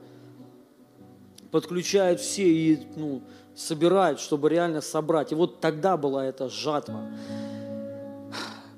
[1.51, 3.23] подключают все, и ну,
[3.55, 5.33] собирают, чтобы реально собрать.
[5.33, 7.09] И вот тогда была эта жатва.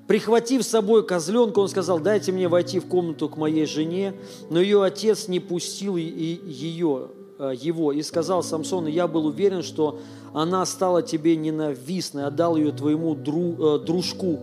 [0.07, 4.15] Прихватив с собой козленка, он сказал, дайте мне войти в комнату к моей жене.
[4.51, 7.11] Но ее отец не пустил и ее,
[7.51, 9.99] его и сказал Самсону, я был уверен, что
[10.33, 14.39] она стала тебе ненавистной, отдал ее твоему дру, э, дружку.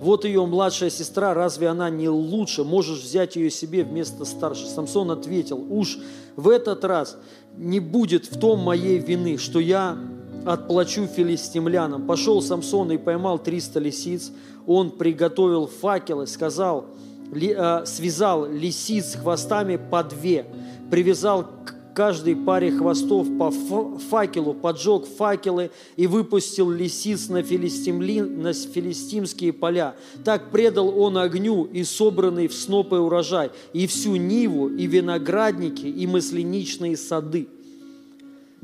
[0.00, 2.62] Вот ее младшая сестра, разве она не лучше?
[2.62, 4.66] Можешь взять ее себе вместо старшей.
[4.66, 5.98] Самсон ответил, уж
[6.36, 7.16] в этот раз
[7.56, 9.98] не будет в том моей вины, что я
[10.46, 12.06] отплачу филистимлянам.
[12.06, 14.30] Пошел Самсон и поймал 300 лисиц.
[14.66, 16.86] Он приготовил факелы, сказал,
[17.32, 20.46] э, связал лисиц хвостами по две,
[20.90, 28.52] привязал к каждой паре хвостов по факелу, поджег факелы и выпустил лисиц на, филистимли, на
[28.52, 29.96] филистимские поля.
[30.24, 36.06] Так предал он огню и собранный в снопы урожай, и всю Ниву, и виноградники, и
[36.06, 37.48] масляничные сады.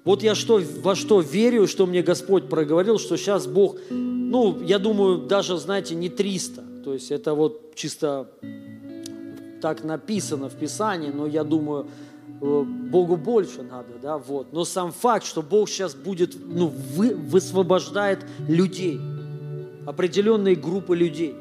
[0.05, 4.79] Вот я что, во что верю, что мне Господь проговорил, что сейчас Бог, ну, я
[4.79, 6.63] думаю, даже, знаете, не 300.
[6.85, 8.31] То есть это вот чисто
[9.61, 11.89] так написано в Писании, но я думаю,
[12.41, 14.53] Богу больше надо, да, вот.
[14.53, 19.01] Но сам факт, что Бог сейчас будет, ну, вы, высвобождает людей,
[19.87, 21.35] определенные группы людей,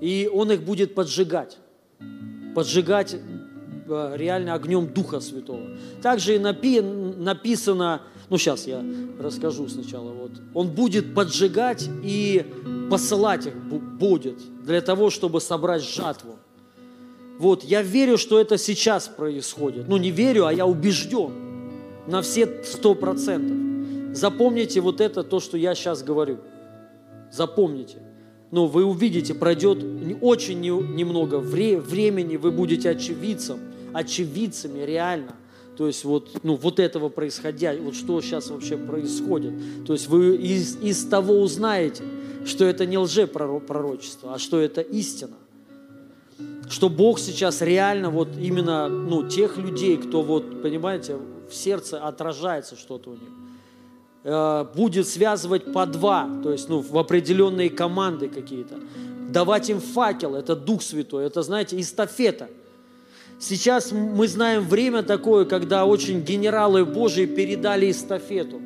[0.00, 1.58] и Он их будет поджигать,
[2.54, 5.76] поджигать э, реально огнем Духа Святого.
[6.02, 8.84] Также и напи, написано, ну сейчас я
[9.18, 12.44] расскажу сначала, вот, Он будет поджигать и
[12.90, 16.36] посылать их будет для того, чтобы собрать жатву.
[17.38, 19.88] Вот, я верю, что это сейчас происходит.
[19.88, 21.32] Ну, не верю, а я убежден
[22.06, 23.56] на все сто процентов.
[24.16, 26.38] Запомните вот это, то, что я сейчас говорю.
[27.30, 27.98] Запомните.
[28.50, 29.84] Но вы увидите, пройдет
[30.22, 33.58] очень немного времени, вы будете очевидцем,
[33.92, 35.34] очевидцами реально.
[35.76, 39.52] То есть вот, ну, вот этого происходя, вот что сейчас вообще происходит.
[39.84, 42.04] То есть вы из, из того узнаете,
[42.46, 45.36] что это не лжепророчество, а что это истина
[46.68, 51.16] что Бог сейчас реально вот именно ну, тех людей, кто вот, понимаете,
[51.48, 53.30] в сердце отражается что-то у них,
[54.24, 58.76] э, будет связывать по два, то есть ну, в определенные команды какие-то,
[59.28, 62.48] давать им факел, это Дух Святой, это, знаете, эстафета.
[63.38, 68.62] Сейчас мы знаем время такое, когда очень генералы Божии передали эстафету.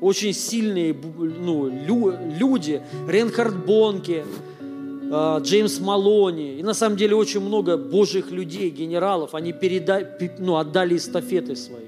[0.00, 1.68] Очень сильные ну,
[2.38, 4.53] люди, Ренхард Бонке, а,
[5.40, 10.16] Джеймс Малони, и на самом деле очень много божьих людей, генералов, они переда...
[10.38, 11.86] ну, отдали эстафеты свои,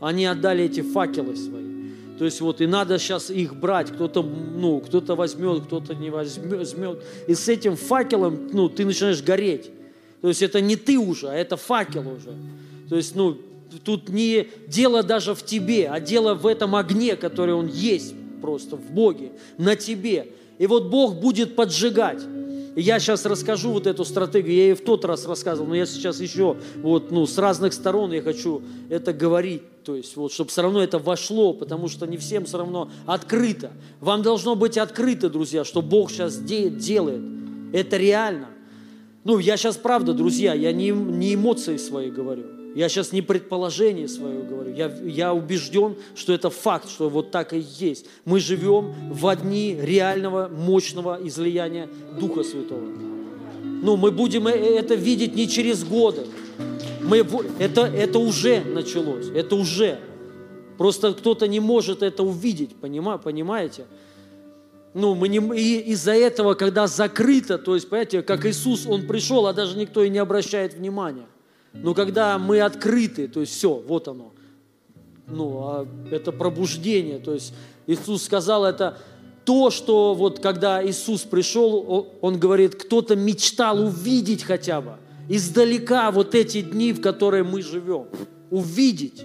[0.00, 1.66] они отдали эти факелы свои.
[2.18, 7.02] То есть вот и надо сейчас их брать, кто-то ну, кто возьмет, кто-то не возьмет.
[7.26, 9.70] И с этим факелом ну, ты начинаешь гореть.
[10.22, 12.34] То есть это не ты уже, а это факел уже.
[12.88, 13.36] То есть ну,
[13.84, 18.76] тут не дело даже в тебе, а дело в этом огне, который он есть просто
[18.76, 20.28] в Боге, на тебе.
[20.58, 22.22] И вот Бог будет поджигать.
[22.76, 26.20] Я сейчас расскажу вот эту стратегию, я ее в тот раз рассказывал, но я сейчас
[26.20, 30.60] еще вот, ну, с разных сторон я хочу это говорить, то есть вот, чтобы все
[30.60, 33.72] равно это вошло, потому что не всем все равно открыто.
[34.00, 37.22] Вам должно быть открыто, друзья, что Бог сейчас де- делает.
[37.72, 38.48] Это реально.
[39.24, 42.55] Ну, я сейчас правда, друзья, я не, не эмоции свои говорю.
[42.76, 44.74] Я сейчас не предположение свое говорю.
[44.74, 48.04] Я, я убежден, что это факт, что вот так и есть.
[48.26, 51.88] Мы живем в одни реального, мощного излияния
[52.20, 52.86] Духа Святого.
[53.82, 56.26] Ну, мы будем э, это видеть не через годы.
[57.02, 57.26] Мы,
[57.58, 59.98] это, это уже началось, это уже.
[60.76, 63.86] Просто кто-то не может это увидеть, понимаете?
[64.92, 69.46] Ну, мы не, и из-за этого, когда закрыто, то есть, понимаете, как Иисус, Он пришел,
[69.46, 71.26] а даже никто и не обращает внимания.
[71.82, 74.32] Но когда мы открыты, то есть все, вот оно.
[75.26, 77.18] Ну, а это пробуждение.
[77.18, 77.52] То есть
[77.86, 78.98] Иисус сказал это
[79.44, 84.96] то, что вот когда Иисус пришел, Он говорит, кто-то мечтал увидеть хотя бы
[85.28, 88.06] издалека вот эти дни, в которые мы живем.
[88.50, 89.24] Увидеть.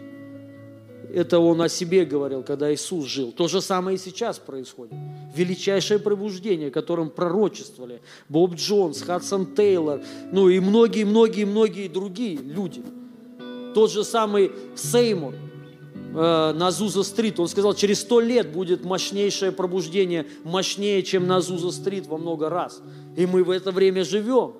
[1.14, 3.32] Это он о себе говорил, когда Иисус жил.
[3.32, 4.95] То же самое и сейчас происходит.
[5.36, 10.02] Величайшее пробуждение, которым пророчествовали Боб Джонс, Хадсон Тейлор,
[10.32, 12.84] ну и многие-многие-многие другие люди.
[13.74, 20.28] Тот же самый Сеймур э, на Зуза-стрит, он сказал, через сто лет будет мощнейшее пробуждение,
[20.44, 22.82] мощнее, чем на Зуза-стрит во много раз.
[23.16, 24.53] И мы в это время живем.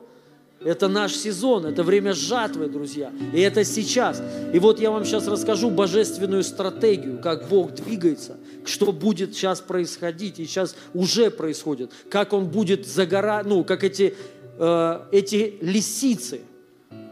[0.64, 3.12] Это наш сезон, это время жатвы, друзья.
[3.34, 4.22] И это сейчас.
[4.54, 10.40] И вот я вам сейчас расскажу божественную стратегию, как Бог двигается, что будет сейчас происходить,
[10.40, 14.16] и сейчас уже происходит, как Он будет загорать, ну, как эти,
[14.58, 16.42] э, эти лисицы,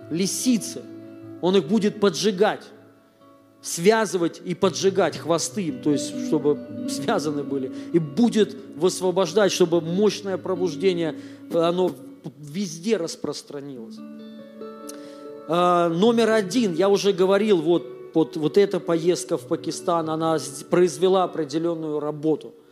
[0.10, 0.82] лисицы,
[1.42, 2.64] Он их будет поджигать.
[3.62, 11.20] связывать и поджигать хвосты, то есть чтобы связаны были, и будет высвобождать, чтобы мощное пробуждение,
[11.54, 11.92] оно
[12.38, 13.98] везде распространилось.
[15.50, 20.38] А, номер один, я уже говорил, вот, вот, вот эта поездка в Пакистан, она
[20.70, 22.54] произвела определенную работу–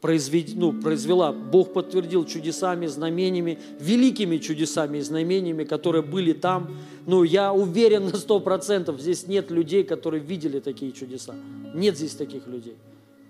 [0.00, 1.32] произвед, ну, произвела.
[1.32, 6.76] Бог подтвердил чудесами, знамениями, великими чудесами и знамениями, которые были там.
[7.06, 11.34] Ну, я уверен на сто процентов, здесь нет людей, которые видели такие чудеса.
[11.74, 12.76] Нет здесь таких людей.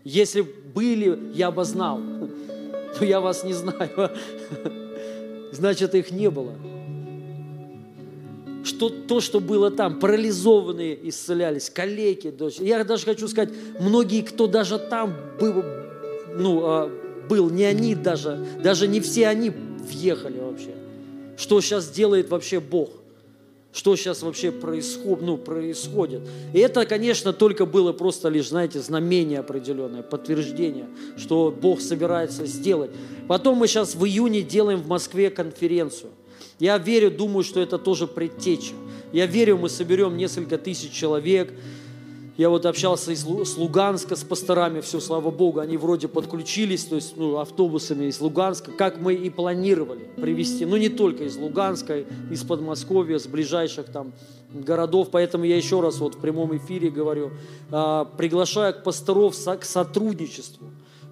[0.05, 1.98] Если были, я бы знал.
[3.01, 4.10] Но я вас не знаю.
[5.52, 6.52] Значит, их не было.
[8.66, 12.34] Что, то, что было там, парализованные исцелялись, калеки.
[12.59, 15.62] Я даже хочу сказать, многие, кто даже там был,
[16.36, 16.90] ну, а,
[17.28, 20.74] был, не они даже, даже не все они въехали вообще.
[21.36, 22.90] Что сейчас делает вообще Бог?
[23.72, 26.22] Что сейчас вообще происход, ну, происходит?
[26.52, 30.86] И это, конечно, только было просто лишь, знаете, знамение определенное, подтверждение,
[31.16, 32.90] что Бог собирается сделать.
[33.28, 36.10] Потом мы сейчас в июне делаем в Москве конференцию.
[36.58, 38.74] Я верю, думаю, что это тоже предтеча.
[39.12, 41.52] Я верю, мы соберем несколько тысяч человек,
[42.36, 47.16] я вот общался из, Луганска, с пасторами, все, слава Богу, они вроде подключились, то есть
[47.16, 52.44] ну, автобусами из Луганска, как мы и планировали привезти, ну не только из Луганска, из
[52.44, 54.12] Подмосковья, с ближайших там
[54.52, 57.30] городов, поэтому я еще раз вот в прямом эфире говорю,
[57.70, 60.66] а, приглашаю к пасторов к сотрудничеству.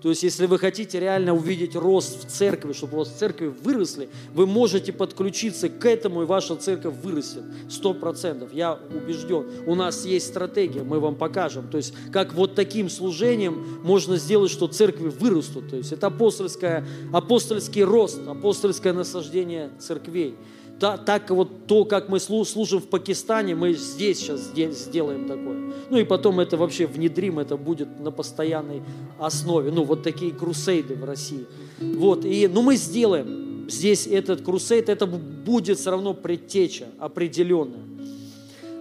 [0.05, 4.10] То есть, если вы хотите реально увидеть рост в церкви, чтобы у вас церкви выросли,
[4.35, 7.43] вы можете подключиться к этому, и ваша церковь вырастет.
[7.70, 8.52] Сто процентов.
[8.52, 9.47] Я убежден.
[9.66, 11.70] У нас есть стратегия, мы вам покажем.
[11.70, 15.70] То есть, как вот таким служением можно сделать, что церкви вырастут.
[15.70, 20.35] То есть, это апостольское, апостольский рост, апостольское насаждение церквей
[20.78, 25.72] та, так вот то, как мы служим в Пакистане, мы здесь сейчас сделаем такое.
[25.90, 28.82] Ну и потом это вообще внедрим, это будет на постоянной
[29.18, 29.70] основе.
[29.70, 31.46] Ну вот такие крусейды в России.
[31.80, 37.82] Вот, и, ну мы сделаем здесь этот крусейд, это будет все равно предтеча определенная.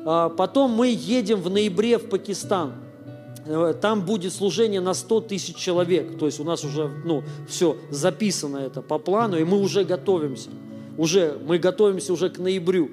[0.05, 2.73] А потом мы едем в ноябре в Пакистан.
[3.45, 6.17] Э, там будет служение на 100 тысяч человек.
[6.17, 10.49] То есть у нас уже ну, все записано это по плану, и мы уже готовимся
[10.97, 12.89] уже, мы готовимся уже к ноябрю.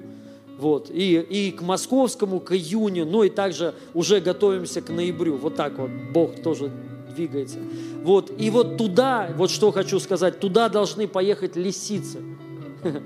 [0.57, 5.37] Вот, и, и к московскому, к июню, ну и также уже готовимся к ноябрю.
[5.37, 6.71] Вот так вот Бог тоже
[7.15, 7.57] двигается.
[8.03, 12.19] Вот, и вот туда, вот что хочу сказать, туда должны поехать лисицы.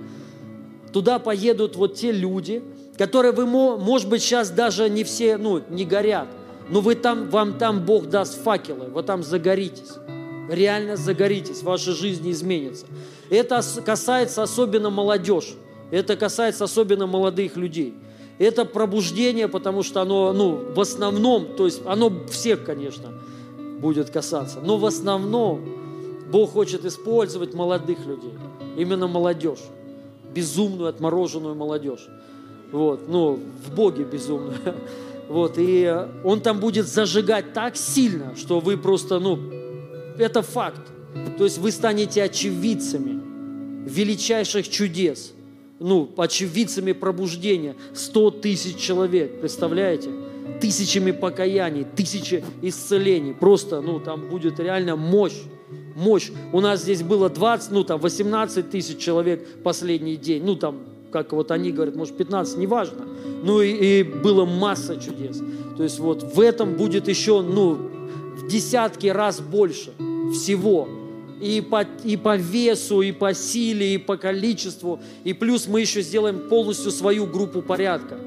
[0.93, 2.63] Туда поедут вот те люди,
[2.97, 6.27] которые вы, может быть, сейчас даже не все, ну, не горят,
[6.69, 9.93] но вы там, вам там Бог даст факелы, вы там загоритесь.
[10.49, 12.85] Реально загоритесь, ваша жизнь изменится.
[13.29, 15.55] Это касается особенно молодежь.
[15.91, 17.93] Это касается особенно молодых людей.
[18.37, 23.13] Это пробуждение, потому что оно, ну, в основном, то есть оно всех, конечно,
[23.79, 25.61] будет касаться, но в основном
[26.31, 28.33] Бог хочет использовать молодых людей,
[28.75, 29.59] именно молодежь,
[30.33, 32.07] безумную, отмороженную молодежь.
[32.71, 34.57] Вот, ну, в Боге безумную.
[35.27, 35.91] Вот, и
[36.23, 39.39] Он там будет зажигать так сильно, что вы просто, ну,
[40.17, 40.81] это факт.
[41.37, 43.21] То есть вы станете очевидцами
[43.87, 45.33] величайших чудес,
[45.79, 47.75] ну, очевидцами пробуждения.
[47.93, 50.09] Сто тысяч человек, представляете?
[50.61, 53.33] Тысячами покаяний, тысячи исцелений.
[53.33, 55.41] Просто, ну, там будет реально мощь.
[55.95, 56.31] Мощь.
[56.51, 60.43] У нас здесь было 20, ну, там, 18 тысяч человек последний день.
[60.43, 60.79] Ну, там,
[61.11, 63.05] как вот они говорят, может, 15, неважно.
[63.43, 65.41] Ну, и, и было масса чудес.
[65.77, 67.91] То есть вот в этом будет еще, ну,
[68.49, 69.93] десятки раз больше
[70.33, 70.87] всего.
[71.41, 75.01] И по, и по весу, и по силе, и по количеству.
[75.23, 78.17] И плюс мы еще сделаем полностью свою группу порядка.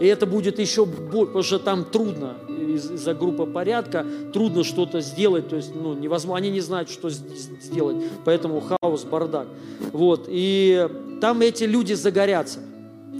[0.00, 5.48] И это будет еще больше, потому что там трудно из-за группы порядка, трудно что-то сделать,
[5.50, 9.48] то есть ну, невозможно, они не знают, что сделать, поэтому хаос, бардак.
[9.92, 10.88] Вот, и
[11.20, 12.60] там эти люди загорятся.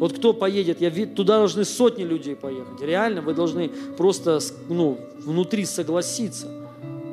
[0.00, 2.80] Вот кто поедет, я, туда должны сотни людей поехать.
[2.80, 3.68] Реально, вы должны
[3.98, 4.40] просто
[4.70, 6.48] ну, внутри согласиться.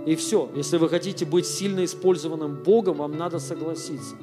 [0.06, 0.50] И все.
[0.56, 4.16] Если вы хотите быть сильно использованным Богом, вам надо согласиться.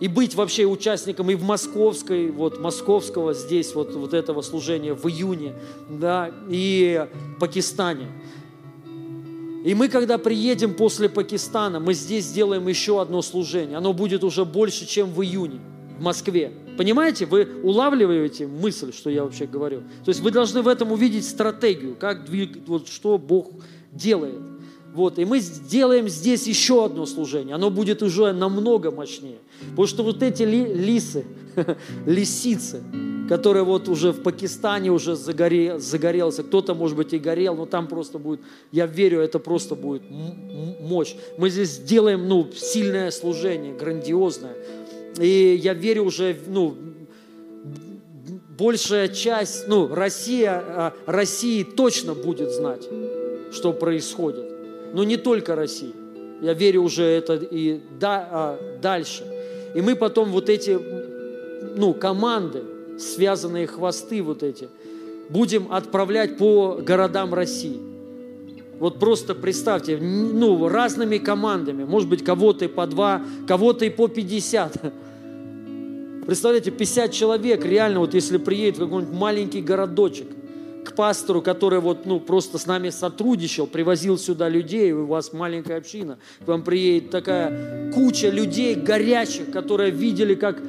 [0.00, 5.08] И быть вообще участником и в московской, вот московского здесь, вот, вот этого служения в
[5.08, 5.54] июне,
[5.88, 7.06] да, и
[7.40, 8.08] Пакистане.
[9.64, 13.78] И мы, когда приедем после Пакистана, мы здесь сделаем еще одно служение.
[13.78, 15.58] Оно будет уже больше, чем в июне
[15.98, 16.52] в Москве.
[16.76, 19.80] Понимаете, вы улавливаете мысль, что я вообще говорю.
[20.04, 23.50] То есть вы должны в этом увидеть стратегию, как двиг, вот что Бог
[23.92, 24.40] делает.
[24.96, 27.54] Вот, и мы сделаем здесь еще одно служение.
[27.54, 29.38] Оно будет уже намного мощнее.
[29.70, 31.26] Потому что вот эти ли, лисы,
[32.06, 32.82] лисицы,
[33.28, 37.88] которые вот уже в Пакистане уже загоре, загорелся, кто-то, может быть, и горел, но там
[37.88, 38.40] просто будет,
[38.72, 40.02] я верю, это просто будет
[40.80, 41.14] мощь.
[41.36, 44.54] Мы здесь сделаем, ну, сильное служение, грандиозное.
[45.18, 46.76] И я верю уже, ну,
[48.58, 52.88] большая часть, ну, Россия, а, России точно будет знать,
[53.52, 54.44] что происходит.
[54.92, 55.92] Но не только Россия.
[56.40, 59.24] Я верю уже это и да, а, дальше.
[59.74, 60.78] И мы потом вот эти,
[61.76, 62.62] ну, команды,
[62.98, 64.68] связанные хвосты вот эти,
[65.28, 67.80] будем отправлять по городам России.
[68.78, 74.06] Вот просто представьте, ну, разными командами, может быть, кого-то и по два, кого-то и по
[74.08, 74.92] 50.
[76.26, 80.26] Представляете, 50 человек реально, вот если приедет в какой-нибудь маленький городочек,
[80.84, 85.78] к пастору, который вот, ну, просто с нами сотрудничал, привозил сюда людей, у вас маленькая
[85.78, 90.60] община, к вам приедет такая куча людей горячих, которые видели, как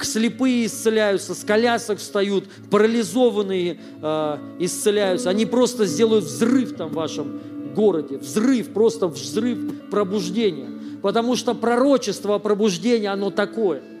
[0.00, 5.30] слепые исцеляются, с колясок встают, парализованные э, исцеляются.
[5.30, 7.40] Они просто сделают взрыв там в вашем
[7.74, 10.68] городе, взрыв, просто взрыв пробуждения.
[11.02, 13.82] Потому что пророчество о пробуждении, оно такое–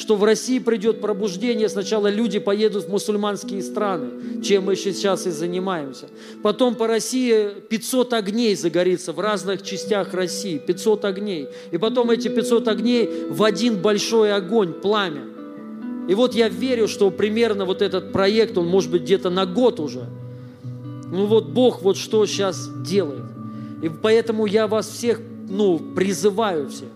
[0.00, 5.30] что в России придет пробуждение, сначала люди поедут в мусульманские страны, чем мы сейчас и
[5.30, 6.06] занимаемся.
[6.42, 11.48] Потом по России 500 огней загорится в разных частях России, 500 огней.
[11.70, 15.24] И потом эти 500 огней в один большой огонь, пламя.
[16.08, 19.80] И вот я верю, что примерно вот этот проект, он может быть где-то на год
[19.80, 20.06] уже.
[21.12, 23.26] Ну вот Бог вот что сейчас делает.
[23.82, 26.88] И поэтому я вас всех, ну, призываю всех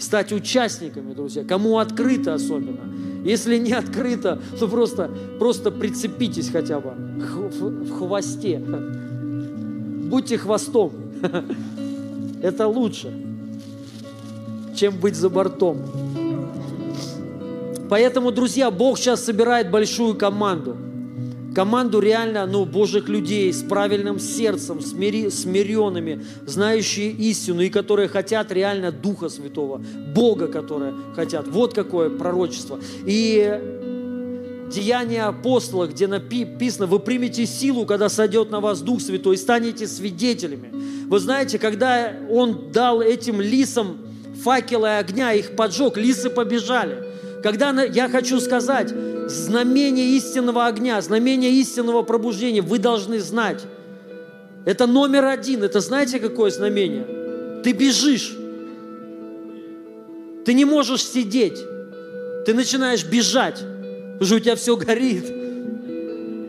[0.00, 1.44] стать участниками, друзья.
[1.44, 2.80] Кому открыто особенно.
[3.24, 8.58] Если не открыто, то просто, просто прицепитесь хотя бы в хвосте.
[8.58, 10.92] Будьте хвостом.
[12.42, 13.12] Это лучше,
[14.74, 15.78] чем быть за бортом.
[17.90, 20.76] Поэтому, друзья, Бог сейчас собирает большую команду–
[21.54, 28.52] команду реально, ну, Божьих людей с правильным сердцем, смири, смиренными, знающие истину и которые хотят
[28.52, 29.82] реально Духа Святого,
[30.14, 31.48] Бога, которые хотят.
[31.48, 32.78] Вот какое пророчество.
[33.06, 33.60] И
[34.70, 39.88] Деяния апостолов, где написано, вы примете силу, когда сойдет на вас Дух Святой, и станете
[39.88, 40.70] свидетелями.
[41.08, 43.98] Вы знаете, когда Он дал этим лисам
[44.44, 47.04] факелы огня, их поджег, лисы побежали.
[47.42, 48.94] Когда я хочу сказать,
[49.30, 53.64] знамение истинного огня, знамение истинного пробуждения вы должны знать.
[54.64, 55.62] Это номер один.
[55.62, 57.06] Это знаете, какое знамение?
[57.62, 58.36] Ты бежишь.
[60.44, 61.58] Ты не можешь сидеть.
[62.46, 63.60] Ты начинаешь бежать,
[64.12, 65.26] потому что у тебя все горит.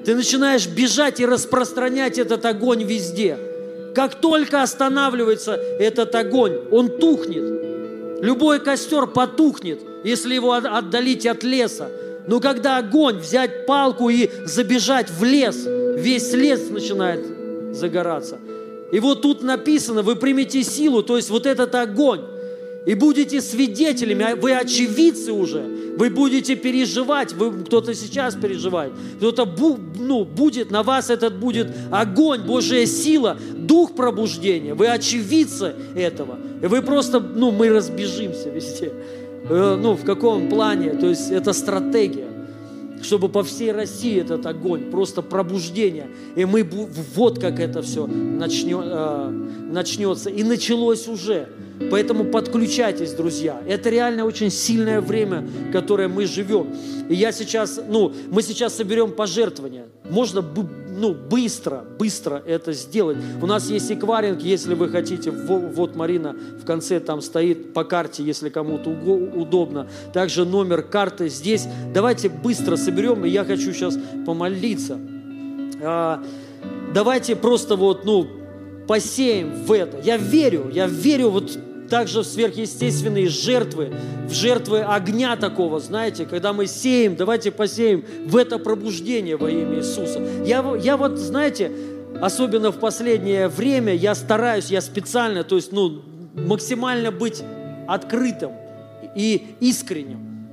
[0.05, 3.37] Ты начинаешь бежать и распространять этот огонь везде.
[3.93, 7.43] Как только останавливается этот огонь, он тухнет.
[8.21, 11.89] Любой костер потухнет, если его отдалить от леса.
[12.27, 15.65] Но когда огонь, взять палку и забежать в лес,
[15.97, 17.25] весь лес начинает
[17.73, 18.37] загораться.
[18.91, 22.21] И вот тут написано, вы примете силу, то есть вот этот огонь,
[22.85, 25.63] и будете свидетелями, а вы очевидцы уже,
[25.97, 31.67] вы будете переживать, вы, кто-то сейчас переживает, кто-то бу, ну, будет, на вас этот будет
[31.91, 38.91] огонь, Божья сила, дух пробуждения, вы очевидцы этого, и вы просто, ну, мы разбежимся везде.
[39.49, 42.27] Э, ну, в каком плане, то есть это стратегия,
[43.01, 46.67] чтобы по всей России этот огонь, просто пробуждение, и мы,
[47.15, 49.29] вот как это все начнет, э,
[49.71, 51.49] начнется, и началось уже,
[51.89, 53.61] Поэтому подключайтесь, друзья.
[53.67, 56.67] Это реально очень сильное время, которое мы живем.
[57.09, 59.85] И я сейчас, ну, мы сейчас соберем пожертвования.
[60.09, 63.17] Можно ну, быстро, быстро это сделать.
[63.41, 65.31] У нас есть эквайринг, если вы хотите.
[65.31, 69.87] Вот Марина в конце там стоит по карте, если кому-то удобно.
[70.13, 71.67] Также номер карты здесь.
[71.93, 74.99] Давайте быстро соберем, и я хочу сейчас помолиться.
[75.81, 76.23] А,
[76.93, 78.27] давайте просто вот, ну,
[78.87, 79.99] посеем в это.
[80.03, 81.57] Я верю, я верю вот
[81.91, 83.91] также в сверхъестественные жертвы,
[84.25, 89.79] в жертвы огня такого, знаете, когда мы сеем, давайте посеем в это пробуждение во имя
[89.79, 90.21] Иисуса.
[90.45, 91.69] Я, я вот, знаете,
[92.21, 96.01] особенно в последнее время, я стараюсь, я специально, то есть, ну,
[96.33, 97.43] максимально быть
[97.89, 98.53] открытым
[99.13, 100.47] и искренним.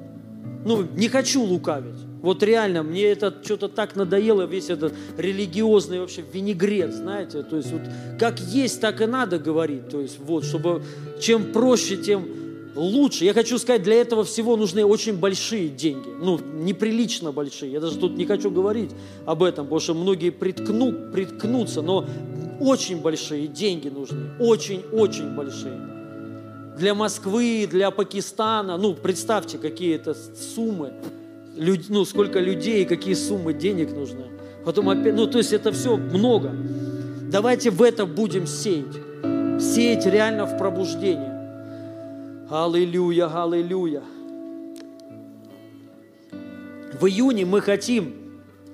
[0.64, 2.07] Ну, не хочу лукавить.
[2.22, 7.70] Вот реально, мне это что-то так надоело, весь этот религиозный вообще винегрет, знаете, то есть
[7.70, 7.82] вот
[8.18, 10.82] как есть, так и надо говорить, то есть вот, чтобы
[11.20, 12.26] чем проще, тем
[12.78, 13.24] лучше.
[13.24, 16.08] Я хочу сказать, для этого всего нужны очень большие деньги.
[16.20, 17.72] Ну, неприлично большие.
[17.72, 18.90] Я даже тут не хочу говорить
[19.26, 22.06] об этом, потому что многие приткну, приткнутся, но
[22.60, 24.30] очень большие деньги нужны.
[24.38, 25.78] Очень-очень большие.
[26.78, 28.76] Для Москвы, для Пакистана.
[28.76, 30.14] Ну, представьте, какие это
[30.54, 30.92] суммы.
[31.58, 34.26] Люд, ну, сколько людей, какие суммы денег нужны.
[34.64, 36.54] Потом опять, ну, то есть это все много.
[37.30, 38.94] Давайте в это будем сеять.
[39.60, 41.34] Сеять реально в пробуждение.
[42.48, 44.02] Аллилуйя, аллилуйя.
[47.00, 48.14] В июне мы хотим,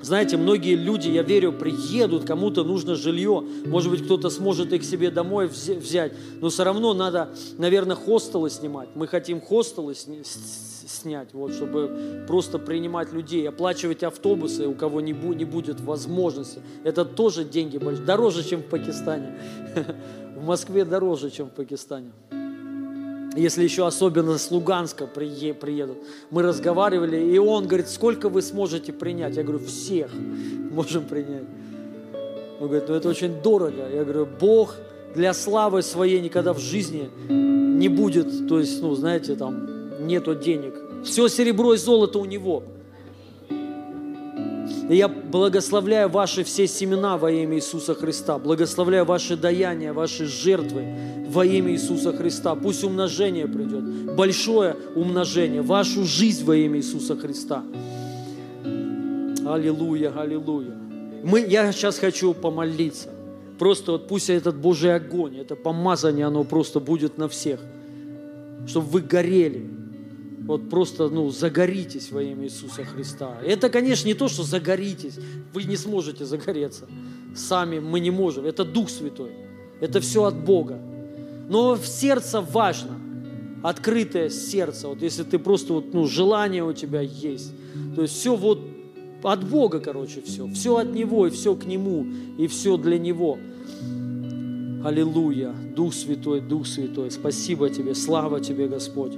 [0.05, 5.10] знаете, многие люди, я верю, приедут, кому-то нужно жилье, может быть, кто-то сможет их себе
[5.10, 8.90] домой взять, но все равно надо, наверное, хостелы снимать.
[8.94, 15.35] Мы хотим хостелы снять, вот, чтобы просто принимать людей, оплачивать автобусы, у кого не, бу-
[15.35, 16.60] не будет возможности.
[16.85, 19.39] Это тоже деньги большие, дороже, чем в Пакистане.
[20.36, 22.10] В Москве дороже, чем в Пакистане
[23.36, 25.98] если еще особенно с Луганска приедут.
[26.31, 29.36] Мы разговаривали, и он говорит, сколько вы сможете принять?
[29.36, 30.11] Я говорю, всех
[30.70, 31.44] можем принять.
[32.61, 33.89] Он говорит, ну это очень дорого.
[33.93, 34.77] Я говорю, Бог
[35.15, 40.74] для славы своей никогда в жизни не будет, то есть, ну, знаете, там нету денег.
[41.05, 42.62] Все серебро и золото у него.
[44.89, 48.39] И я благословляю ваши все семена во имя Иисуса Христа.
[48.39, 50.85] Благословляю ваши даяния, ваши жертвы
[51.28, 52.55] во имя Иисуса Христа.
[52.55, 57.62] Пусть умножение придет, большое умножение, вашу жизнь во имя Иисуса Христа.
[59.47, 60.74] Аллилуйя, аллилуйя.
[61.23, 63.09] Мы, я сейчас хочу помолиться.
[63.59, 67.61] Просто вот пусть этот Божий огонь, это помазание, оно просто будет на всех.
[68.66, 69.70] Чтобы вы горели,
[70.46, 73.38] вот просто, ну, загоритесь во имя Иисуса Христа.
[73.42, 75.18] Это, конечно, не то, что загоритесь.
[75.54, 76.86] Вы не сможете загореться.
[77.34, 78.44] Сами мы не можем.
[78.44, 79.32] Это Дух Святой.
[79.80, 80.78] Это все от Бога.
[81.48, 82.98] Но в сердце важно.
[83.62, 84.88] Открытое сердце.
[84.88, 87.52] Вот если ты просто, вот, ну, желание у тебя есть.
[87.96, 88.60] То есть все вот
[89.22, 90.46] от Бога, короче, все.
[90.48, 92.06] Все от Него, и все к Нему,
[92.36, 93.38] и все для Него.
[94.84, 95.54] Аллилуйя.
[95.74, 97.10] Дух Святой, Дух Святой.
[97.10, 99.14] Спасибо Тебе, слава Тебе, Господь.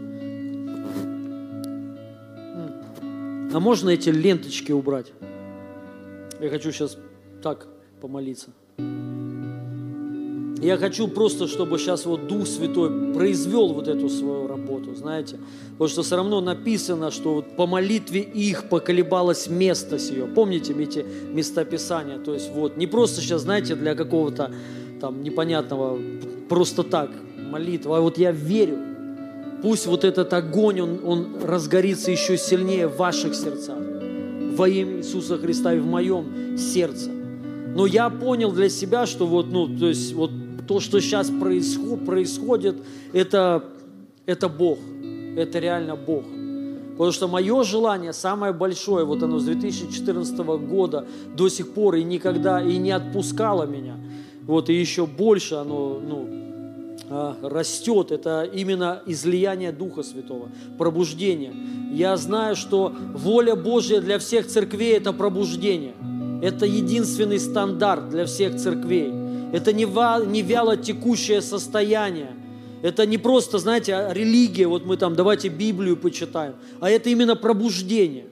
[3.56, 5.14] А можно эти ленточки убрать?
[6.42, 6.98] Я хочу сейчас
[7.42, 7.66] так
[8.02, 8.50] помолиться.
[10.60, 15.38] Я хочу просто, чтобы сейчас вот Дух Святой произвел вот эту свою работу, знаете.
[15.70, 20.26] Потому что все равно написано, что вот по молитве их поколебалось место сие.
[20.26, 22.18] Помните эти местописания?
[22.18, 24.52] То есть вот не просто сейчас, знаете, для какого-то
[25.00, 25.98] там непонятного,
[26.50, 28.95] просто так молитва, а вот я верю,
[29.62, 33.78] Пусть вот этот огонь, он, он разгорится еще сильнее в ваших сердцах.
[34.56, 37.10] Во имя Иисуса Христа и в моем сердце.
[37.10, 40.30] Но я понял для себя, что вот, ну, то есть вот
[40.66, 42.76] то, что сейчас происходит, происходит
[43.12, 43.64] это,
[44.24, 44.78] это Бог.
[45.36, 46.24] Это реально Бог.
[46.92, 52.02] Потому что мое желание самое большое, вот оно с 2014 года до сих пор и
[52.02, 53.96] никогда и не отпускало меня.
[54.46, 56.45] Вот и еще больше оно, ну,
[57.08, 61.52] растет, это именно излияние Духа Святого, пробуждение.
[61.92, 65.94] Я знаю, что воля Божья для всех церквей– это пробуждение.
[66.42, 69.12] Это единственный стандарт для всех церквей.
[69.52, 69.84] Это не,
[70.30, 72.32] не вяло текущее состояние.
[72.82, 77.34] Это не просто, знаете, а религия, вот мы там, давайте Библию почитаем, а это именно
[77.34, 78.26] пробуждение.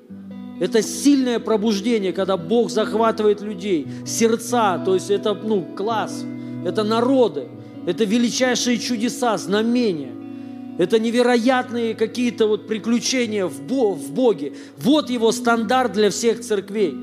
[0.60, 6.24] Это сильное пробуждение, когда Бог захватывает людей, сердца, то есть это, ну, класс,
[6.64, 7.48] это народы.
[7.86, 10.12] Это величайшие чудеса, знамения.
[10.78, 14.54] Это невероятные какие-то вот приключения в, в Боге.
[14.78, 16.96] Вот его стандарт для всех церквей.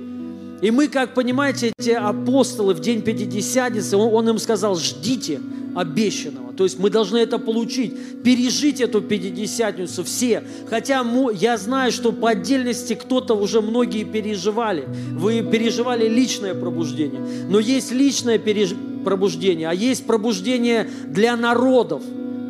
[0.62, 5.40] И мы, как понимаете, эти апостолы в день Пятидесятницы, он, он им сказал, ждите
[5.76, 6.54] обещанного.
[6.54, 10.44] То есть мы должны это получить, пережить эту Пятидесятницу все.
[10.70, 14.86] Хотя я знаю, что по отдельности кто-то уже многие переживали.
[15.12, 17.22] Вы переживали личное пробуждение.
[17.50, 22.04] Но есть личное переживание пробуждение, а есть пробуждение для народов,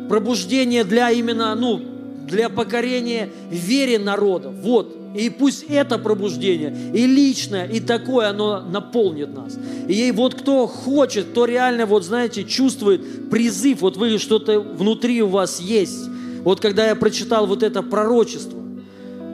[0.08, 1.80] пробуждение для именно, ну,
[2.26, 4.54] для покорения вере народов.
[4.62, 4.96] Вот.
[5.14, 9.58] И пусть это пробуждение, и личное, и такое, оно наполнит нас.
[9.86, 15.28] И вот кто хочет, кто реально, вот знаете, чувствует призыв, вот вы что-то внутри у
[15.28, 16.08] вас есть.
[16.44, 18.58] Вот когда я прочитал вот это пророчество,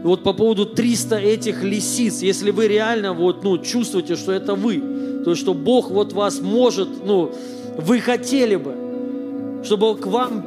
[0.03, 4.83] вот по поводу 300 этих лисиц, если вы реально вот, ну, чувствуете, что это вы,
[5.25, 7.33] то что Бог вот вас может, ну,
[7.77, 10.45] вы хотели бы, чтобы к вам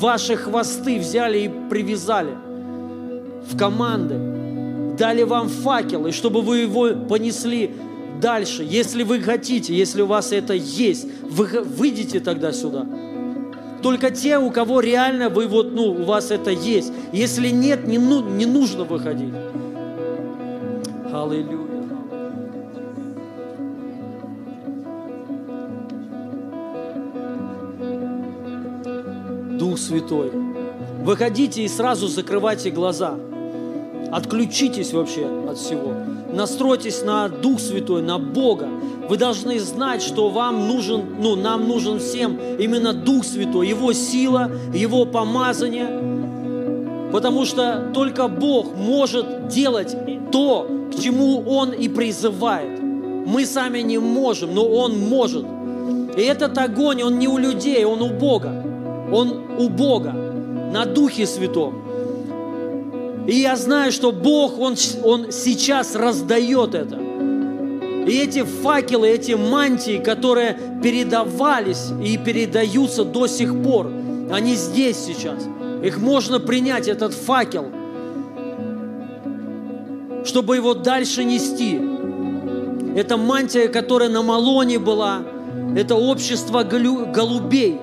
[0.00, 2.34] ваши хвосты взяли и привязали
[3.50, 4.41] в команды,
[4.96, 7.70] дали вам факел, и чтобы вы его понесли
[8.20, 8.64] дальше.
[8.66, 12.86] Если вы хотите, если у вас это есть, вы выйдите тогда сюда.
[13.82, 16.92] только те, у кого реально вы вот, ну, у вас это есть.
[17.12, 19.34] Если нет, не, ну, не нужно выходить.
[21.12, 21.72] Аллилуйя.
[29.58, 30.30] Дух Святой.
[31.02, 33.18] Выходите и сразу закрывайте глаза.
[34.12, 35.94] Отключитесь вообще от всего.
[36.34, 38.68] Настройтесь на Дух Святой, на Бога.
[39.08, 44.50] Вы должны знать, что вам нужен, ну, нам нужен всем именно Дух Святой, Его сила,
[44.74, 45.88] Его помазание.
[47.10, 49.96] Потому что только Бог может делать
[50.30, 52.82] то, к чему Он и призывает.
[52.82, 55.46] Мы сами не можем, но Он может.
[56.18, 58.62] И этот огонь, он не у людей, он у Бога.
[59.10, 61.81] Он у Бога, на Духе Святом.
[63.26, 64.74] И я знаю, что Бог, Он,
[65.04, 66.96] Он сейчас раздает это.
[68.06, 73.92] И эти факелы, эти мантии, которые передавались и передаются до сих пор,
[74.30, 75.44] они здесь сейчас.
[75.84, 77.66] Их можно принять, этот факел,
[80.24, 81.80] чтобы его дальше нести.
[82.96, 85.22] Это мантия, которая на Малоне была,
[85.76, 87.80] это общество голубей,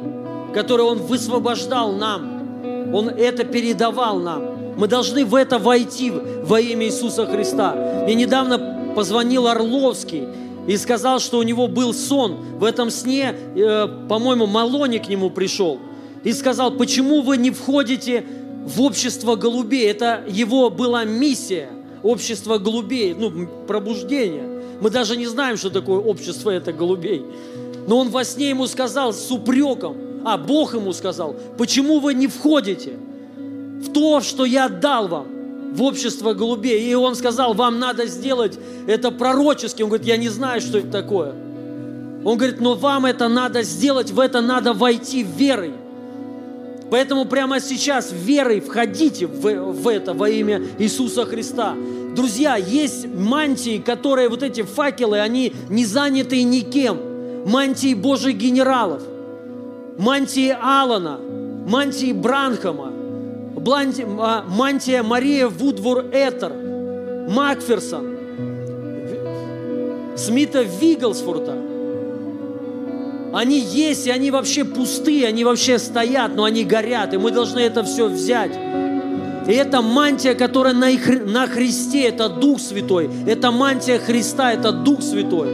[0.54, 2.94] которое Он высвобождал нам.
[2.94, 4.59] Он это передавал нам.
[4.80, 7.76] Мы должны в это войти во имя Иисуса Христа.
[8.06, 10.24] Мне недавно позвонил Орловский
[10.68, 12.38] и сказал, что у него был сон.
[12.58, 15.80] В этом сне, э, по-моему, Малони к нему пришел.
[16.24, 18.24] И сказал, почему вы не входите
[18.66, 19.86] в общество голубей?
[19.86, 24.64] Это его была миссия, общество голубей, ну, пробуждение.
[24.80, 27.26] Мы даже не знаем, что такое общество это голубей.
[27.86, 32.28] Но он во сне ему сказал с упреком, а Бог ему сказал, почему вы не
[32.28, 32.94] входите?
[33.80, 35.28] В то, что я дал вам,
[35.74, 36.90] в общество голубей.
[36.90, 38.58] И он сказал, вам надо сделать
[38.88, 39.82] это пророчески.
[39.82, 41.34] Он говорит, я не знаю, что это такое.
[42.24, 45.74] Он говорит, но вам это надо сделать, в это надо войти верой.
[46.92, 51.76] Поэтому прямо сейчас верой входите в, в это во имя Иисуса Христа.
[52.16, 56.98] Друзья, есть мантии, которые, вот эти факелы, они не заняты никем.
[57.46, 59.02] Мантии Божьих генералов,
[59.98, 61.20] мантии Алана,
[61.68, 62.89] мантии Бранхама,
[63.66, 66.54] а, мантия Мария Вудвур Этер,
[67.30, 68.18] Макферсон,
[70.18, 71.58] Смита Вигглсфорта.
[73.34, 77.60] Они есть, и они вообще пустые, они вообще стоят, но они горят, и мы должны
[77.60, 78.52] это все взять.
[79.48, 80.90] И это мантия, которая на,
[81.26, 83.10] на Христе, это Дух Святой.
[83.26, 85.50] Это мантия Христа, это Дух Святой.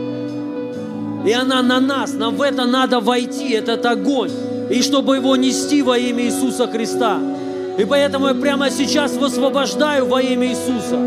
[1.26, 4.32] И она на нас, нам в это надо войти, этот огонь.
[4.69, 7.19] И чтобы его нести во имя Иисуса Христа.
[7.77, 10.97] И поэтому я прямо сейчас высвобождаю во имя Иисуса.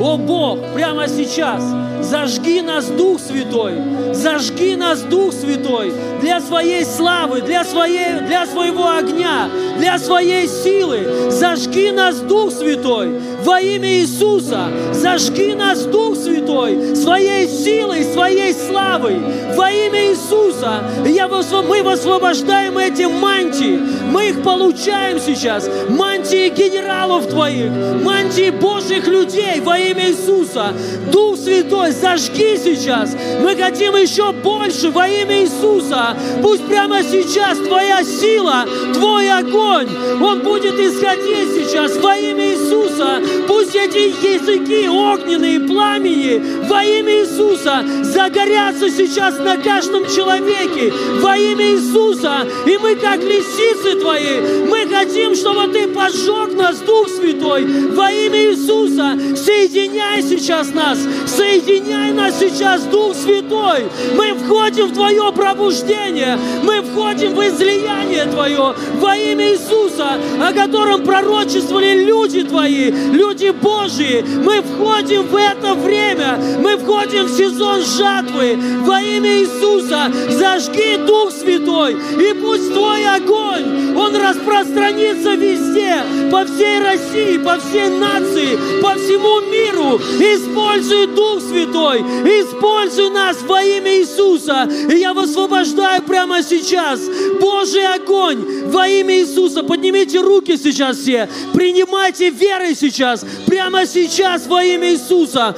[0.00, 1.62] О Бог, прямо сейчас
[2.04, 3.74] зажги нас, Дух Святой,
[4.12, 9.48] зажги нас, Дух Святой, для своей славы, для, своей, для своего огня,
[9.78, 11.30] для своей силы.
[11.30, 14.68] Зажги нас, Дух Святой, во имя Иисуса.
[14.92, 19.18] Зажги нас, Дух Святой, своей силой, своей славой,
[19.54, 20.84] во имя Иисуса.
[21.04, 27.70] Я, мы высвобождаем эти мантии, мы их получаем сейчас, мантии генералов Твоих,
[28.02, 30.72] мантии Божьих людей во имя Иисуса.
[31.10, 33.16] Дух Святой, зажги сейчас.
[33.40, 36.16] Мы хотим еще больше во имя Иисуса.
[36.42, 39.88] Пусть прямо сейчас Твоя сила, Твой огонь,
[40.20, 43.20] он будет исходить сейчас во имя Иисуса.
[43.46, 51.72] Пусть эти языки огненные, пламени во имя Иисуса загорятся сейчас на каждом человеке во имя
[51.72, 52.46] Иисуса.
[52.66, 58.50] И мы, как лисицы Твои, мы хотим, чтобы Ты пожег нас, Дух Святой, во имя
[58.50, 59.18] Иисуса.
[59.36, 61.83] Соединяй сейчас нас, соединяй
[62.24, 63.86] нас сейчас, Дух Святой.
[64.16, 71.04] Мы входим в Твое пробуждение, мы входим в излияние Твое во имя Иисуса, о котором
[71.04, 74.24] пророчествовали люди Твои, люди Божьи.
[74.42, 80.10] Мы входим в это время, мы входим в сезон жатвы во имя Иисуса.
[80.30, 87.88] Зажги Дух Святой, и пусть Твой огонь, он распространится везде, по всей России, по всей
[87.90, 90.00] нации, по всему миру.
[90.18, 94.68] Используй Дух Святой, используй нас во имя Иисуса.
[94.90, 97.00] И я высвобождаю прямо сейчас
[97.40, 99.62] Божий огонь во имя Иисуса.
[99.62, 105.54] Поднимите руки сейчас все, принимайте верой сейчас, прямо сейчас во имя Иисуса.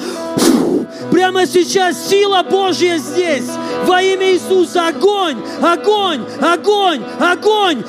[1.10, 3.48] Прямо сейчас сила Божья здесь.
[3.84, 7.84] Во имя Иисуса огонь, огонь, огонь, огонь.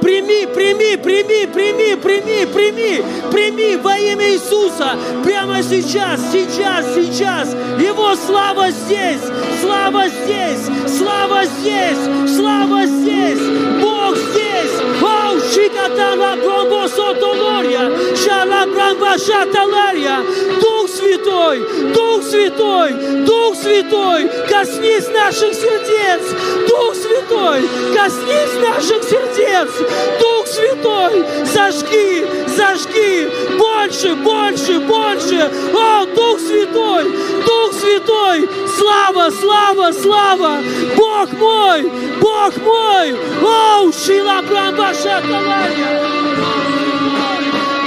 [0.00, 4.96] Прими, прими, прими, прими, прими, прими, прими во имя Иисуса.
[5.24, 7.54] Прямо сейчас, сейчас, сейчас.
[7.78, 9.20] Его слава здесь,
[9.60, 13.40] слава здесь, слава здесь, слава здесь.
[13.82, 14.38] Бог здесь.
[14.58, 14.72] здесь.
[15.02, 17.84] Оу, шикатана бромбосотолория,
[18.16, 20.18] шалабрамбашаталария.
[20.60, 20.67] Дух
[21.08, 21.60] Святой,
[21.94, 22.92] Дух Святой,
[23.24, 26.20] Дух Святой, коснись наших сердец.
[26.68, 27.62] Дух Святой,
[27.94, 29.70] коснись наших сердец.
[30.20, 33.26] Дух Святой, зажги, зажги,
[33.56, 35.50] больше, больше, больше.
[35.74, 37.04] О, Дух Святой,
[37.46, 40.58] Дух Святой, слава, слава, слава.
[40.94, 41.90] Бог мой,
[42.20, 43.16] Бог мой.
[43.42, 45.22] О, Шила Брамбаша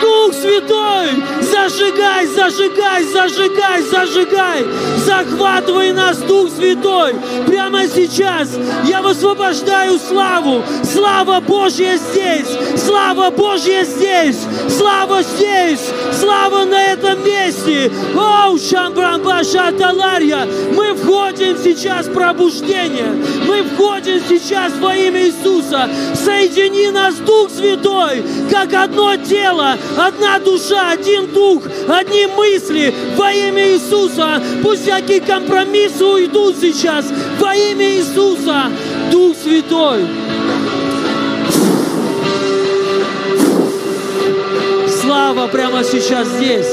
[0.01, 4.65] Дух Святой, зажигай, зажигай, зажигай, зажигай,
[4.97, 7.13] захватывай нас, Дух Святой,
[7.47, 8.49] прямо сейчас.
[8.85, 12.47] Я высвобождаю славу, слава Божья здесь,
[12.77, 14.37] слава Божья здесь,
[14.69, 15.81] слава здесь,
[16.19, 23.13] слава на этом месте, оу, Шамбрамбаша Таларья, мы входим сейчас в пробуждение,
[23.47, 30.91] мы входим сейчас во имя Иисуса, соедини нас, Дух Святой, как одно тело, одна душа,
[30.91, 31.50] один дух,
[31.87, 34.41] одни мысли во имя Иисуса.
[34.61, 37.05] Пусть всякие компромиссы уйдут сейчас
[37.39, 38.71] во имя Иисуса.
[39.11, 40.05] Дух Святой.
[45.01, 46.67] Слава прямо сейчас здесь.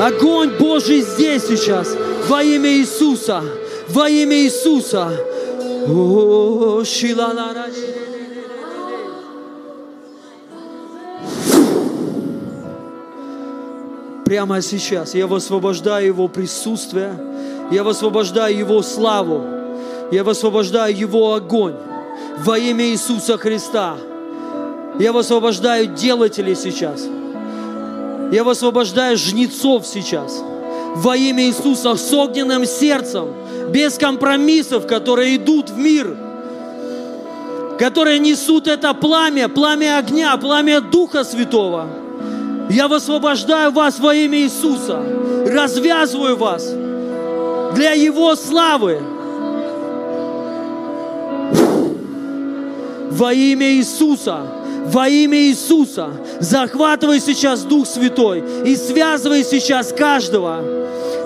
[0.00, 1.96] Огонь Божий здесь сейчас.
[2.28, 3.42] Во имя Иисуса.
[3.88, 5.12] Во имя Иисуса.
[5.86, 7.66] О, шилалара.
[14.32, 15.14] Прямо сейчас.
[15.14, 17.12] Я высвобождаю Его присутствие,
[17.70, 19.44] я высвобождаю Его славу,
[20.10, 21.74] я высвобождаю Его огонь
[22.38, 23.94] во имя Иисуса Христа.
[24.98, 27.06] Я высвобождаю делателей сейчас.
[28.32, 30.42] Я высвобождаю жнецов сейчас.
[30.94, 33.34] Во имя Иисуса с огненным сердцем,
[33.68, 36.16] без компромиссов, которые идут в мир,
[37.78, 41.86] которые несут это пламя, пламя огня, пламя Духа Святого–
[42.72, 45.02] я высвобождаю вас во имя Иисуса.
[45.46, 46.66] Развязываю вас
[47.74, 49.00] для Его славы.
[53.10, 54.40] Во имя Иисуса.
[54.86, 56.10] Во имя Иисуса.
[56.40, 60.64] Захватывай сейчас Дух Святой и связывай сейчас каждого.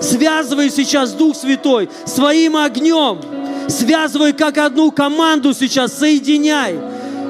[0.01, 3.19] Связывай сейчас Дух Святой своим огнем.
[3.69, 5.93] Связывай как одну команду сейчас.
[5.93, 6.77] Соединяй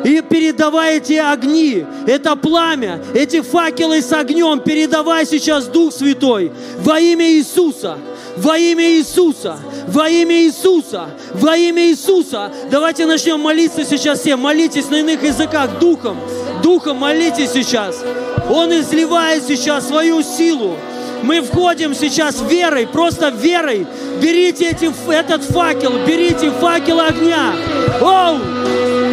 [0.03, 6.99] и передавай эти огни, это пламя, эти факелы с огнем, передавай сейчас Дух Святой во
[6.99, 7.97] имя Иисуса,
[8.37, 9.57] во имя Иисуса,
[9.87, 12.51] во имя Иисуса, во имя Иисуса.
[12.69, 14.35] Давайте начнем молиться сейчас все.
[14.35, 16.17] Молитесь на иных языках Духом.
[16.63, 18.03] Духом молитесь сейчас.
[18.49, 20.75] Он изливает сейчас свою силу.
[21.23, 23.87] Мы входим сейчас верой, просто верой.
[24.21, 27.53] Берите эти, этот факел, берите факел огня.
[28.01, 29.06] Оу!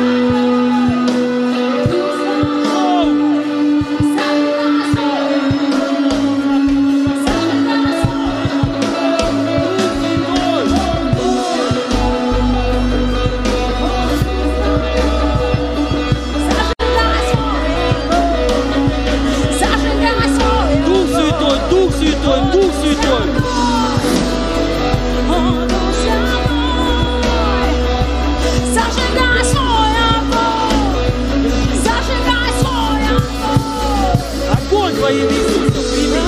[35.05, 36.19] своими ступнями.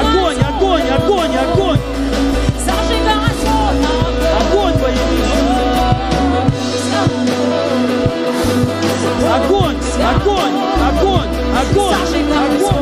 [0.00, 1.80] Огонь, огонь, огонь, огонь!
[4.40, 5.20] Огонь военный!
[9.34, 9.76] Огонь,
[10.14, 10.56] огонь,
[10.88, 11.28] огонь,
[11.60, 11.96] огонь,
[12.32, 12.79] огонь!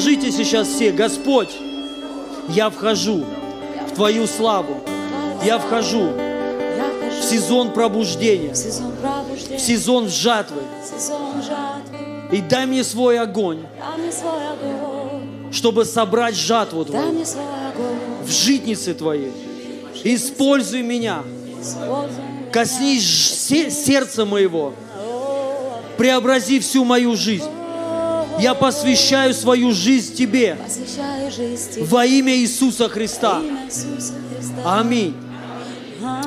[0.00, 1.50] Скажите сейчас все, Господь,
[2.48, 3.26] я вхожу
[3.86, 4.80] в Твою славу.
[5.44, 6.12] Я вхожу
[7.10, 10.62] в сезон пробуждения, в сезон жатвы.
[12.32, 13.66] И дай мне свой огонь,
[15.52, 17.22] чтобы собрать жатву Твою
[18.24, 19.32] в житнице Твоей.
[20.02, 21.24] Используй меня.
[22.50, 23.04] Коснись
[23.84, 24.72] сердца моего.
[25.98, 27.59] Преобрази всю мою жизнь.
[28.40, 30.56] Я посвящаю свою жизнь Тебе.
[31.78, 33.42] Во имя Иисуса Христа.
[34.64, 35.14] Аминь.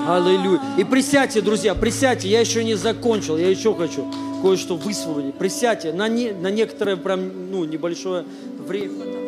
[0.08, 0.62] Аллилуйя.
[0.78, 2.28] И присядьте, друзья, присядьте.
[2.28, 3.38] Я еще не закончил.
[3.38, 4.12] Я еще хочу
[4.42, 5.36] кое-что высвободить.
[5.36, 8.26] Присядьте на, не, на некоторое прям, ну, небольшое
[8.68, 9.23] время.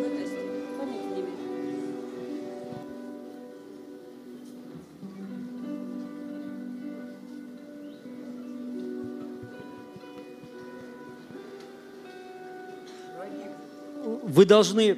[14.36, 14.98] Вы должны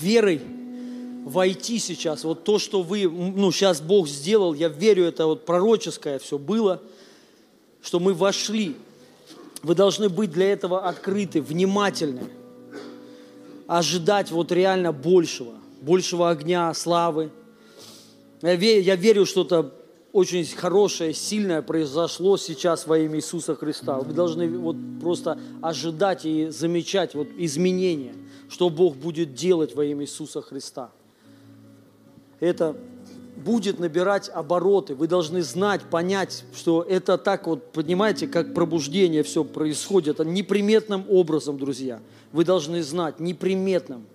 [0.00, 0.40] верой
[1.26, 2.24] войти сейчас.
[2.24, 6.80] Вот то, что вы, ну, сейчас Бог сделал, я верю, это вот пророческое все было,
[7.82, 8.74] что мы вошли.
[9.62, 12.22] Вы должны быть для этого открыты, внимательны,
[13.66, 15.52] ожидать вот реально большего,
[15.82, 17.28] большего огня, славы.
[18.40, 19.74] Я верю, я верю что-то
[20.12, 23.98] очень хорошее, сильное произошло сейчас во имя Иисуса Христа.
[23.98, 28.14] Вы должны вот просто ожидать и замечать вот изменения,
[28.50, 30.90] что Бог будет делать во имя Иисуса Христа
[32.40, 32.74] это
[33.36, 34.94] будет набирать обороты.
[34.94, 40.18] Вы должны знать, понять, что это так вот, понимаете, как пробуждение все происходит.
[40.18, 42.00] Неприметным образом, друзья.
[42.32, 44.06] Вы должны знать, неприметным.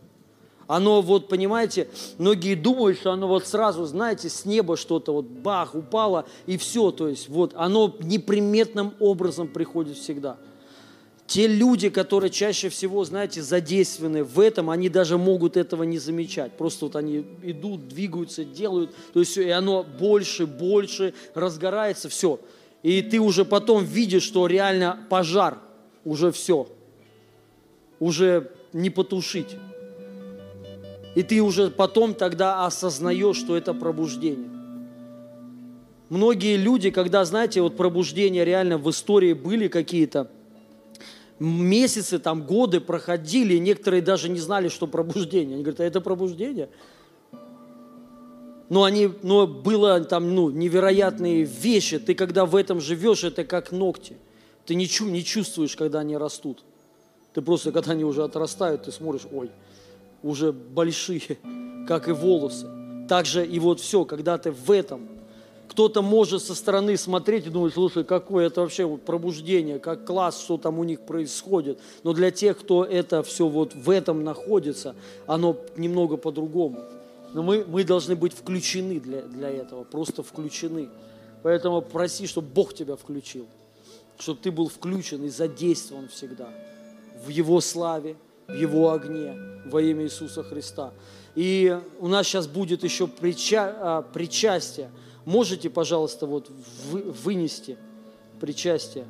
[0.67, 1.87] Оно вот, понимаете,
[2.17, 6.91] многие думают, что оно вот сразу, знаете, с неба что-то вот бах, упало и все.
[6.91, 10.37] То есть вот оно неприметным образом приходит всегда.
[11.27, 16.51] Те люди, которые чаще всего, знаете, задействованы в этом, они даже могут этого не замечать.
[16.53, 22.39] Просто вот они идут, двигаются, делают, то есть и оно больше, больше разгорается, все.
[22.83, 25.57] И ты уже потом видишь, что реально пожар,
[26.03, 26.67] уже все,
[27.99, 29.55] уже не потушить.
[31.15, 34.49] И ты уже потом тогда осознаешь, что это пробуждение.
[36.09, 40.29] Многие люди, когда, знаете, вот пробуждения реально в истории были какие-то,
[41.39, 45.55] месяцы, там, годы проходили, и некоторые даже не знали, что пробуждение.
[45.55, 46.69] Они говорят, а это пробуждение?
[48.69, 51.99] Но, они, но было там ну, невероятные вещи.
[51.99, 54.17] Ты когда в этом живешь, это как ногти.
[54.65, 56.63] Ты не, не чувствуешь, когда они растут.
[57.33, 59.51] Ты просто, когда они уже отрастают, ты смотришь, ой,
[60.23, 61.37] уже большие,
[61.87, 62.67] как и волосы.
[63.07, 65.09] Также и вот все, когда ты в этом–
[65.75, 70.57] кто-то может со стороны смотреть и думать, слушай, какое это вообще пробуждение, как класс, что
[70.57, 71.81] там у них происходит.
[72.03, 74.95] Но для тех, кто это все вот в этом находится,
[75.27, 76.79] оно немного по-другому.
[77.33, 80.87] Но мы, мы должны быть включены для, для этого, просто включены.
[81.43, 83.45] Поэтому проси, чтобы Бог тебя включил,
[84.17, 86.47] чтобы ты был включен и задействован всегда
[87.25, 88.15] в Его славе,
[88.47, 90.93] в Его огне во имя Иисуса Христа.
[91.35, 94.89] И у нас сейчас будет еще прича, а, причастие–
[95.25, 96.49] Можете, пожалуйста, вот
[96.91, 97.77] вынести
[98.39, 99.05] причастие?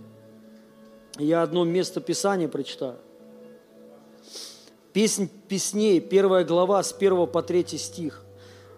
[1.17, 2.97] Я одно место Писания прочитаю.
[4.93, 8.23] Песнь песней, первая глава, с 1 по 3 стих.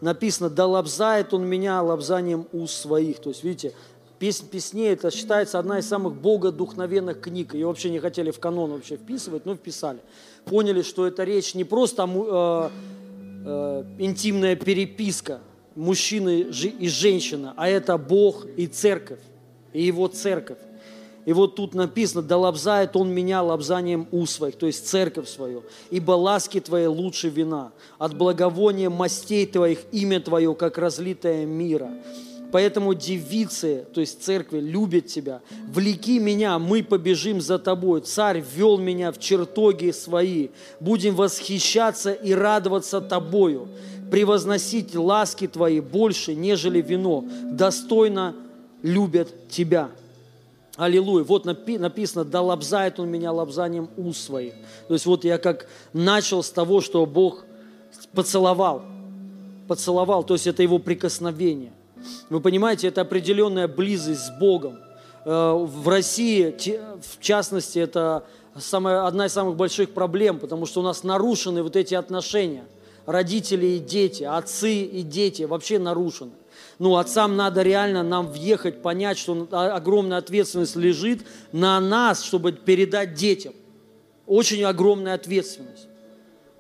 [0.01, 3.19] Написано, да лобзает он меня лобзанием уст своих.
[3.19, 3.73] То есть, видите,
[4.19, 7.53] Песнь песней, это считается одна из самых богодухновенных книг.
[7.53, 9.99] Ее вообще не хотели в канон вообще вписывать, но вписали.
[10.45, 12.69] Поняли, что это речь не просто э,
[13.45, 15.41] э, интимная переписка,
[15.78, 19.20] мужчина и женщина, а это Бог и церковь,
[19.74, 20.58] и Его церковь.
[21.26, 25.64] И вот тут написано, да лобзает Он меня лобзанием у своих, то есть церковь свою,
[25.91, 31.91] ибо ласки Твои лучше вина, от благовония мастей Твоих имя Твое, как разлитое мира.
[32.49, 35.41] Поэтому девицы, то есть церкви, любят Тебя.
[35.70, 37.99] Влеки меня, мы побежим за Тобой.
[38.02, 40.48] Царь вел меня в чертоги свои.
[40.80, 43.68] Будем восхищаться и радоваться Тобою
[44.12, 48.36] превозносить ласки Твои больше, нежели вино, достойно
[48.82, 49.90] любят Тебя.
[50.76, 51.24] Аллилуйя.
[51.24, 54.54] Вот написано, да лобзает он меня лобзанием уст своих.
[54.88, 57.46] То есть вот я как начал с того, что Бог
[58.14, 58.84] поцеловал.
[59.68, 61.74] Поцеловал, то есть это его прикосновение.
[62.30, 64.78] Вы понимаете, это определенная близость с Богом.
[65.26, 66.56] Э, в России,
[67.02, 68.24] в частности, это
[68.56, 72.66] самая, одна из самых больших проблем, потому что у нас нарушены вот эти отношения–
[73.08, 76.34] родители и дети, отцы и дети вообще нарушены.
[76.78, 83.16] ну, отцам надо реально нам въехать, понять, что огромная ответственность лежит на нас, чтобы передать
[83.16, 83.54] детям.
[84.28, 85.88] Очень огромная ответственность.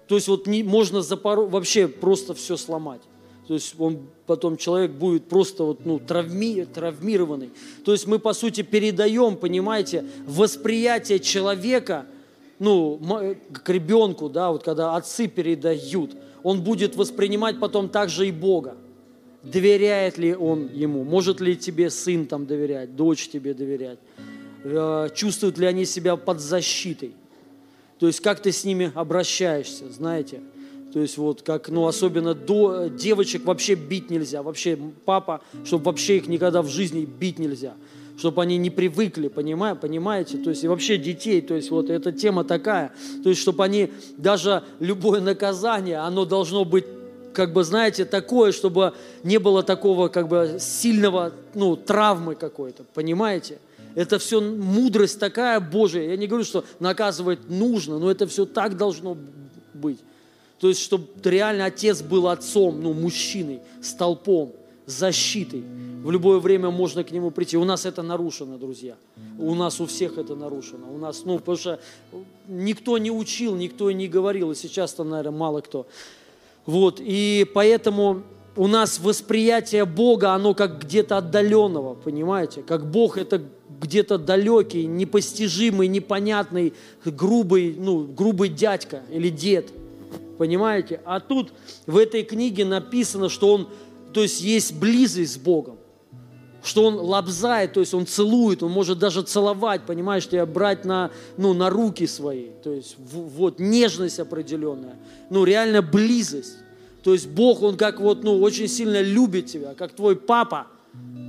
[0.07, 3.01] То есть вот не, можно за пару, вообще просто все сломать.
[3.47, 7.49] То есть он потом человек будет просто вот, ну, травми, травмированный.
[7.83, 12.05] То есть мы, по сути, передаем, понимаете, восприятие человека
[12.59, 12.99] ну,
[13.51, 16.15] к ребенку, да, вот когда отцы передают,
[16.47, 18.77] он будет воспринимать потом также и Бога.
[19.43, 21.03] Доверяет ли он ему?
[21.03, 23.99] Может ли тебе сын там доверять, дочь тебе доверять?
[24.63, 27.11] Э, чувствуют ли они себя под защитой?
[27.99, 30.39] То есть как ты с ними обращаешься, знаете?
[30.93, 36.15] То есть вот как, ну особенно до девочек вообще бить нельзя, вообще папа, чтобы вообще
[36.15, 37.73] их никогда в жизни бить нельзя,
[38.17, 40.37] чтобы они не привыкли, понимая, понимаете?
[40.37, 42.91] То есть и вообще детей, то есть вот эта тема такая,
[43.23, 46.85] то есть чтобы они, даже любое наказание, оно должно быть
[47.33, 53.59] как бы, знаете, такое, чтобы не было такого, как бы, сильного, ну, травмы какой-то, понимаете?
[53.93, 56.09] Это все мудрость такая Божия.
[56.09, 59.15] Я не говорю, что наказывать нужно, но это все так должно
[59.75, 59.99] быть.
[60.59, 64.53] То есть, чтобы реально отец был отцом, ну, мужчиной, столпом,
[64.87, 65.63] защитой.
[66.03, 67.57] В любое время можно к нему прийти.
[67.57, 68.95] У нас это нарушено, друзья.
[69.37, 70.91] У нас у всех это нарушено.
[70.91, 71.79] У нас, ну, потому что
[72.47, 75.85] никто не учил, никто не говорил, и сейчас там, наверное, мало кто.
[76.65, 78.23] Вот, и поэтому
[78.55, 82.61] у нас восприятие Бога, оно как где-то отдаленного, понимаете?
[82.61, 83.41] Как Бог это
[83.81, 86.73] где-то далекий, непостижимый, непонятный,
[87.05, 89.67] грубый, ну, грубый дядька или дед–
[90.37, 91.01] Понимаете?
[91.03, 91.51] А тут
[91.85, 93.67] в этой книге написано, что он,
[94.17, 95.77] то есть есть близость с Богом.
[96.63, 101.11] Что он лобзает, то есть он целует, он может даже целовать, понимаешь, тебя брать на,
[101.37, 102.47] ну, на руки свои.
[102.63, 104.95] То есть вот нежность определенная.
[105.29, 106.55] Ну, реально близость.
[107.03, 110.65] То есть Бог, Он как вот, ну, очень сильно любит тебя, как твой папа,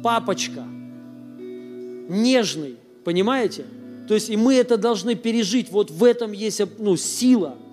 [0.02, 0.65] папочка,
[2.09, 3.66] нежный, понимаете?
[4.09, 7.55] То есть и мы это должны пережить, вот в этом есть, ну, сила–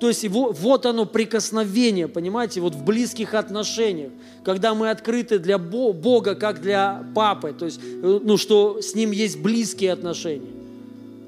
[0.00, 4.12] то есть его, вот оно прикосновение, понимаете, вот в близких отношениях,
[4.44, 9.10] когда мы открыты для Бога, как для папы, то есть, э, ну, что с Ним
[9.10, 10.50] есть близкие отношения.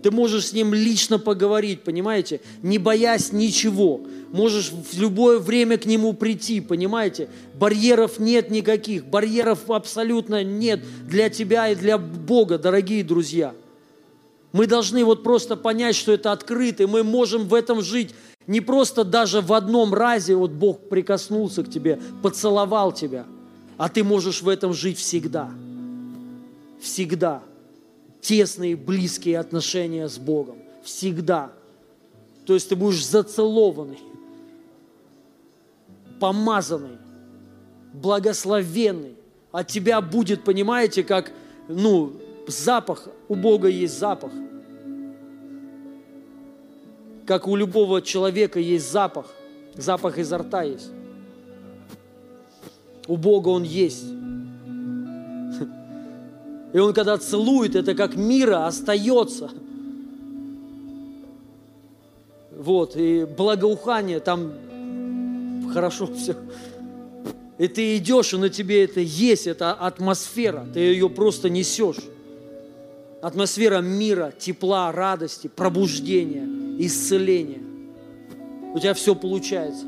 [0.02, 4.00] Ты можешь с Ним лично поговорить, понимаете, не боясь ничего.
[4.32, 7.28] Можешь в любое время к Нему прийти, понимаете.
[7.58, 13.52] Барьеров нет никаких, барьеров абсолютно нет для тебя и для Бога, дорогие друзья.
[14.52, 18.14] Мы должны вот просто понять, что это открыто, и мы можем в этом жить
[18.46, 23.26] не просто даже в одном разе вот Бог прикоснулся к тебе, поцеловал тебя,
[23.76, 25.50] а ты можешь в этом жить всегда.
[26.80, 27.42] Всегда.
[28.20, 30.58] Тесные, близкие отношения с Богом.
[30.82, 31.52] Всегда.
[32.46, 34.00] То есть ты будешь зацелованный,
[36.18, 36.98] помазанный,
[37.92, 39.14] благословенный.
[39.52, 41.32] От тебя будет, понимаете, как,
[41.68, 42.12] ну,
[42.46, 44.32] запах, у Бога есть запах–
[47.30, 49.26] как у любого человека есть запах,
[49.76, 50.90] запах изо рта есть.
[53.06, 54.02] У Бога он есть.
[56.72, 59.48] И он когда целует, это как мира остается.
[62.50, 64.50] Вот, и благоухание, там
[65.72, 66.34] хорошо все.
[67.58, 72.02] И ты идешь, и на тебе это есть, это атмосфера, ты ее просто несешь.
[73.22, 76.48] Атмосфера мира, тепла, радости, пробуждения–
[76.86, 77.60] исцеление.
[78.74, 79.86] У тебя все получается.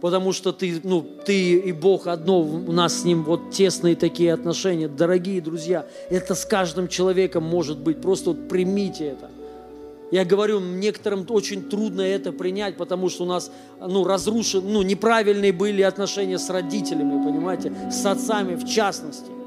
[0.00, 4.32] Потому что ты, ну, ты и Бог одно, у нас с Ним вот тесные такие
[4.32, 4.88] отношения.
[4.88, 8.00] Дорогие друзья, это с каждым человеком может быть.
[8.00, 9.30] Просто вот примите это.
[10.10, 15.52] Я говорю, некоторым очень трудно это принять, потому что у нас ну, разрушены, ну, неправильные
[15.52, 19.39] были отношения с родителями, понимаете, с отцами в частности.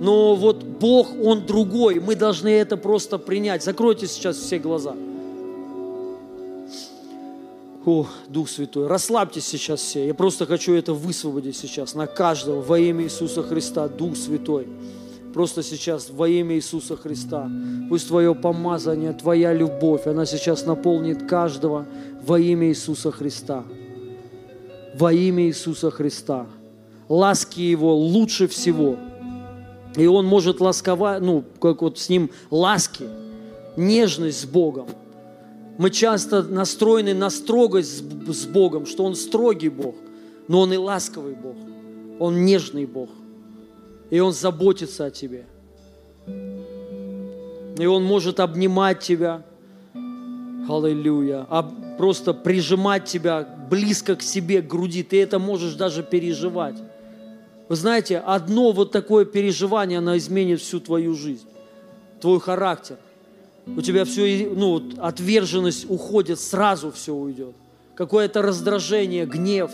[0.00, 2.00] Но вот Бог, Он другой.
[2.00, 3.62] Мы должны это просто принять.
[3.62, 4.96] Закройте сейчас все глаза.
[7.84, 10.06] О, Дух Святой, расслабьтесь сейчас все.
[10.06, 14.68] Я просто хочу это высвободить сейчас на каждого во имя Иисуса Христа, Дух Святой.
[15.34, 17.50] Просто сейчас во имя Иисуса Христа.
[17.88, 21.86] Пусть Твое помазание, Твоя любовь, она сейчас наполнит каждого
[22.22, 23.64] во имя Иисуса Христа.
[24.98, 26.46] Во имя Иисуса Христа.
[27.08, 28.96] Ласки Его лучше всего–
[29.96, 33.04] и он может ласковать, ну, как вот с ним ласки,
[33.76, 34.88] нежность с Богом.
[35.78, 39.94] Мы часто настроены на строгость с Богом, что Он строгий Бог,
[40.46, 41.56] но Он и ласковый Бог.
[42.18, 43.08] Он нежный Бог.
[44.10, 45.46] И Он заботится о тебе.
[47.78, 49.42] И Он может обнимать тебя,
[50.68, 51.62] аллилуйя, а
[51.96, 55.02] просто прижимать тебя близко к себе, к груди.
[55.02, 56.76] Ты это можешь даже переживать.
[57.70, 61.46] Вы знаете, одно вот такое переживание, оно изменит всю твою жизнь,
[62.20, 62.96] твой характер.
[63.64, 67.54] У тебя все, ну, отверженность уходит, сразу все уйдет.
[67.94, 69.70] Какое-то раздражение, гнев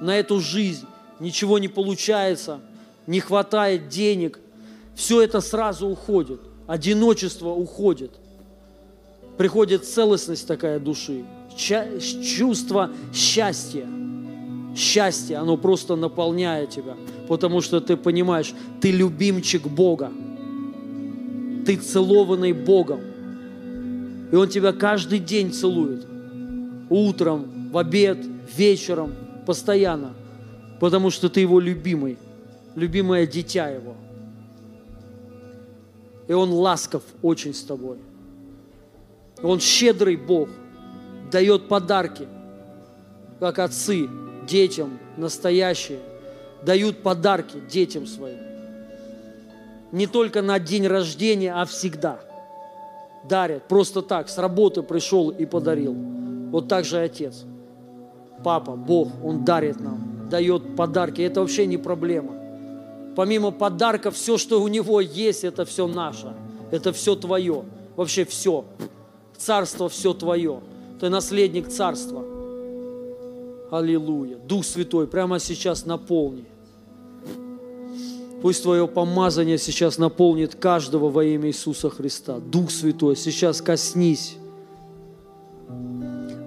[0.00, 0.86] на эту жизнь,
[1.18, 2.60] ничего не получается,
[3.08, 4.38] не хватает денег.
[4.94, 6.40] Все это сразу уходит.
[6.68, 8.12] Одиночество уходит.
[9.36, 11.24] Приходит целостность такая души,
[11.56, 13.88] чувство счастья.
[14.76, 16.94] Счастье, оно просто наполняет тебя
[17.30, 20.10] потому что ты понимаешь, ты любимчик Бога.
[21.64, 23.02] Ты целованный Богом.
[24.32, 26.04] И Он тебя каждый день целует.
[26.88, 28.18] Утром, в обед,
[28.56, 29.14] вечером,
[29.46, 30.14] постоянно.
[30.80, 32.18] Потому что ты Его любимый,
[32.74, 33.94] любимое дитя Его.
[36.26, 37.98] И Он ласков очень с тобой.
[39.40, 40.48] Он щедрый Бог,
[41.30, 42.26] дает подарки,
[43.38, 44.08] как отцы,
[44.48, 46.00] детям настоящие
[46.62, 48.38] дают подарки детям своим.
[49.92, 52.20] Не только на день рождения, а всегда.
[53.28, 55.94] Дарят просто так, с работы пришел и подарил.
[56.50, 57.44] Вот так же Отец.
[58.42, 61.20] Папа, Бог, Он дарит нам, дает подарки.
[61.20, 62.32] Это вообще не проблема.
[63.16, 66.34] Помимо подарка, все, что у Него есть, это все наше.
[66.70, 67.64] Это все твое.
[67.96, 68.64] Вообще все.
[69.36, 70.60] Царство все твое.
[71.00, 72.24] Ты наследник царства.
[73.70, 74.36] Аллилуйя.
[74.36, 76.44] Дух Святой прямо сейчас наполни.
[78.42, 82.38] Пусть Твое помазание сейчас наполнит каждого во имя Иисуса Христа.
[82.38, 84.36] Дух Святой, сейчас коснись.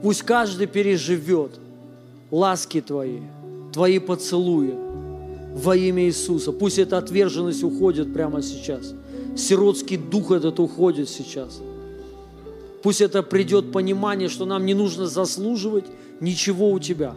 [0.02, 1.52] Пусть каждый переживет
[2.32, 3.20] ласки Твои,
[3.72, 4.74] Твои поцелуи
[5.56, 6.52] во имя Иисуса.
[6.52, 8.94] Пусть эта отверженность уходит прямо сейчас.
[9.38, 11.62] Сиротский дух этот уходит сейчас.
[12.82, 15.86] Пусть это придет понимание, что нам не нужно заслуживать
[16.20, 17.14] ничего у Тебя.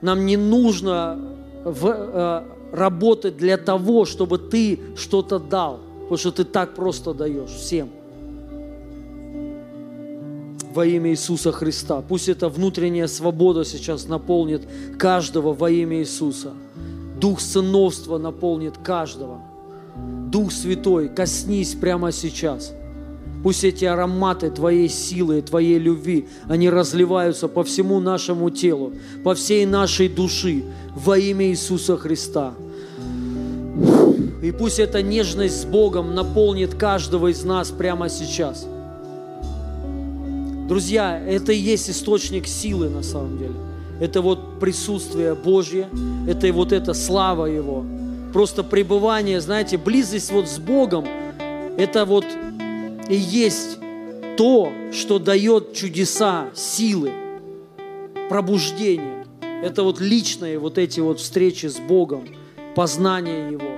[0.00, 1.18] Нам не нужно
[1.64, 2.42] в, э,
[2.72, 7.88] работать для того, чтобы ты что-то дал, потому что ты так просто даешь всем.
[10.74, 12.02] Во имя Иисуса Христа.
[12.06, 14.68] Пусть эта внутренняя свобода сейчас наполнит
[14.98, 16.52] каждого во имя Иисуса.
[17.20, 19.40] Дух сыновства наполнит каждого.
[20.30, 22.74] Дух Святой, коснись прямо сейчас–
[23.44, 29.66] Пусть эти ароматы Твоей силы, Твоей любви, они разливаются по всему нашему телу, по всей
[29.66, 30.64] нашей души
[30.94, 32.54] во имя Иисуса Христа.
[34.42, 38.66] И пусть эта нежность с Богом наполнит каждого из нас прямо сейчас.
[40.66, 43.56] Друзья, это и есть источник силы на самом деле.
[44.00, 45.90] Это вот присутствие Божье,
[46.26, 47.84] это и вот эта слава Его.
[48.32, 51.04] Просто пребывание, знаете, близость вот с Богом,
[51.76, 52.24] это вот
[53.08, 53.78] и есть
[54.36, 57.12] то, что дает чудеса, силы,
[58.28, 59.26] пробуждение.
[59.62, 62.28] Это вот личные вот эти вот встречи с Богом,
[62.74, 63.70] познание Его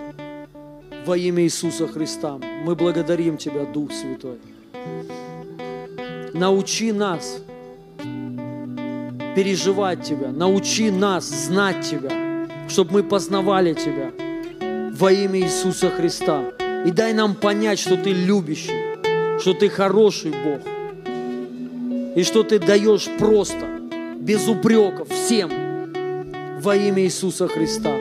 [1.05, 2.39] во имя Иисуса Христа.
[2.65, 4.39] Мы благодарим Тебя, Дух Святой.
[6.33, 7.41] Научи нас
[9.37, 14.13] переживать Тебя, научи нас знать Тебя, чтобы мы познавали Тебя
[14.93, 16.53] во имя Иисуса Христа.
[16.85, 18.86] И дай нам понять, что Ты любящий,
[19.41, 20.61] что Ты хороший Бог,
[22.17, 23.67] и что Ты даешь просто,
[24.19, 25.51] без упреков, всем
[26.61, 27.95] во имя Иисуса Христа.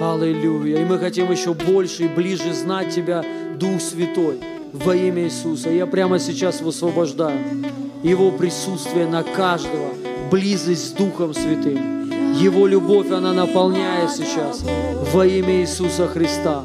[0.00, 0.80] Аллилуйя.
[0.80, 3.24] И мы хотим еще больше и ближе знать Тебя,
[3.58, 4.40] Дух Святой,
[4.72, 5.70] во имя Иисуса.
[5.70, 7.38] Я прямо сейчас высвобождаю
[8.02, 9.90] Его присутствие на каждого,
[10.30, 12.34] близость с Духом Святым.
[12.34, 14.64] Его любовь, она наполняет сейчас
[15.12, 16.62] во имя Иисуса Христа.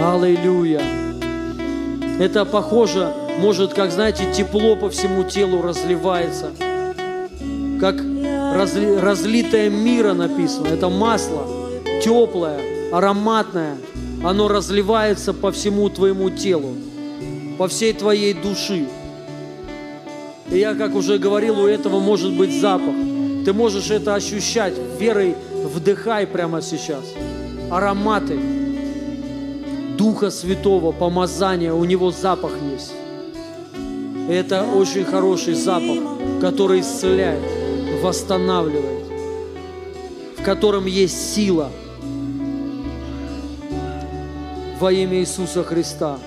[0.00, 1.01] Аллилуйя.
[2.18, 6.50] Это похоже, может, как, знаете, тепло по всему телу разливается.
[7.80, 7.96] Как
[8.54, 10.68] разли, разлитое мира написано.
[10.68, 11.46] Это масло
[12.02, 12.60] теплое,
[12.92, 13.76] ароматное.
[14.22, 16.74] Оно разливается по всему твоему телу,
[17.58, 18.86] по всей твоей души.
[20.50, 22.94] И я, как уже говорил, у этого может быть запах.
[23.44, 24.74] Ты можешь это ощущать.
[25.00, 27.04] Верой вдыхай прямо сейчас.
[27.70, 28.38] Ароматы
[29.96, 32.92] Духа Святого, помазания, у Него запах есть.
[34.28, 35.98] Это очень хороший запах,
[36.40, 37.42] который исцеляет,
[38.02, 39.04] восстанавливает,
[40.38, 41.70] в котором есть сила
[44.80, 46.18] во имя Иисуса Христа.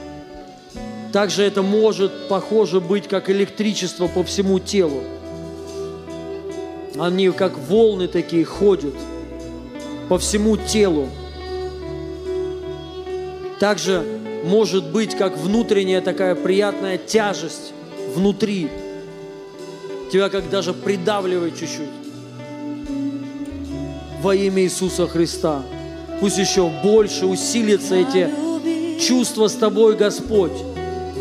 [1.11, 5.01] Также это может, похоже, быть как электричество по всему телу.
[6.97, 8.93] Они как волны такие ходят
[10.09, 11.07] по всему телу.
[13.59, 14.03] Также
[14.43, 17.73] может быть как внутренняя такая приятная тяжесть
[18.13, 18.69] внутри.
[20.11, 22.05] Тебя как даже придавливает чуть-чуть.
[24.21, 25.61] во имя Иисуса Христа.
[26.19, 28.27] Пусть еще больше усилятся эти
[28.99, 30.57] чувства с Тобой, Господь,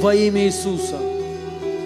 [0.01, 0.99] во имя Иисуса.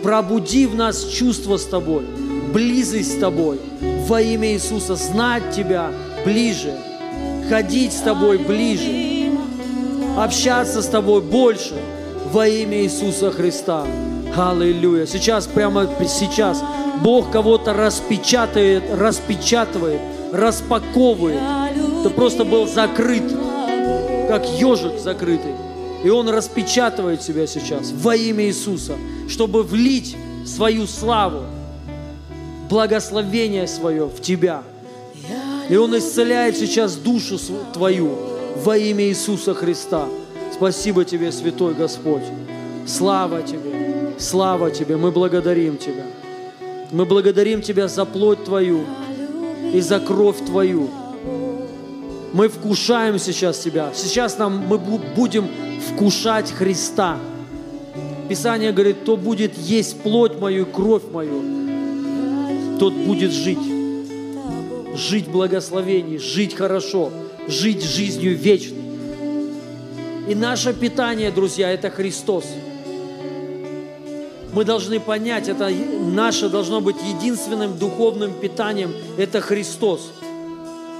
[0.05, 2.05] Пробуди в нас чувство с Тобой,
[2.53, 3.59] близость с Тобой,
[4.07, 5.91] во имя Иисуса, знать Тебя
[6.25, 6.73] ближе,
[7.49, 9.08] ходить с Тобой ближе,
[10.23, 11.75] общаться с Тобой больше,
[12.33, 13.87] во имя Иисуса Христа.
[14.37, 15.07] Аллилуйя.
[15.07, 16.63] Сейчас, прямо сейчас,
[17.03, 20.01] Бог кого-то распечатает, распечатывает,
[20.33, 21.41] распаковывает.
[22.03, 23.25] Ты просто был закрыт,
[24.29, 25.55] как ежик закрытый.
[26.05, 28.95] И Он распечатывает себя сейчас во имя Иисуса,
[29.29, 30.17] чтобы влить
[30.47, 31.45] свою славу,
[32.69, 34.63] благословение свое в тебя.
[35.69, 37.39] И Он исцеляет сейчас душу
[37.73, 40.09] твою во имя Иисуса Христа.
[40.53, 42.23] Спасибо Тебе, Святой Господь.
[42.87, 44.97] Слава Тебе, слава Тебе.
[44.97, 46.05] Мы благодарим Тебя.
[46.91, 48.81] Мы благодарим Тебя за плоть Твою
[49.73, 50.89] и за кровь Твою.
[52.33, 53.91] Мы вкушаем сейчас Тебя.
[53.95, 55.49] Сейчас нам мы будем
[55.89, 57.19] вкушать Христа.
[58.29, 61.43] Писание говорит, кто будет есть плоть мою и кровь мою,
[62.79, 63.59] тот будет жить.
[64.95, 67.11] Жить в благословении, жить хорошо,
[67.49, 68.79] жить жизнью вечной.
[70.29, 72.45] И наше питание, друзья, это Христос.
[74.53, 80.11] Мы должны понять, это наше должно быть единственным духовным питанием, это Христос.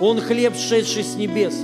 [0.01, 1.55] Он хлеб, шедший с небес,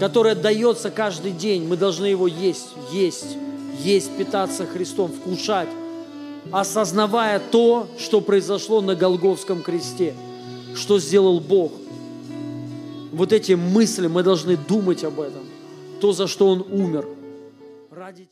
[0.00, 1.66] который дается каждый день.
[1.66, 3.36] Мы должны его есть, есть,
[3.84, 5.68] есть, питаться Христом, вкушать,
[6.50, 10.14] осознавая то, что произошло на Голговском кресте,
[10.74, 11.72] что сделал Бог.
[13.12, 15.42] Вот эти мысли, мы должны думать об этом,
[16.00, 17.06] то, за что Он умер.
[17.90, 18.26] Ради